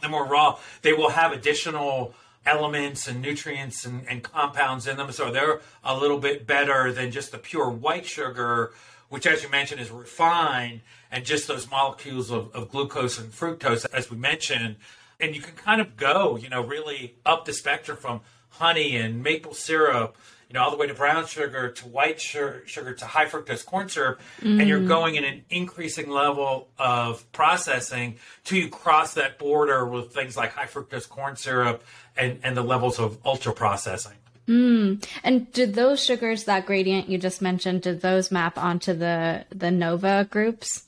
the 0.00 0.08
more 0.08 0.26
raw, 0.26 0.58
they 0.82 0.92
will 0.92 1.10
have 1.10 1.32
additional 1.32 2.14
elements 2.46 3.06
and 3.06 3.20
nutrients 3.20 3.84
and, 3.84 4.06
and, 4.08 4.22
compounds 4.22 4.86
in 4.86 4.96
them. 4.96 5.12
So 5.12 5.30
they're 5.30 5.60
a 5.84 5.96
little 5.96 6.18
bit 6.18 6.46
better 6.46 6.92
than 6.92 7.10
just 7.12 7.30
the 7.30 7.38
pure 7.38 7.70
white 7.70 8.06
sugar, 8.06 8.72
which, 9.08 9.26
as 9.26 9.42
you 9.42 9.48
mentioned, 9.48 9.80
is 9.80 9.90
refined 9.90 10.80
and 11.10 11.24
just 11.24 11.46
those 11.46 11.70
molecules 11.70 12.30
of, 12.30 12.52
of 12.54 12.70
glucose 12.70 13.18
and 13.18 13.30
fructose, 13.30 13.86
as 13.92 14.10
we 14.10 14.16
mentioned. 14.16 14.76
And 15.20 15.36
you 15.36 15.42
can 15.42 15.54
kind 15.54 15.80
of 15.80 15.96
go, 15.96 16.36
you 16.36 16.48
know, 16.48 16.62
really 16.62 17.14
up 17.24 17.44
the 17.44 17.52
spectrum 17.52 17.96
from 17.96 18.22
honey 18.48 18.96
and 18.96 19.22
maple 19.22 19.54
syrup 19.54 20.16
you 20.52 20.58
know, 20.58 20.64
all 20.64 20.70
the 20.70 20.76
way 20.76 20.86
to 20.86 20.92
brown 20.92 21.24
sugar 21.24 21.70
to 21.70 21.88
white 21.88 22.20
sugar, 22.20 22.62
sugar 22.66 22.92
to 22.92 23.06
high 23.06 23.24
fructose 23.24 23.64
corn 23.64 23.88
syrup, 23.88 24.20
mm. 24.42 24.60
and 24.60 24.68
you're 24.68 24.80
mm. 24.80 24.86
going 24.86 25.14
in 25.14 25.24
an 25.24 25.42
increasing 25.48 26.10
level 26.10 26.68
of 26.78 27.30
processing 27.32 28.16
till 28.44 28.58
you 28.58 28.68
cross 28.68 29.14
that 29.14 29.38
border 29.38 29.86
with 29.86 30.12
things 30.12 30.36
like 30.36 30.52
high 30.52 30.66
fructose 30.66 31.08
corn 31.08 31.36
syrup 31.36 31.82
and, 32.18 32.38
and 32.42 32.54
the 32.54 32.62
levels 32.62 32.98
of 32.98 33.16
ultra 33.24 33.54
processing. 33.54 34.12
Mm. 34.46 35.02
And 35.24 35.50
did 35.52 35.72
those 35.72 36.04
sugars, 36.04 36.44
that 36.44 36.66
gradient 36.66 37.08
you 37.08 37.16
just 37.16 37.40
mentioned, 37.40 37.80
did 37.80 38.02
those 38.02 38.30
map 38.30 38.58
onto 38.58 38.92
the 38.92 39.46
the 39.48 39.70
Nova 39.70 40.28
groups? 40.30 40.84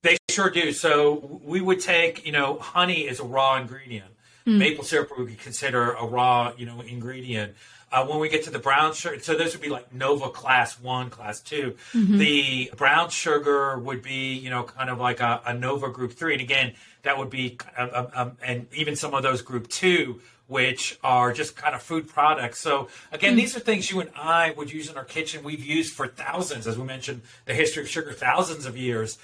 They 0.00 0.16
sure 0.30 0.48
do. 0.48 0.72
So 0.72 1.40
we 1.44 1.60
would 1.60 1.80
take, 1.80 2.24
you 2.24 2.32
know, 2.32 2.58
honey 2.58 3.02
is 3.02 3.20
a 3.20 3.24
raw 3.24 3.58
ingredient. 3.58 4.06
Mm. 4.46 4.58
Maple 4.58 4.84
syrup 4.84 5.10
we 5.18 5.26
could 5.26 5.40
consider 5.40 5.92
a 5.92 6.06
raw, 6.06 6.52
you 6.56 6.64
know, 6.64 6.80
ingredient. 6.80 7.54
Uh, 7.94 8.04
when 8.04 8.18
we 8.18 8.28
get 8.28 8.42
to 8.42 8.50
the 8.50 8.58
brown 8.58 8.92
sugar, 8.92 9.20
so 9.20 9.36
those 9.36 9.52
would 9.52 9.62
be 9.62 9.68
like 9.68 9.94
Nova 9.94 10.28
class 10.28 10.80
one, 10.80 11.10
class 11.10 11.38
2 11.38 11.76
mm-hmm. 11.92 12.18
The 12.18 12.72
brown 12.76 13.08
sugar 13.08 13.78
would 13.78 14.02
be, 14.02 14.34
you 14.34 14.50
know, 14.50 14.64
kind 14.64 14.90
of 14.90 14.98
like 14.98 15.20
a, 15.20 15.40
a 15.46 15.54
Nova 15.54 15.88
group 15.90 16.12
three. 16.12 16.32
And 16.32 16.42
again, 16.42 16.72
that 17.04 17.16
would 17.16 17.30
be, 17.30 17.56
um, 17.78 17.90
um, 17.94 18.08
um, 18.12 18.36
and 18.44 18.66
even 18.74 18.96
some 18.96 19.14
of 19.14 19.22
those 19.22 19.42
group 19.42 19.68
two, 19.68 20.20
which 20.48 20.98
are 21.04 21.32
just 21.32 21.54
kind 21.54 21.72
of 21.72 21.82
food 21.84 22.08
products. 22.08 22.58
So 22.58 22.88
again, 23.12 23.30
mm-hmm. 23.30 23.36
these 23.36 23.56
are 23.56 23.60
things 23.60 23.88
you 23.92 24.00
and 24.00 24.10
I 24.16 24.50
would 24.56 24.72
use 24.72 24.90
in 24.90 24.96
our 24.96 25.04
kitchen. 25.04 25.44
We've 25.44 25.64
used 25.64 25.94
for 25.94 26.08
thousands, 26.08 26.66
as 26.66 26.76
we 26.76 26.84
mentioned, 26.84 27.22
the 27.44 27.54
history 27.54 27.84
of 27.84 27.88
sugar, 27.88 28.12
thousands 28.12 28.66
of 28.66 28.76
years. 28.76 29.18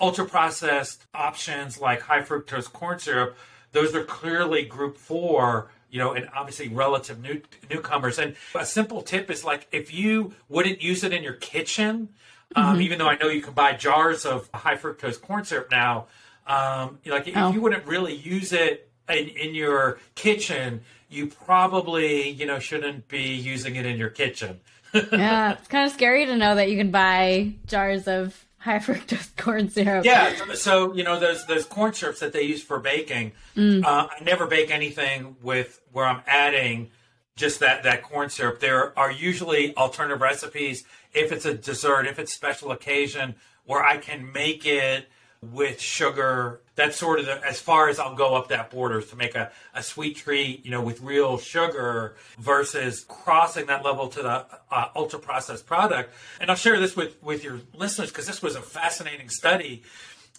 Ultra 0.00 0.26
processed 0.26 1.06
options 1.14 1.80
like 1.80 2.00
high 2.00 2.22
fructose 2.22 2.72
corn 2.72 2.98
syrup, 2.98 3.36
those 3.72 3.94
are 3.94 4.04
clearly 4.04 4.64
group 4.64 4.96
four 4.96 5.70
you 5.90 5.98
know, 5.98 6.12
and 6.12 6.28
obviously 6.34 6.68
relative 6.68 7.20
new, 7.20 7.40
newcomers. 7.70 8.18
And 8.18 8.36
a 8.54 8.64
simple 8.66 9.02
tip 9.02 9.30
is 9.30 9.44
like 9.44 9.66
if 9.72 9.92
you 9.92 10.34
wouldn't 10.48 10.82
use 10.82 11.04
it 11.04 11.12
in 11.12 11.22
your 11.22 11.34
kitchen, 11.34 12.10
um, 12.54 12.64
mm-hmm. 12.64 12.82
even 12.82 12.98
though 12.98 13.08
I 13.08 13.16
know 13.16 13.28
you 13.28 13.42
can 13.42 13.54
buy 13.54 13.74
jars 13.74 14.24
of 14.24 14.48
high 14.52 14.76
fructose 14.76 15.20
corn 15.20 15.44
syrup 15.44 15.68
now, 15.70 16.06
um, 16.46 16.98
like 17.04 17.30
oh. 17.34 17.48
if 17.48 17.54
you 17.54 17.60
wouldn't 17.60 17.86
really 17.86 18.14
use 18.14 18.52
it 18.52 18.90
in, 19.08 19.28
in 19.28 19.54
your 19.54 19.98
kitchen, 20.14 20.82
you 21.08 21.26
probably 21.26 22.30
you 22.30 22.46
know 22.46 22.58
shouldn't 22.58 23.08
be 23.08 23.34
using 23.34 23.76
it 23.76 23.86
in 23.86 23.98
your 23.98 24.10
kitchen. 24.10 24.60
yeah, 25.12 25.52
it's 25.52 25.68
kind 25.68 25.86
of 25.86 25.92
scary 25.92 26.24
to 26.26 26.36
know 26.36 26.54
that 26.54 26.70
you 26.70 26.78
can 26.78 26.90
buy 26.90 27.52
jars 27.66 28.08
of 28.08 28.46
high 28.58 28.78
fructose 28.78 29.34
corn 29.36 29.70
syrup. 29.70 30.04
Yeah, 30.04 30.54
so 30.54 30.94
you 30.94 31.04
know 31.04 31.18
those 31.18 31.46
those 31.46 31.64
corn 31.64 31.94
syrups 31.94 32.20
that 32.20 32.32
they 32.32 32.42
use 32.42 32.62
for 32.62 32.78
baking. 32.78 33.32
Mm. 33.56 33.84
Uh, 33.84 34.08
I 34.10 34.22
never 34.22 34.46
bake 34.46 34.70
anything 34.70 35.36
with 35.42 35.80
where 35.92 36.04
I'm 36.04 36.22
adding 36.26 36.90
just 37.36 37.60
that 37.60 37.84
that 37.84 38.02
corn 38.02 38.30
syrup. 38.30 38.60
There 38.60 38.98
are 38.98 39.10
usually 39.10 39.76
alternative 39.76 40.20
recipes 40.20 40.84
if 41.14 41.32
it's 41.32 41.46
a 41.46 41.54
dessert, 41.54 42.06
if 42.06 42.18
it's 42.18 42.32
special 42.32 42.70
occasion, 42.72 43.34
where 43.64 43.82
I 43.82 43.96
can 43.96 44.32
make 44.32 44.66
it 44.66 45.08
with 45.40 45.80
sugar. 45.80 46.60
That's 46.78 46.96
sort 46.96 47.18
of 47.18 47.26
the, 47.26 47.44
as 47.44 47.60
far 47.60 47.88
as 47.88 47.98
I'll 47.98 48.14
go 48.14 48.36
up 48.36 48.50
that 48.50 48.70
border 48.70 49.02
to 49.02 49.16
make 49.16 49.34
a, 49.34 49.50
a 49.74 49.82
sweet 49.82 50.14
treat, 50.14 50.64
you 50.64 50.70
know, 50.70 50.80
with 50.80 51.00
real 51.00 51.36
sugar 51.36 52.14
versus 52.38 53.04
crossing 53.08 53.66
that 53.66 53.84
level 53.84 54.06
to 54.06 54.22
the 54.22 54.46
uh, 54.70 54.88
ultra 54.94 55.18
processed 55.18 55.66
product. 55.66 56.14
And 56.40 56.48
I'll 56.48 56.56
share 56.56 56.78
this 56.78 56.94
with, 56.94 57.20
with 57.20 57.42
your 57.42 57.58
listeners 57.74 58.10
because 58.10 58.28
this 58.28 58.40
was 58.42 58.54
a 58.54 58.62
fascinating 58.62 59.28
study. 59.28 59.82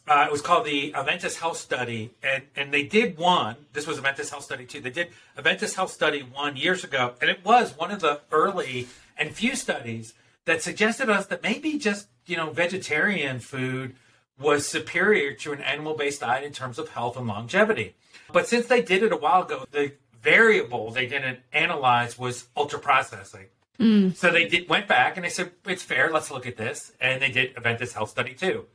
Uh, 0.08 0.28
it 0.28 0.32
was 0.32 0.41
called 0.41 0.65
the 0.65 0.93
Adventist 0.93 1.39
Health 1.39 1.57
Study, 1.57 2.11
and, 2.24 2.43
and 2.55 2.74
they 2.74 2.84
did 2.84 3.18
one. 3.18 3.57
This 3.74 3.86
was 3.86 3.97
Adventist 3.97 4.32
Health 4.32 4.45
Study 4.45 4.66
two. 4.66 4.80
They 4.80 4.91
did 4.91 5.09
Adventist 5.38 5.76
Health 5.76 5.91
Study 5.91 6.22
one 6.22 6.55
years 6.55 6.86
ago, 6.86 7.16
and 7.20 7.30
it 7.30 7.43
was 7.43 7.78
one 7.78 7.91
of 7.91 7.99
the 7.99 8.22
early 8.32 8.88
and 9.18 9.36
few 9.36 9.57
studies 9.57 10.13
that 10.45 10.63
suggested 10.63 11.09
us 11.09 11.26
that 11.26 11.43
maybe 11.43 11.78
just 11.78 12.07
you 12.26 12.38
know 12.38 12.49
vegetarian 12.49 13.39
food 13.39 13.97
was 14.39 14.67
superior 14.67 15.33
to 15.33 15.51
an 15.51 15.61
animal 15.61 15.95
based 15.95 16.21
diet 16.21 16.43
in 16.43 16.53
terms 16.53 16.79
of 16.79 16.89
health 16.89 17.17
and 17.17 17.27
longevity. 17.27 17.95
But 18.31 18.47
since 18.47 18.67
they 18.67 18.81
did 18.81 19.03
it 19.03 19.11
a 19.11 19.17
while 19.17 19.43
ago, 19.43 19.65
the 19.71 19.93
variable 20.21 20.91
they 20.91 21.07
didn't 21.07 21.39
analyze 21.51 22.17
was 22.17 22.47
ultra 22.55 22.79
processing. 22.79 23.47
Mm. 23.79 24.15
So 24.15 24.31
they 24.31 24.45
did, 24.45 24.69
went 24.69 24.87
back 24.87 25.15
and 25.15 25.25
they 25.25 25.29
said, 25.29 25.51
it's 25.65 25.83
fair, 25.83 26.11
let's 26.11 26.29
look 26.29 26.45
at 26.45 26.57
this. 26.57 26.91
And 26.99 27.21
they 27.21 27.31
did 27.31 27.55
Adventist 27.55 27.93
Health 27.93 28.09
Study 28.09 28.33
too. 28.33 28.65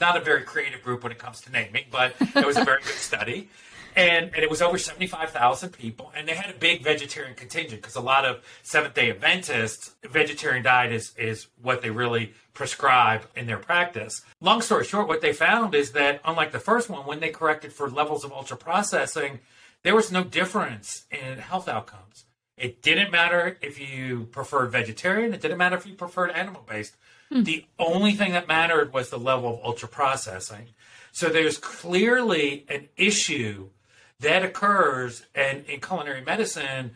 Not 0.00 0.16
a 0.16 0.20
very 0.20 0.42
creative 0.42 0.82
group 0.82 1.02
when 1.02 1.12
it 1.12 1.18
comes 1.18 1.40
to 1.42 1.52
naming, 1.52 1.84
but 1.90 2.14
it 2.20 2.46
was 2.46 2.56
a 2.56 2.64
very 2.64 2.82
good 2.82 2.94
study. 2.94 3.48
And, 3.96 4.26
and 4.34 4.42
it 4.42 4.50
was 4.50 4.62
over 4.62 4.78
75,000 4.78 5.70
people. 5.70 6.12
And 6.16 6.26
they 6.26 6.34
had 6.34 6.54
a 6.54 6.58
big 6.58 6.82
vegetarian 6.82 7.34
contingent 7.34 7.82
because 7.82 7.96
a 7.96 8.00
lot 8.00 8.24
of 8.24 8.42
Seventh 8.62 8.94
day 8.94 9.10
Adventists, 9.10 9.94
vegetarian 10.04 10.62
diet 10.62 10.92
is, 10.92 11.12
is 11.16 11.48
what 11.60 11.82
they 11.82 11.90
really 11.90 12.32
prescribe 12.54 13.22
in 13.36 13.46
their 13.46 13.58
practice. 13.58 14.22
Long 14.40 14.60
story 14.60 14.84
short, 14.84 15.08
what 15.08 15.20
they 15.20 15.32
found 15.32 15.74
is 15.74 15.92
that 15.92 16.20
unlike 16.24 16.52
the 16.52 16.58
first 16.58 16.88
one, 16.88 17.06
when 17.06 17.20
they 17.20 17.30
corrected 17.30 17.72
for 17.72 17.88
levels 17.88 18.24
of 18.24 18.32
ultra 18.32 18.56
processing, 18.56 19.40
there 19.82 19.94
was 19.94 20.12
no 20.12 20.24
difference 20.24 21.04
in 21.10 21.38
health 21.38 21.68
outcomes. 21.68 22.24
It 22.56 22.82
didn't 22.82 23.10
matter 23.10 23.58
if 23.60 23.80
you 23.80 24.28
preferred 24.30 24.70
vegetarian, 24.70 25.32
it 25.32 25.40
didn't 25.40 25.58
matter 25.58 25.76
if 25.76 25.86
you 25.86 25.94
preferred 25.94 26.30
animal 26.30 26.64
based. 26.68 26.96
Hmm. 27.30 27.42
The 27.42 27.64
only 27.78 28.12
thing 28.12 28.32
that 28.32 28.46
mattered 28.46 28.92
was 28.92 29.10
the 29.10 29.18
level 29.18 29.54
of 29.54 29.64
ultra 29.64 29.88
processing. 29.88 30.68
So 31.12 31.28
there's 31.28 31.58
clearly 31.58 32.64
an 32.68 32.88
issue 32.96 33.68
that 34.22 34.44
occurs, 34.44 35.26
and 35.34 35.64
in 35.66 35.80
culinary 35.80 36.22
medicine, 36.22 36.92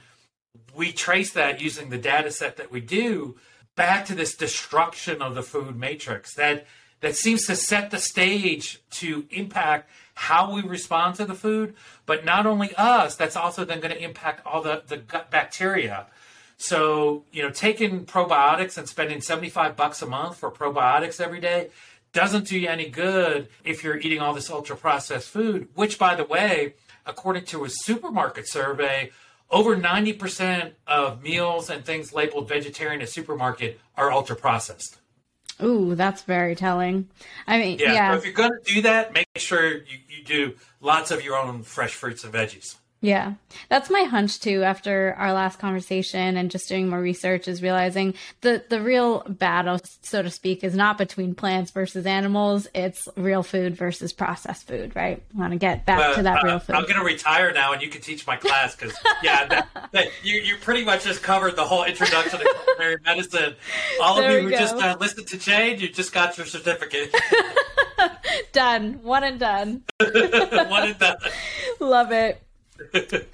we 0.74 0.93
trace 0.93 1.33
that 1.33 1.61
using 1.61 1.91
the 1.91 1.99
data 1.99 2.31
set 2.31 2.57
that 2.57 2.72
we 2.72 2.81
do 2.81 3.37
back 3.77 4.07
to 4.07 4.14
this 4.14 4.35
destruction 4.35 5.20
of 5.20 5.35
the 5.35 5.43
food 5.43 5.77
matrix 5.77 6.35
that 6.35 6.66
that 7.01 7.14
seems 7.14 7.47
to 7.47 7.55
set 7.55 7.91
the 7.91 7.99
stage 7.99 8.81
to 8.91 9.27
impact 9.31 9.91
how 10.14 10.55
we 10.55 10.62
respond 10.62 11.14
to 11.14 11.27
the 11.27 11.35
food, 11.35 11.74
but 12.07 12.24
not 12.24 12.47
only 12.47 12.74
us, 12.77 13.16
that's 13.16 13.37
also 13.37 13.66
then 13.66 13.81
going 13.81 13.93
to 13.93 14.03
impact 14.03 14.45
all 14.47 14.62
the, 14.62 14.83
the 14.87 14.97
gut 14.97 15.31
bacteria. 15.31 16.07
So, 16.57 17.24
you 17.33 17.43
know, 17.43 17.51
taking 17.51 18.07
probiotics 18.07 18.79
and 18.79 18.89
spending 18.89 19.20
75 19.20 19.77
bucks 19.77 20.01
a 20.01 20.07
month 20.07 20.39
for 20.39 20.51
probiotics 20.51 21.20
every 21.20 21.41
day 21.41 21.68
doesn't 22.14 22.47
do 22.47 22.59
you 22.59 22.66
any 22.66 22.89
good 22.89 23.49
if 23.62 23.85
you're 23.85 23.99
eating 23.99 24.20
all 24.20 24.33
this 24.33 24.49
ultra 24.49 24.74
processed 24.74 25.29
food, 25.29 25.68
which, 25.74 25.99
by 25.99 26.14
the 26.14 26.24
way, 26.24 26.72
according 27.07 27.44
to 27.46 27.64
a 27.64 27.68
supermarket 27.70 28.48
survey, 28.48 29.11
over 29.50 29.76
90% 29.76 30.72
of 30.86 31.22
meals 31.22 31.70
and 31.70 31.84
things 31.84 32.12
labeled 32.12 32.48
vegetarian 32.48 33.00
at 33.00 33.09
supermarket 33.09 33.80
are 33.96 34.11
ultra 34.11 34.36
processed. 34.36 34.98
Ooh, 35.62 35.94
that's 35.94 36.22
very 36.22 36.54
telling. 36.54 37.09
I 37.46 37.59
mean, 37.59 37.78
yeah. 37.78 37.92
yeah. 37.92 38.12
So 38.12 38.18
if 38.18 38.24
you're 38.24 38.34
going 38.34 38.50
to 38.62 38.74
do 38.74 38.82
that, 38.82 39.12
make 39.14 39.26
sure 39.36 39.72
you, 39.72 39.98
you 40.09 40.24
do 40.24 40.54
lots 40.80 41.11
of 41.11 41.24
your 41.24 41.36
own 41.36 41.62
fresh 41.62 41.94
fruits 41.94 42.24
and 42.24 42.32
veggies. 42.32 42.76
Yeah, 43.07 43.34
that's 43.68 43.88
my 43.88 44.02
hunch 44.02 44.40
too. 44.40 44.64
After 44.64 45.14
our 45.16 45.32
last 45.32 45.61
conversation 45.61 46.36
and 46.36 46.50
just 46.50 46.68
doing 46.68 46.88
more 46.88 47.00
research, 47.00 47.46
is 47.46 47.62
realizing 47.62 48.14
the 48.40 48.64
the 48.68 48.80
real 48.80 49.20
battle, 49.28 49.78
so 50.02 50.22
to 50.22 50.30
speak, 50.30 50.64
is 50.64 50.74
not 50.74 50.98
between 50.98 51.36
plants 51.36 51.70
versus 51.70 52.04
animals. 52.04 52.66
It's 52.74 53.09
real 53.16 53.44
food 53.44 53.76
versus 53.76 54.12
processed 54.12 54.66
food. 54.66 54.96
Right? 54.96 55.22
I 55.36 55.38
want 55.38 55.52
to 55.52 55.57
get 55.57 55.86
back 55.86 56.16
to 56.16 56.22
that 56.24 56.42
uh, 56.42 56.46
real 56.48 56.59
food. 56.59 56.74
I'm 56.74 56.82
going 56.82 56.96
to 56.96 57.04
retire 57.04 57.52
now, 57.52 57.72
and 57.72 57.80
you 57.80 57.90
can 57.90 58.00
teach 58.00 58.26
my 58.26 58.34
class 58.34 58.74
because 58.74 58.98
yeah, 59.22 59.46
that, 59.46 59.68
that, 59.92 60.09
you 60.24 60.40
you 60.40 60.57
pretty 60.57 60.84
much 60.84 61.04
just 61.04 61.22
covered 61.22 61.54
the 61.54 61.64
whole 61.64 61.84
introduction 61.84 62.40
to 62.40 62.54
culinary 62.64 62.96
medicine. 63.04 63.54
All 64.02 64.16
there 64.16 64.30
of 64.30 64.34
you 64.34 64.42
who 64.42 64.50
go. 64.50 64.59
just 64.59 64.74
uh, 64.74 64.96
listened 64.98 65.28
to 65.28 65.38
Jade, 65.38 65.80
you 65.80 65.88
just 65.90 66.12
got 66.12 66.36
your 66.36 66.46
certificate. 66.46 67.14
done. 68.52 68.94
One 69.04 69.22
and 69.22 69.38
done. 69.38 69.84
One 70.00 70.88
and 70.88 70.98
done. 70.98 71.16
Love 71.78 72.11
it. 72.11 72.42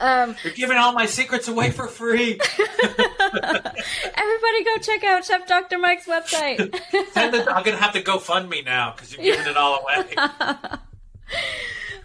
Um, 0.01 0.37
You're 0.45 0.55
giving 0.55 0.77
all 0.77 0.93
my 0.93 1.07
secrets 1.07 1.49
away 1.49 1.71
for 1.71 1.87
free. 1.87 2.41
Everybody 2.59 4.65
go 4.65 4.77
check 4.81 5.05
out 5.05 5.25
Chef 5.25 5.47
Dr. 5.47 5.79
Mike's 5.79 6.07
website. 6.07 6.75
I'm 7.17 7.65
going 7.65 7.77
to 7.77 7.83
have 7.83 7.93
to 7.95 8.03
go 8.03 8.19
fund 8.19 8.49
me 8.49 8.63
now 8.63 8.93
because 8.93 9.13
you're 9.13 9.23
giving 9.23 9.51
it 9.51 9.57
all 9.57 9.81
away. 9.81 10.15
oh, 10.19 10.79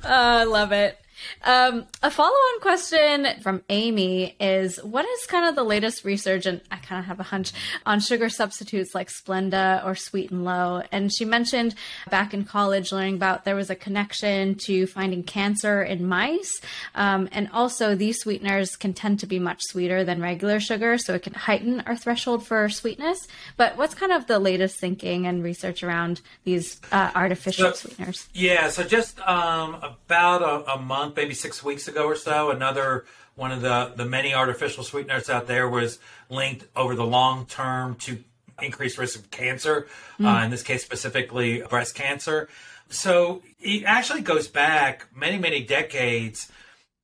I 0.03 0.43
love 0.43 0.71
it. 0.71 0.97
Um, 1.43 1.85
a 2.03 2.11
follow 2.11 2.29
on 2.29 2.59
question 2.61 3.27
from 3.41 3.63
Amy 3.69 4.35
is 4.39 4.77
What 4.83 5.05
is 5.05 5.25
kind 5.27 5.47
of 5.47 5.55
the 5.55 5.63
latest 5.63 6.03
research? 6.03 6.45
And 6.45 6.61
I 6.71 6.77
kind 6.77 6.99
of 6.99 7.05
have 7.05 7.19
a 7.19 7.23
hunch 7.23 7.51
on 7.85 7.99
sugar 7.99 8.29
substitutes 8.29 8.93
like 8.93 9.09
Splenda 9.09 9.85
or 9.85 9.95
Sweet 9.95 10.31
and 10.31 10.45
Low. 10.45 10.83
And 10.91 11.13
she 11.13 11.25
mentioned 11.25 11.75
back 12.09 12.33
in 12.33 12.43
college 12.43 12.91
learning 12.91 13.15
about 13.15 13.45
there 13.45 13.55
was 13.55 13.69
a 13.69 13.75
connection 13.75 14.55
to 14.55 14.87
finding 14.87 15.23
cancer 15.23 15.81
in 15.83 16.05
mice. 16.05 16.59
Um, 16.95 17.29
and 17.31 17.49
also, 17.53 17.95
these 17.95 18.19
sweeteners 18.19 18.75
can 18.75 18.93
tend 18.93 19.19
to 19.19 19.27
be 19.27 19.39
much 19.39 19.61
sweeter 19.63 20.03
than 20.03 20.21
regular 20.21 20.59
sugar, 20.59 20.97
so 20.97 21.13
it 21.13 21.23
can 21.23 21.33
heighten 21.33 21.81
our 21.81 21.95
threshold 21.95 22.45
for 22.45 22.67
sweetness. 22.69 23.27
But 23.55 23.77
what's 23.77 23.93
kind 23.93 24.11
of 24.11 24.27
the 24.27 24.39
latest 24.39 24.79
thinking 24.79 25.25
and 25.25 25.43
research 25.43 25.83
around 25.83 26.21
these 26.43 26.81
uh, 26.91 27.11
artificial 27.15 27.71
so, 27.71 27.87
sweeteners? 27.87 28.27
Yeah, 28.33 28.69
so 28.69 28.83
just 28.83 29.19
um, 29.21 29.75
about 29.81 30.41
a, 30.41 30.73
a 30.73 30.77
month, 30.77 31.06
maybe 31.15 31.33
six 31.33 31.63
weeks 31.63 31.87
ago 31.87 32.05
or 32.05 32.15
so, 32.15 32.51
another 32.51 33.05
one 33.35 33.51
of 33.51 33.61
the, 33.61 33.93
the 33.95 34.05
many 34.05 34.33
artificial 34.33 34.83
sweeteners 34.83 35.29
out 35.29 35.47
there 35.47 35.69
was 35.69 35.99
linked 36.29 36.65
over 36.75 36.95
the 36.95 37.05
long 37.05 37.45
term 37.45 37.95
to 37.95 38.23
increased 38.61 38.97
risk 38.97 39.19
of 39.19 39.29
cancer, 39.29 39.87
mm. 40.19 40.25
uh, 40.25 40.43
in 40.43 40.49
this 40.49 40.63
case 40.63 40.83
specifically 40.83 41.61
breast 41.69 41.93
cancer. 41.93 42.49
So 42.89 43.43
it 43.59 43.83
actually 43.83 44.21
goes 44.21 44.47
back 44.47 45.05
many, 45.15 45.37
many 45.37 45.63
decades 45.63 46.51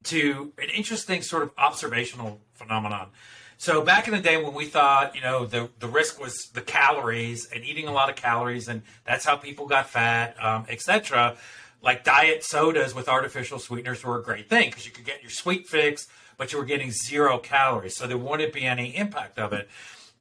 to 0.05 0.51
an 0.57 0.69
interesting 0.75 1.21
sort 1.21 1.43
of 1.43 1.51
observational 1.57 2.41
phenomenon. 2.53 3.09
So 3.57 3.81
back 3.81 4.07
in 4.07 4.13
the 4.13 4.19
day 4.19 4.41
when 4.41 4.53
we 4.53 4.65
thought, 4.65 5.15
you 5.15 5.21
know, 5.21 5.45
the, 5.45 5.69
the 5.79 5.87
risk 5.87 6.19
was 6.19 6.49
the 6.53 6.61
calories 6.61 7.47
and 7.53 7.63
eating 7.63 7.87
a 7.87 7.93
lot 7.93 8.09
of 8.09 8.15
calories, 8.15 8.67
and 8.67 8.81
that's 9.05 9.23
how 9.23 9.37
people 9.37 9.67
got 9.67 9.87
fat, 9.87 10.35
um, 10.43 10.65
etc 10.67 11.37
like 11.83 12.03
diet 12.03 12.43
sodas 12.43 12.95
with 12.95 13.09
artificial 13.09 13.59
sweeteners 13.59 14.03
were 14.03 14.17
a 14.17 14.23
great 14.23 14.49
thing 14.49 14.69
because 14.69 14.85
you 14.85 14.91
could 14.91 15.05
get 15.05 15.21
your 15.21 15.29
sweet 15.29 15.67
fix, 15.67 16.07
but 16.37 16.51
you 16.51 16.57
were 16.57 16.65
getting 16.65 16.91
zero 16.91 17.37
calories. 17.37 17.95
So 17.95 18.07
there 18.07 18.17
wouldn't 18.17 18.53
be 18.53 18.63
any 18.63 18.95
impact 18.95 19.37
of 19.37 19.53
it. 19.53 19.69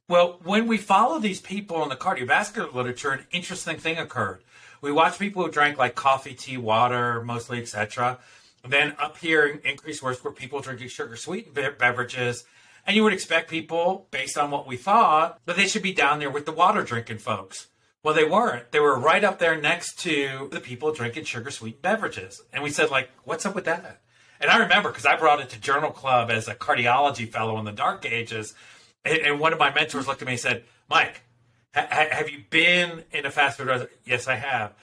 Well, 0.09 0.39
when 0.43 0.67
we 0.67 0.77
follow 0.77 1.19
these 1.19 1.39
people 1.39 1.81
in 1.81 1.89
the 1.89 1.95
cardiovascular 1.95 2.73
literature, 2.73 3.11
an 3.11 3.25
interesting 3.31 3.77
thing 3.77 3.97
occurred. 3.97 4.43
We 4.81 4.91
watched 4.91 5.17
people 5.17 5.45
who 5.45 5.49
drank 5.49 5.77
like 5.77 5.95
coffee, 5.95 6.33
tea, 6.33 6.57
water, 6.57 7.23
mostly, 7.23 7.61
etc. 7.61 8.19
Then 8.67 8.95
up 8.99 9.17
here, 9.17 9.45
increased 9.63 10.03
risk 10.03 10.25
were 10.25 10.33
people 10.33 10.59
drinking 10.59 10.89
sugar 10.89 11.15
sweetened 11.15 11.55
beverages. 11.77 12.43
And 12.85 12.97
you 12.97 13.03
would 13.03 13.13
expect 13.13 13.49
people, 13.49 14.07
based 14.11 14.37
on 14.37 14.51
what 14.51 14.67
we 14.67 14.75
thought, 14.75 15.39
that 15.45 15.55
they 15.55 15.67
should 15.67 15.81
be 15.83 15.93
down 15.93 16.19
there 16.19 16.29
with 16.29 16.45
the 16.45 16.51
water 16.51 16.83
drinking 16.83 17.19
folks. 17.19 17.67
Well, 18.03 18.13
they 18.13 18.25
weren't. 18.25 18.71
They 18.71 18.81
were 18.81 18.99
right 18.99 19.23
up 19.23 19.39
there 19.39 19.59
next 19.59 19.97
to 19.99 20.49
the 20.51 20.59
people 20.59 20.91
drinking 20.91 21.23
sugar 21.23 21.49
sweet 21.49 21.81
beverages. 21.81 22.41
And 22.51 22.61
we 22.61 22.69
said, 22.69 22.91
like, 22.91 23.09
what's 23.23 23.45
up 23.45 23.55
with 23.55 23.65
that? 23.65 24.01
And 24.41 24.51
I 24.51 24.57
remember 24.57 24.89
because 24.89 25.05
I 25.05 25.15
brought 25.15 25.39
it 25.39 25.49
to 25.51 25.59
Journal 25.59 25.91
Club 25.91 26.29
as 26.29 26.49
a 26.49 26.55
cardiology 26.55 27.29
fellow 27.29 27.57
in 27.59 27.65
the 27.65 27.71
dark 27.71 28.05
ages. 28.05 28.53
And, 29.05 29.39
one 29.39 29.53
of 29.53 29.59
my 29.59 29.73
mentors 29.73 30.05
looked 30.05 30.21
at 30.21 30.25
me 30.25 30.33
and 30.33 30.41
said, 30.41 30.63
Mike, 30.89 31.21
ha- 31.73 31.87
have 31.89 32.29
you 32.29 32.43
been 32.49 33.03
in 33.11 33.25
a 33.25 33.31
fast 33.31 33.57
food 33.57 33.67
restaurant? 33.67 33.91
Yes, 34.05 34.27
I 34.27 34.35
have. 34.35 34.73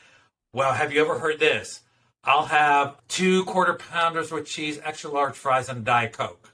Well, 0.54 0.72
have 0.72 0.92
you 0.92 1.02
ever 1.02 1.18
heard 1.18 1.38
this? 1.38 1.80
I'll 2.24 2.46
have 2.46 2.96
two 3.08 3.44
quarter 3.44 3.74
pounders 3.74 4.32
with 4.32 4.46
cheese, 4.46 4.80
extra 4.82 5.10
large 5.10 5.34
fries, 5.34 5.68
and 5.68 5.84
Diet 5.84 6.12
Coke. 6.12 6.52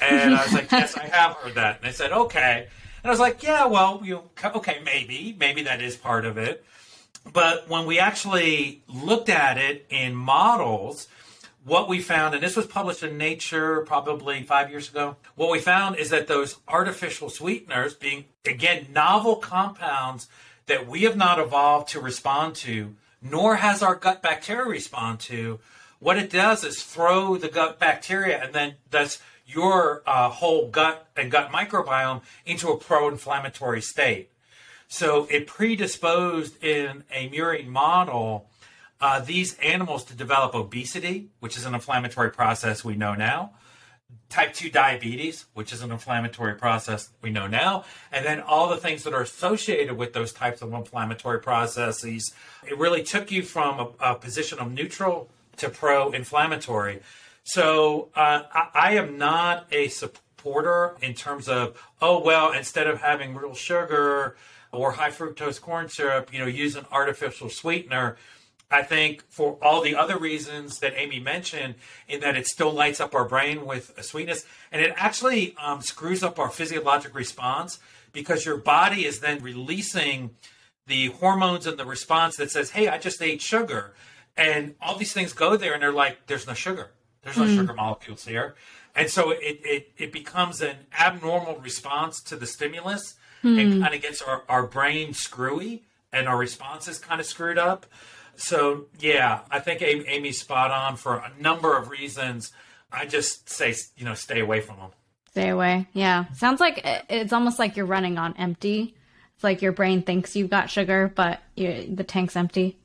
And 0.00 0.34
I 0.34 0.42
was 0.42 0.52
like, 0.52 0.70
yes, 0.72 0.96
I 0.96 1.06
have 1.06 1.36
heard 1.36 1.54
that. 1.54 1.76
And 1.76 1.84
they 1.84 1.92
said, 1.92 2.12
okay. 2.12 2.68
And 3.04 3.10
I 3.10 3.12
was 3.12 3.20
like, 3.20 3.42
yeah, 3.42 3.66
well, 3.66 4.00
you 4.02 4.22
okay, 4.42 4.80
maybe, 4.82 5.36
maybe 5.38 5.62
that 5.64 5.82
is 5.82 5.94
part 5.94 6.24
of 6.24 6.38
it. 6.38 6.64
But 7.30 7.68
when 7.68 7.84
we 7.84 7.98
actually 7.98 8.82
looked 8.88 9.28
at 9.28 9.58
it 9.58 9.84
in 9.90 10.14
models, 10.14 11.06
what 11.66 11.86
we 11.86 12.00
found, 12.00 12.32
and 12.32 12.42
this 12.42 12.56
was 12.56 12.66
published 12.66 13.02
in 13.02 13.18
Nature 13.18 13.82
probably 13.82 14.42
five 14.42 14.70
years 14.70 14.88
ago, 14.88 15.16
what 15.34 15.50
we 15.50 15.58
found 15.58 15.96
is 15.96 16.08
that 16.08 16.28
those 16.28 16.56
artificial 16.66 17.28
sweeteners, 17.28 17.92
being 17.92 18.24
again 18.46 18.86
novel 18.90 19.36
compounds 19.36 20.26
that 20.64 20.88
we 20.88 21.02
have 21.02 21.16
not 21.16 21.38
evolved 21.38 21.88
to 21.88 22.00
respond 22.00 22.54
to, 22.54 22.94
nor 23.20 23.56
has 23.56 23.82
our 23.82 23.96
gut 23.96 24.22
bacteria 24.22 24.66
respond 24.66 25.20
to, 25.20 25.60
what 25.98 26.16
it 26.16 26.30
does 26.30 26.64
is 26.64 26.82
throw 26.82 27.36
the 27.36 27.48
gut 27.48 27.78
bacteria 27.78 28.42
and 28.42 28.54
then 28.54 28.76
thus 28.90 29.20
your 29.46 30.02
uh, 30.06 30.28
whole 30.30 30.68
gut 30.68 31.08
and 31.16 31.30
gut 31.30 31.50
microbiome 31.50 32.22
into 32.46 32.68
a 32.70 32.76
pro 32.76 33.08
inflammatory 33.08 33.80
state. 33.80 34.30
So 34.88 35.26
it 35.30 35.46
predisposed 35.46 36.62
in 36.62 37.04
a 37.10 37.28
murine 37.28 37.66
model 37.66 38.48
uh, 39.00 39.20
these 39.20 39.58
animals 39.58 40.04
to 40.04 40.14
develop 40.14 40.54
obesity, 40.54 41.28
which 41.40 41.56
is 41.56 41.66
an 41.66 41.74
inflammatory 41.74 42.30
process 42.30 42.84
we 42.84 42.94
know 42.94 43.14
now, 43.14 43.52
type 44.28 44.54
2 44.54 44.70
diabetes, 44.70 45.46
which 45.54 45.72
is 45.72 45.82
an 45.82 45.90
inflammatory 45.90 46.54
process 46.54 47.10
we 47.20 47.30
know 47.30 47.46
now, 47.46 47.84
and 48.12 48.24
then 48.24 48.40
all 48.40 48.68
the 48.68 48.76
things 48.76 49.02
that 49.02 49.12
are 49.12 49.22
associated 49.22 49.96
with 49.96 50.12
those 50.12 50.32
types 50.32 50.62
of 50.62 50.72
inflammatory 50.72 51.40
processes. 51.40 52.32
It 52.66 52.78
really 52.78 53.02
took 53.02 53.30
you 53.30 53.42
from 53.42 53.80
a, 53.80 54.12
a 54.12 54.14
position 54.14 54.58
of 54.58 54.72
neutral 54.72 55.28
to 55.56 55.68
pro 55.68 56.10
inflammatory. 56.12 57.00
So 57.44 58.08
uh, 58.16 58.42
I, 58.52 58.68
I 58.74 58.94
am 58.94 59.18
not 59.18 59.66
a 59.70 59.88
supporter 59.88 60.96
in 61.02 61.14
terms 61.14 61.48
of, 61.48 61.80
oh, 62.00 62.18
well, 62.18 62.52
instead 62.52 62.86
of 62.86 63.00
having 63.00 63.34
real 63.34 63.54
sugar 63.54 64.36
or 64.72 64.92
high 64.92 65.10
fructose 65.10 65.60
corn 65.60 65.88
syrup, 65.88 66.32
you 66.32 66.38
know, 66.38 66.46
use 66.46 66.74
an 66.74 66.86
artificial 66.90 67.48
sweetener. 67.48 68.16
I 68.70 68.82
think 68.82 69.22
for 69.28 69.58
all 69.62 69.82
the 69.82 69.94
other 69.94 70.18
reasons 70.18 70.78
that 70.80 70.94
Amy 70.96 71.20
mentioned, 71.20 71.76
in 72.08 72.20
that 72.20 72.36
it 72.36 72.46
still 72.46 72.72
lights 72.72 72.98
up 72.98 73.14
our 73.14 73.26
brain 73.26 73.66
with 73.66 73.96
a 73.96 74.02
sweetness, 74.02 74.46
and 74.72 74.82
it 74.82 74.92
actually 74.96 75.54
um, 75.62 75.80
screws 75.80 76.22
up 76.22 76.38
our 76.38 76.50
physiologic 76.50 77.14
response 77.14 77.78
because 78.12 78.44
your 78.44 78.56
body 78.56 79.04
is 79.04 79.20
then 79.20 79.42
releasing 79.42 80.30
the 80.86 81.08
hormones 81.08 81.66
and 81.66 81.78
the 81.78 81.84
response 81.84 82.36
that 82.36 82.50
says, 82.50 82.70
"Hey, 82.70 82.88
I 82.88 82.98
just 82.98 83.22
ate 83.22 83.42
sugar," 83.42 83.94
and 84.36 84.74
all 84.80 84.96
these 84.96 85.12
things 85.12 85.32
go 85.32 85.56
there, 85.56 85.74
and 85.74 85.82
they're 85.82 85.92
like, 85.92 86.26
"There's 86.26 86.46
no 86.46 86.54
sugar. 86.54 86.90
There's 87.24 87.36
no 87.36 87.44
mm. 87.44 87.56
sugar 87.56 87.74
molecules 87.74 88.24
here," 88.24 88.54
and 88.94 89.10
so 89.10 89.30
it, 89.30 89.60
it 89.64 89.92
it 89.96 90.12
becomes 90.12 90.60
an 90.60 90.76
abnormal 90.98 91.58
response 91.58 92.22
to 92.24 92.36
the 92.36 92.46
stimulus, 92.46 93.14
mm. 93.42 93.60
and 93.60 93.82
kind 93.82 93.94
of 93.94 94.02
gets 94.02 94.22
our, 94.22 94.42
our 94.48 94.66
brain 94.66 95.14
screwy, 95.14 95.84
and 96.12 96.28
our 96.28 96.36
response 96.36 96.88
is 96.88 96.98
kind 96.98 97.20
of 97.20 97.26
screwed 97.26 97.58
up. 97.58 97.86
So 98.36 98.86
yeah, 98.98 99.40
I 99.50 99.60
think 99.60 99.82
Amy's 99.82 100.40
spot 100.40 100.70
on 100.70 100.96
for 100.96 101.16
a 101.16 101.32
number 101.40 101.76
of 101.76 101.88
reasons. 101.88 102.52
I 102.92 103.06
just 103.06 103.48
say 103.48 103.74
you 103.96 104.04
know 104.04 104.14
stay 104.14 104.40
away 104.40 104.60
from 104.60 104.76
them. 104.76 104.90
Stay 105.30 105.48
away. 105.48 105.88
Yeah, 105.92 106.26
sounds 106.34 106.60
like 106.60 106.80
it's 107.08 107.32
almost 107.32 107.58
like 107.58 107.76
you're 107.76 107.86
running 107.86 108.18
on 108.18 108.36
empty. 108.36 108.94
It's 109.34 109.42
like 109.42 109.62
your 109.62 109.72
brain 109.72 110.02
thinks 110.02 110.36
you've 110.36 110.50
got 110.50 110.70
sugar, 110.70 111.12
but 111.14 111.40
the 111.56 112.04
tank's 112.06 112.36
empty. 112.36 112.76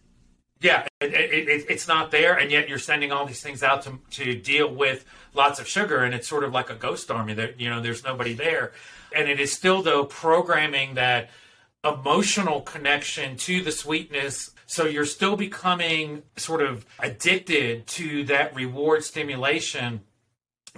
Yeah, 0.61 0.85
it, 0.99 1.13
it, 1.13 1.65
it's 1.69 1.87
not 1.87 2.11
there, 2.11 2.37
and 2.37 2.51
yet 2.51 2.67
you're 2.67 2.79
sending 2.79 3.13
all 3.13 3.25
these 3.25 3.41
things 3.41 3.63
out 3.63 3.83
to 3.83 3.99
to 4.11 4.35
deal 4.35 4.73
with 4.73 5.05
lots 5.33 5.59
of 5.59 5.67
sugar, 5.67 6.03
and 6.03 6.13
it's 6.13 6.27
sort 6.27 6.43
of 6.43 6.51
like 6.51 6.69
a 6.69 6.75
ghost 6.75 7.09
army. 7.09 7.33
That 7.33 7.59
you 7.59 7.69
know, 7.69 7.81
there's 7.81 8.03
nobody 8.03 8.33
there, 8.33 8.73
and 9.15 9.29
it 9.29 9.39
is 9.39 9.53
still 9.53 9.81
though 9.81 10.03
programming 10.03 10.95
that 10.95 11.29
emotional 11.83 12.59
connection 12.59 13.37
to 13.37 13.61
the 13.63 13.71
sweetness 13.71 14.51
so 14.69 14.85
you're 14.85 15.03
still 15.03 15.35
becoming 15.35 16.21
sort 16.37 16.61
of 16.61 16.85
addicted 16.99 17.87
to 17.87 18.23
that 18.25 18.55
reward 18.55 19.03
stimulation. 19.03 20.01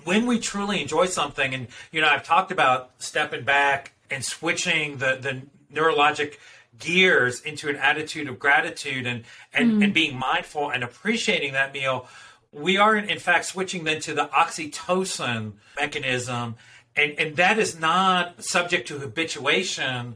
When 0.05 0.27
we 0.27 0.39
truly 0.39 0.81
enjoy 0.81 1.07
something, 1.07 1.53
and 1.53 1.67
you 1.91 1.99
know, 1.99 2.07
I've 2.07 2.23
talked 2.23 2.53
about 2.53 2.91
stepping 2.99 3.43
back 3.43 3.91
and 4.09 4.23
switching 4.23 4.99
the, 4.99 5.17
the 5.19 5.41
neurologic 5.77 6.35
gears 6.81 7.41
into 7.41 7.69
an 7.69 7.77
attitude 7.77 8.27
of 8.27 8.37
gratitude 8.39 9.07
and, 9.07 9.23
and, 9.53 9.73
mm. 9.73 9.83
and 9.85 9.93
being 9.93 10.17
mindful 10.17 10.69
and 10.69 10.83
appreciating 10.83 11.53
that 11.53 11.73
meal. 11.73 12.07
We 12.51 12.77
are, 12.77 12.97
in 12.97 13.19
fact, 13.19 13.45
switching 13.45 13.85
then 13.85 14.01
to 14.01 14.13
the 14.13 14.25
oxytocin 14.25 15.53
mechanism. 15.79 16.55
And, 16.95 17.17
and 17.17 17.35
that 17.37 17.57
is 17.57 17.79
not 17.79 18.43
subject 18.43 18.87
to 18.89 18.99
habituation, 18.99 20.15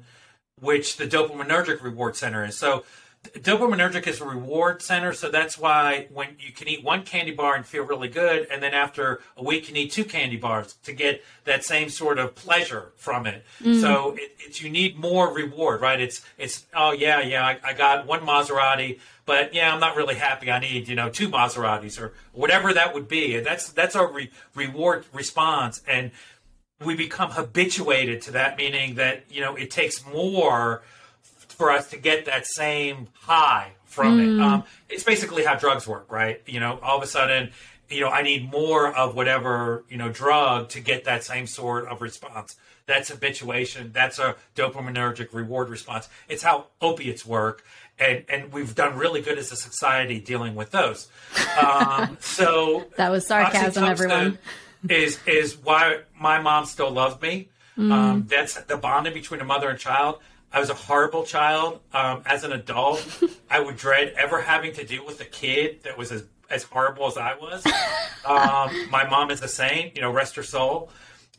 which 0.59 0.97
the 0.97 1.07
dopaminergic 1.07 1.82
reward 1.82 2.18
center 2.18 2.43
is. 2.43 2.57
So 2.57 2.84
dopaminergic 3.34 4.07
is 4.07 4.21
a 4.21 4.26
reward 4.26 4.82
center, 4.82 5.13
so 5.13 5.30
that's 5.30 5.57
why 5.57 6.07
when 6.11 6.30
you 6.39 6.51
can 6.51 6.67
eat 6.67 6.84
one 6.84 7.03
candy 7.03 7.32
bar 7.32 7.55
and 7.55 7.65
feel 7.65 7.84
really 7.84 8.07
good, 8.07 8.47
and 8.51 8.61
then 8.61 8.73
after 8.73 9.21
a 9.38 9.43
week 9.43 9.67
you 9.67 9.73
need 9.73 9.91
two 9.91 10.05
candy 10.05 10.38
bars 10.38 10.76
to 10.84 10.93
get 10.93 11.23
that 11.45 11.63
same 11.63 11.89
sort 11.89 12.19
of 12.19 12.36
pleasure 12.36 12.91
from 12.95 13.26
it. 13.26 13.43
Mm-hmm. 13.59 13.80
So 13.82 14.15
it, 14.17 14.36
it's 14.39 14.61
you 14.61 14.69
need 14.69 14.97
more 14.97 15.34
reward, 15.34 15.82
right? 15.82 15.99
It's 15.99 16.26
it's 16.38 16.65
oh 16.73 16.91
yeah 16.91 17.21
yeah 17.21 17.45
I, 17.45 17.59
I, 17.63 17.73
got 17.73 18.07
one 18.07 18.21
Maserati, 18.21 18.99
but 19.26 19.53
yeah 19.53 19.73
I'm 19.73 19.80
not 19.80 19.95
really 19.95 20.15
happy. 20.15 20.51
I 20.51 20.59
need 20.59 20.88
you 20.88 20.95
know 20.95 21.09
two 21.09 21.30
Maseratis 21.30 21.99
or 22.01 22.13
whatever 22.34 22.73
that 22.73 22.93
would 22.93 23.07
be. 23.07 23.39
That's 23.39 23.69
that's 23.69 23.95
our 23.95 24.11
re- 24.11 24.32
reward 24.55 25.05
response, 25.13 25.82
and 25.88 26.11
we 26.84 26.95
become 26.95 27.32
habituated 27.32 28.21
to 28.23 28.32
that, 28.32 28.57
meaning 28.57 28.95
that 28.95 29.23
you 29.30 29.41
know 29.41 29.55
it 29.55 29.71
takes 29.71 30.05
more 30.05 30.84
for 31.55 31.71
us 31.71 31.89
to 31.91 31.97
get 31.97 32.25
that 32.25 32.45
same 32.45 33.07
high 33.13 33.71
from 33.85 34.19
mm. 34.19 34.37
it. 34.37 34.41
Um, 34.41 34.63
it's 34.89 35.03
basically 35.03 35.43
how 35.43 35.55
drugs 35.55 35.87
work, 35.87 36.11
right? 36.11 36.41
You 36.45 36.59
know, 36.59 36.79
all 36.83 36.97
of 36.97 37.03
a 37.03 37.07
sudden, 37.07 37.51
you 37.89 38.01
know, 38.01 38.09
I 38.09 38.21
need 38.21 38.51
more 38.51 38.93
of 38.95 39.15
whatever, 39.15 39.85
you 39.89 39.97
know, 39.97 40.09
drug 40.09 40.69
to 40.69 40.79
get 40.79 41.05
that 41.05 41.23
same 41.23 41.47
sort 41.47 41.87
of 41.87 42.01
response. 42.01 42.55
That's 42.87 43.09
habituation. 43.09 43.91
That's 43.93 44.19
a 44.19 44.35
dopaminergic 44.55 45.33
reward 45.33 45.69
response. 45.69 46.07
It's 46.29 46.43
how 46.43 46.67
opiates 46.81 47.25
work. 47.25 47.63
And, 47.97 48.25
and 48.27 48.51
we've 48.51 48.75
done 48.75 48.97
really 48.97 49.21
good 49.21 49.37
as 49.37 49.51
a 49.51 49.55
society 49.55 50.19
dealing 50.19 50.55
with 50.55 50.71
those. 50.71 51.07
Um, 51.59 52.17
so 52.21 52.85
that 52.97 53.09
was 53.09 53.25
sarcasm, 53.25 53.85
everyone. 53.85 54.37
Is 54.87 55.19
is 55.25 55.57
why 55.57 56.01
my 56.19 56.39
mom 56.39 56.65
still 56.65 56.91
loves 56.91 57.19
me. 57.19 57.47
Mm. 57.75 57.91
Um, 57.91 58.25
that's 58.27 58.53
the 58.53 58.77
bonding 58.77 59.13
between 59.13 59.41
a 59.41 59.43
mother 59.45 59.69
and 59.69 59.79
child. 59.79 60.19
I 60.51 60.59
was 60.59 60.69
a 60.69 60.73
horrible 60.73 61.23
child. 61.23 61.81
Um, 61.93 62.23
as 62.25 62.43
an 62.43 62.53
adult, 62.53 63.05
I 63.49 63.59
would 63.59 63.77
dread 63.77 64.13
ever 64.17 64.41
having 64.41 64.73
to 64.73 64.85
deal 64.85 65.05
with 65.05 65.19
a 65.21 65.25
kid 65.25 65.83
that 65.83 65.97
was 65.97 66.11
as, 66.11 66.23
as 66.49 66.63
horrible 66.63 67.07
as 67.07 67.17
I 67.17 67.35
was. 67.35 67.65
Um, 68.25 68.89
my 68.89 69.07
mom 69.09 69.31
is 69.31 69.41
a 69.41 69.47
saint, 69.47 69.95
you 69.95 70.01
know, 70.01 70.11
rest 70.11 70.35
her 70.35 70.43
soul. 70.43 70.89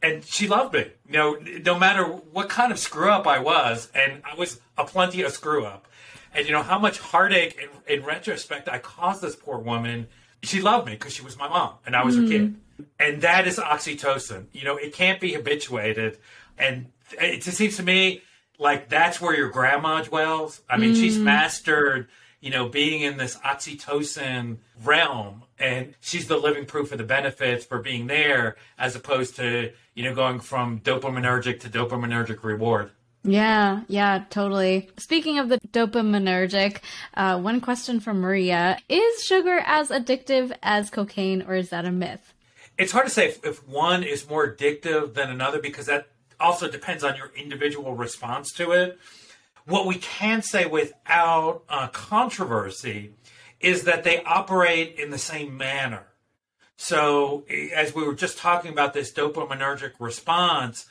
And 0.02 0.24
she 0.24 0.46
loved 0.46 0.74
me, 0.74 0.84
you 1.06 1.12
know, 1.12 1.38
no 1.64 1.78
matter 1.78 2.04
what 2.04 2.50
kind 2.50 2.70
of 2.70 2.78
screw 2.78 3.10
up 3.10 3.26
I 3.26 3.38
was. 3.38 3.90
And 3.94 4.22
I 4.30 4.34
was 4.34 4.60
a 4.76 4.84
plenty 4.84 5.22
of 5.22 5.32
screw 5.32 5.64
up. 5.64 5.88
And, 6.34 6.46
you 6.46 6.52
know, 6.52 6.62
how 6.62 6.78
much 6.78 6.98
heartache 6.98 7.58
in, 7.88 7.98
in 8.00 8.04
retrospect 8.04 8.68
I 8.68 8.78
caused 8.78 9.22
this 9.22 9.34
poor 9.34 9.58
woman. 9.58 10.08
She 10.42 10.60
loved 10.60 10.86
me 10.86 10.92
because 10.92 11.14
she 11.14 11.22
was 11.22 11.38
my 11.38 11.48
mom 11.48 11.76
and 11.86 11.96
I 11.96 12.04
was 12.04 12.16
mm. 12.16 12.22
her 12.22 12.28
kid. 12.28 12.56
And 13.00 13.22
that 13.22 13.46
is 13.46 13.58
oxytocin. 13.58 14.46
You 14.52 14.64
know, 14.64 14.76
it 14.76 14.92
can't 14.92 15.18
be 15.18 15.32
habituated. 15.32 16.18
And 16.58 16.92
it 17.12 17.42
just 17.42 17.56
seems 17.56 17.76
to 17.76 17.82
me 17.82 18.20
like 18.58 18.88
that's 18.88 19.20
where 19.20 19.36
your 19.36 19.50
grandma 19.50 20.02
dwells. 20.02 20.62
I 20.68 20.76
mean, 20.76 20.94
mm. 20.94 21.00
she's 21.00 21.18
mastered, 21.18 22.08
you 22.40 22.50
know, 22.50 22.68
being 22.68 23.02
in 23.02 23.16
this 23.16 23.36
oxytocin 23.38 24.58
realm 24.82 25.44
and 25.58 25.94
she's 26.00 26.26
the 26.26 26.36
living 26.36 26.66
proof 26.66 26.92
of 26.92 26.98
the 26.98 27.04
benefits 27.04 27.64
for 27.64 27.80
being 27.80 28.06
there 28.06 28.56
as 28.78 28.94
opposed 28.94 29.36
to, 29.36 29.72
you 29.94 30.04
know, 30.04 30.14
going 30.14 30.40
from 30.40 30.80
dopaminergic 30.80 31.60
to 31.60 31.68
dopaminergic 31.68 32.42
reward. 32.42 32.90
Yeah, 33.26 33.82
yeah, 33.88 34.24
totally. 34.30 34.88
Speaking 34.98 35.38
of 35.38 35.48
the 35.48 35.58
dopaminergic, 35.72 36.78
uh, 37.14 37.40
one 37.40 37.60
question 37.60 37.98
from 37.98 38.20
Maria 38.20 38.78
Is 38.88 39.24
sugar 39.24 39.60
as 39.66 39.88
addictive 39.88 40.52
as 40.62 40.90
cocaine, 40.90 41.42
or 41.42 41.54
is 41.54 41.70
that 41.70 41.84
a 41.84 41.90
myth? 41.90 42.34
It's 42.78 42.92
hard 42.92 43.06
to 43.06 43.12
say 43.12 43.26
if, 43.28 43.44
if 43.44 43.66
one 43.66 44.04
is 44.04 44.28
more 44.28 44.48
addictive 44.48 45.14
than 45.14 45.30
another 45.30 45.60
because 45.60 45.86
that 45.86 46.08
also 46.38 46.68
depends 46.68 47.04
on 47.04 47.16
your 47.16 47.30
individual 47.36 47.94
response 47.94 48.52
to 48.52 48.72
it. 48.72 48.98
What 49.64 49.86
we 49.86 49.96
can 49.96 50.42
say 50.42 50.66
without 50.66 51.62
uh, 51.68 51.88
controversy 51.88 53.12
is 53.60 53.84
that 53.84 54.04
they 54.04 54.22
operate 54.22 54.98
in 54.98 55.10
the 55.10 55.18
same 55.18 55.56
manner. 55.56 56.04
So, 56.76 57.44
as 57.74 57.94
we 57.94 58.06
were 58.06 58.14
just 58.14 58.38
talking 58.38 58.70
about 58.70 58.92
this 58.92 59.12
dopaminergic 59.12 59.92
response, 59.98 60.86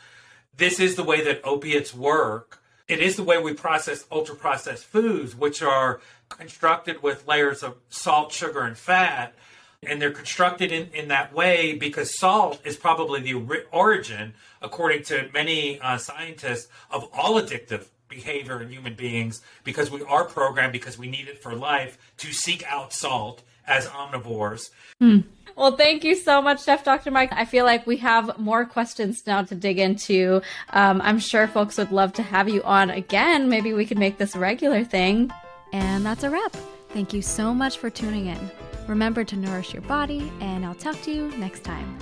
this 0.58 0.80
is 0.80 0.96
the 0.96 1.04
way 1.04 1.24
that 1.24 1.42
opiates 1.44 1.94
work. 1.94 2.60
It 2.88 3.00
is 3.00 3.16
the 3.16 3.24
way 3.24 3.38
we 3.42 3.54
process 3.54 4.06
ultra 4.12 4.36
processed 4.36 4.86
foods, 4.86 5.36
which 5.36 5.62
are 5.62 6.02
constructed 6.30 7.04
with 7.04 7.28
layers 7.28 7.62
of 7.62 7.78
salt, 7.90 8.32
sugar, 8.32 8.62
and 8.62 8.78
fat 8.78 9.36
and 9.84 10.02
they're 10.02 10.12
constructed 10.12 10.72
in, 10.72 10.90
in 10.94 11.08
that 11.10 11.34
way 11.34 11.76
because 11.76 12.18
salt 12.18 12.60
is 12.66 12.76
probably 12.76 13.22
the 13.22 13.66
origin, 13.72 14.34
according 14.62 15.04
to 15.04 15.30
many 15.34 15.80
uh, 15.80 15.98
scientists, 15.98 16.68
of 16.90 17.08
all 17.14 17.42
addictive 17.42 17.86
behavior 18.08 18.62
in 18.62 18.70
human 18.70 18.94
beings 18.94 19.42
because 19.64 19.92
we 19.92 20.02
are 20.04 20.26
programmed 20.26 20.72
because 20.72 20.98
we 20.98 21.08
need 21.08 21.28
it 21.28 21.42
for 21.42 21.54
life 21.54 21.98
to 22.18 22.32
seek 22.32 22.64
out 22.68 22.94
salt 22.94 23.42
as 23.68 23.88
omnivores. 23.88 24.70
Hmm. 25.00 25.20
Well, 25.56 25.78
thank 25.78 26.04
you 26.04 26.16
so 26.16 26.42
much, 26.42 26.66
Chef 26.66 26.84
Dr. 26.84 27.12
Mike. 27.12 27.32
I 27.32 27.46
feel 27.46 27.64
like 27.64 27.88
we 27.88 27.98
have 27.98 28.38
more 28.38 28.66
questions 28.66 29.24
now 29.26 29.44
to 29.44 29.56
dig 29.56 29.80
into. 29.80 30.42
Um, 30.72 31.02
I'm 31.02 31.18
sure 31.18 31.48
folks 31.48 31.78
would 31.78 31.92
love 31.92 32.12
to 32.14 32.24
have 32.24 32.50
you 32.50 32.62
on 32.64 32.90
again. 32.90 33.50
Maybe 33.50 33.74
we 33.74 33.86
could 33.86 33.98
make 33.98 34.18
this 34.18 34.36
a 34.36 34.40
regular 34.40 34.84
thing. 34.84 35.32
And 35.72 36.06
that's 36.06 36.24
a 36.24 36.30
wrap. 36.30 36.56
Thank 36.90 37.14
you 37.14 37.22
so 37.22 37.54
much 37.54 37.78
for 37.78 37.90
tuning 37.90 38.28
in. 38.28 38.52
Remember 38.88 39.24
to 39.24 39.36
nourish 39.36 39.74
your 39.74 39.82
body, 39.84 40.32
and 40.40 40.66
I'll 40.66 40.76
talk 40.76 41.02
to 41.04 41.12
you 41.12 41.30
next 41.38 41.64
time. 41.64 41.98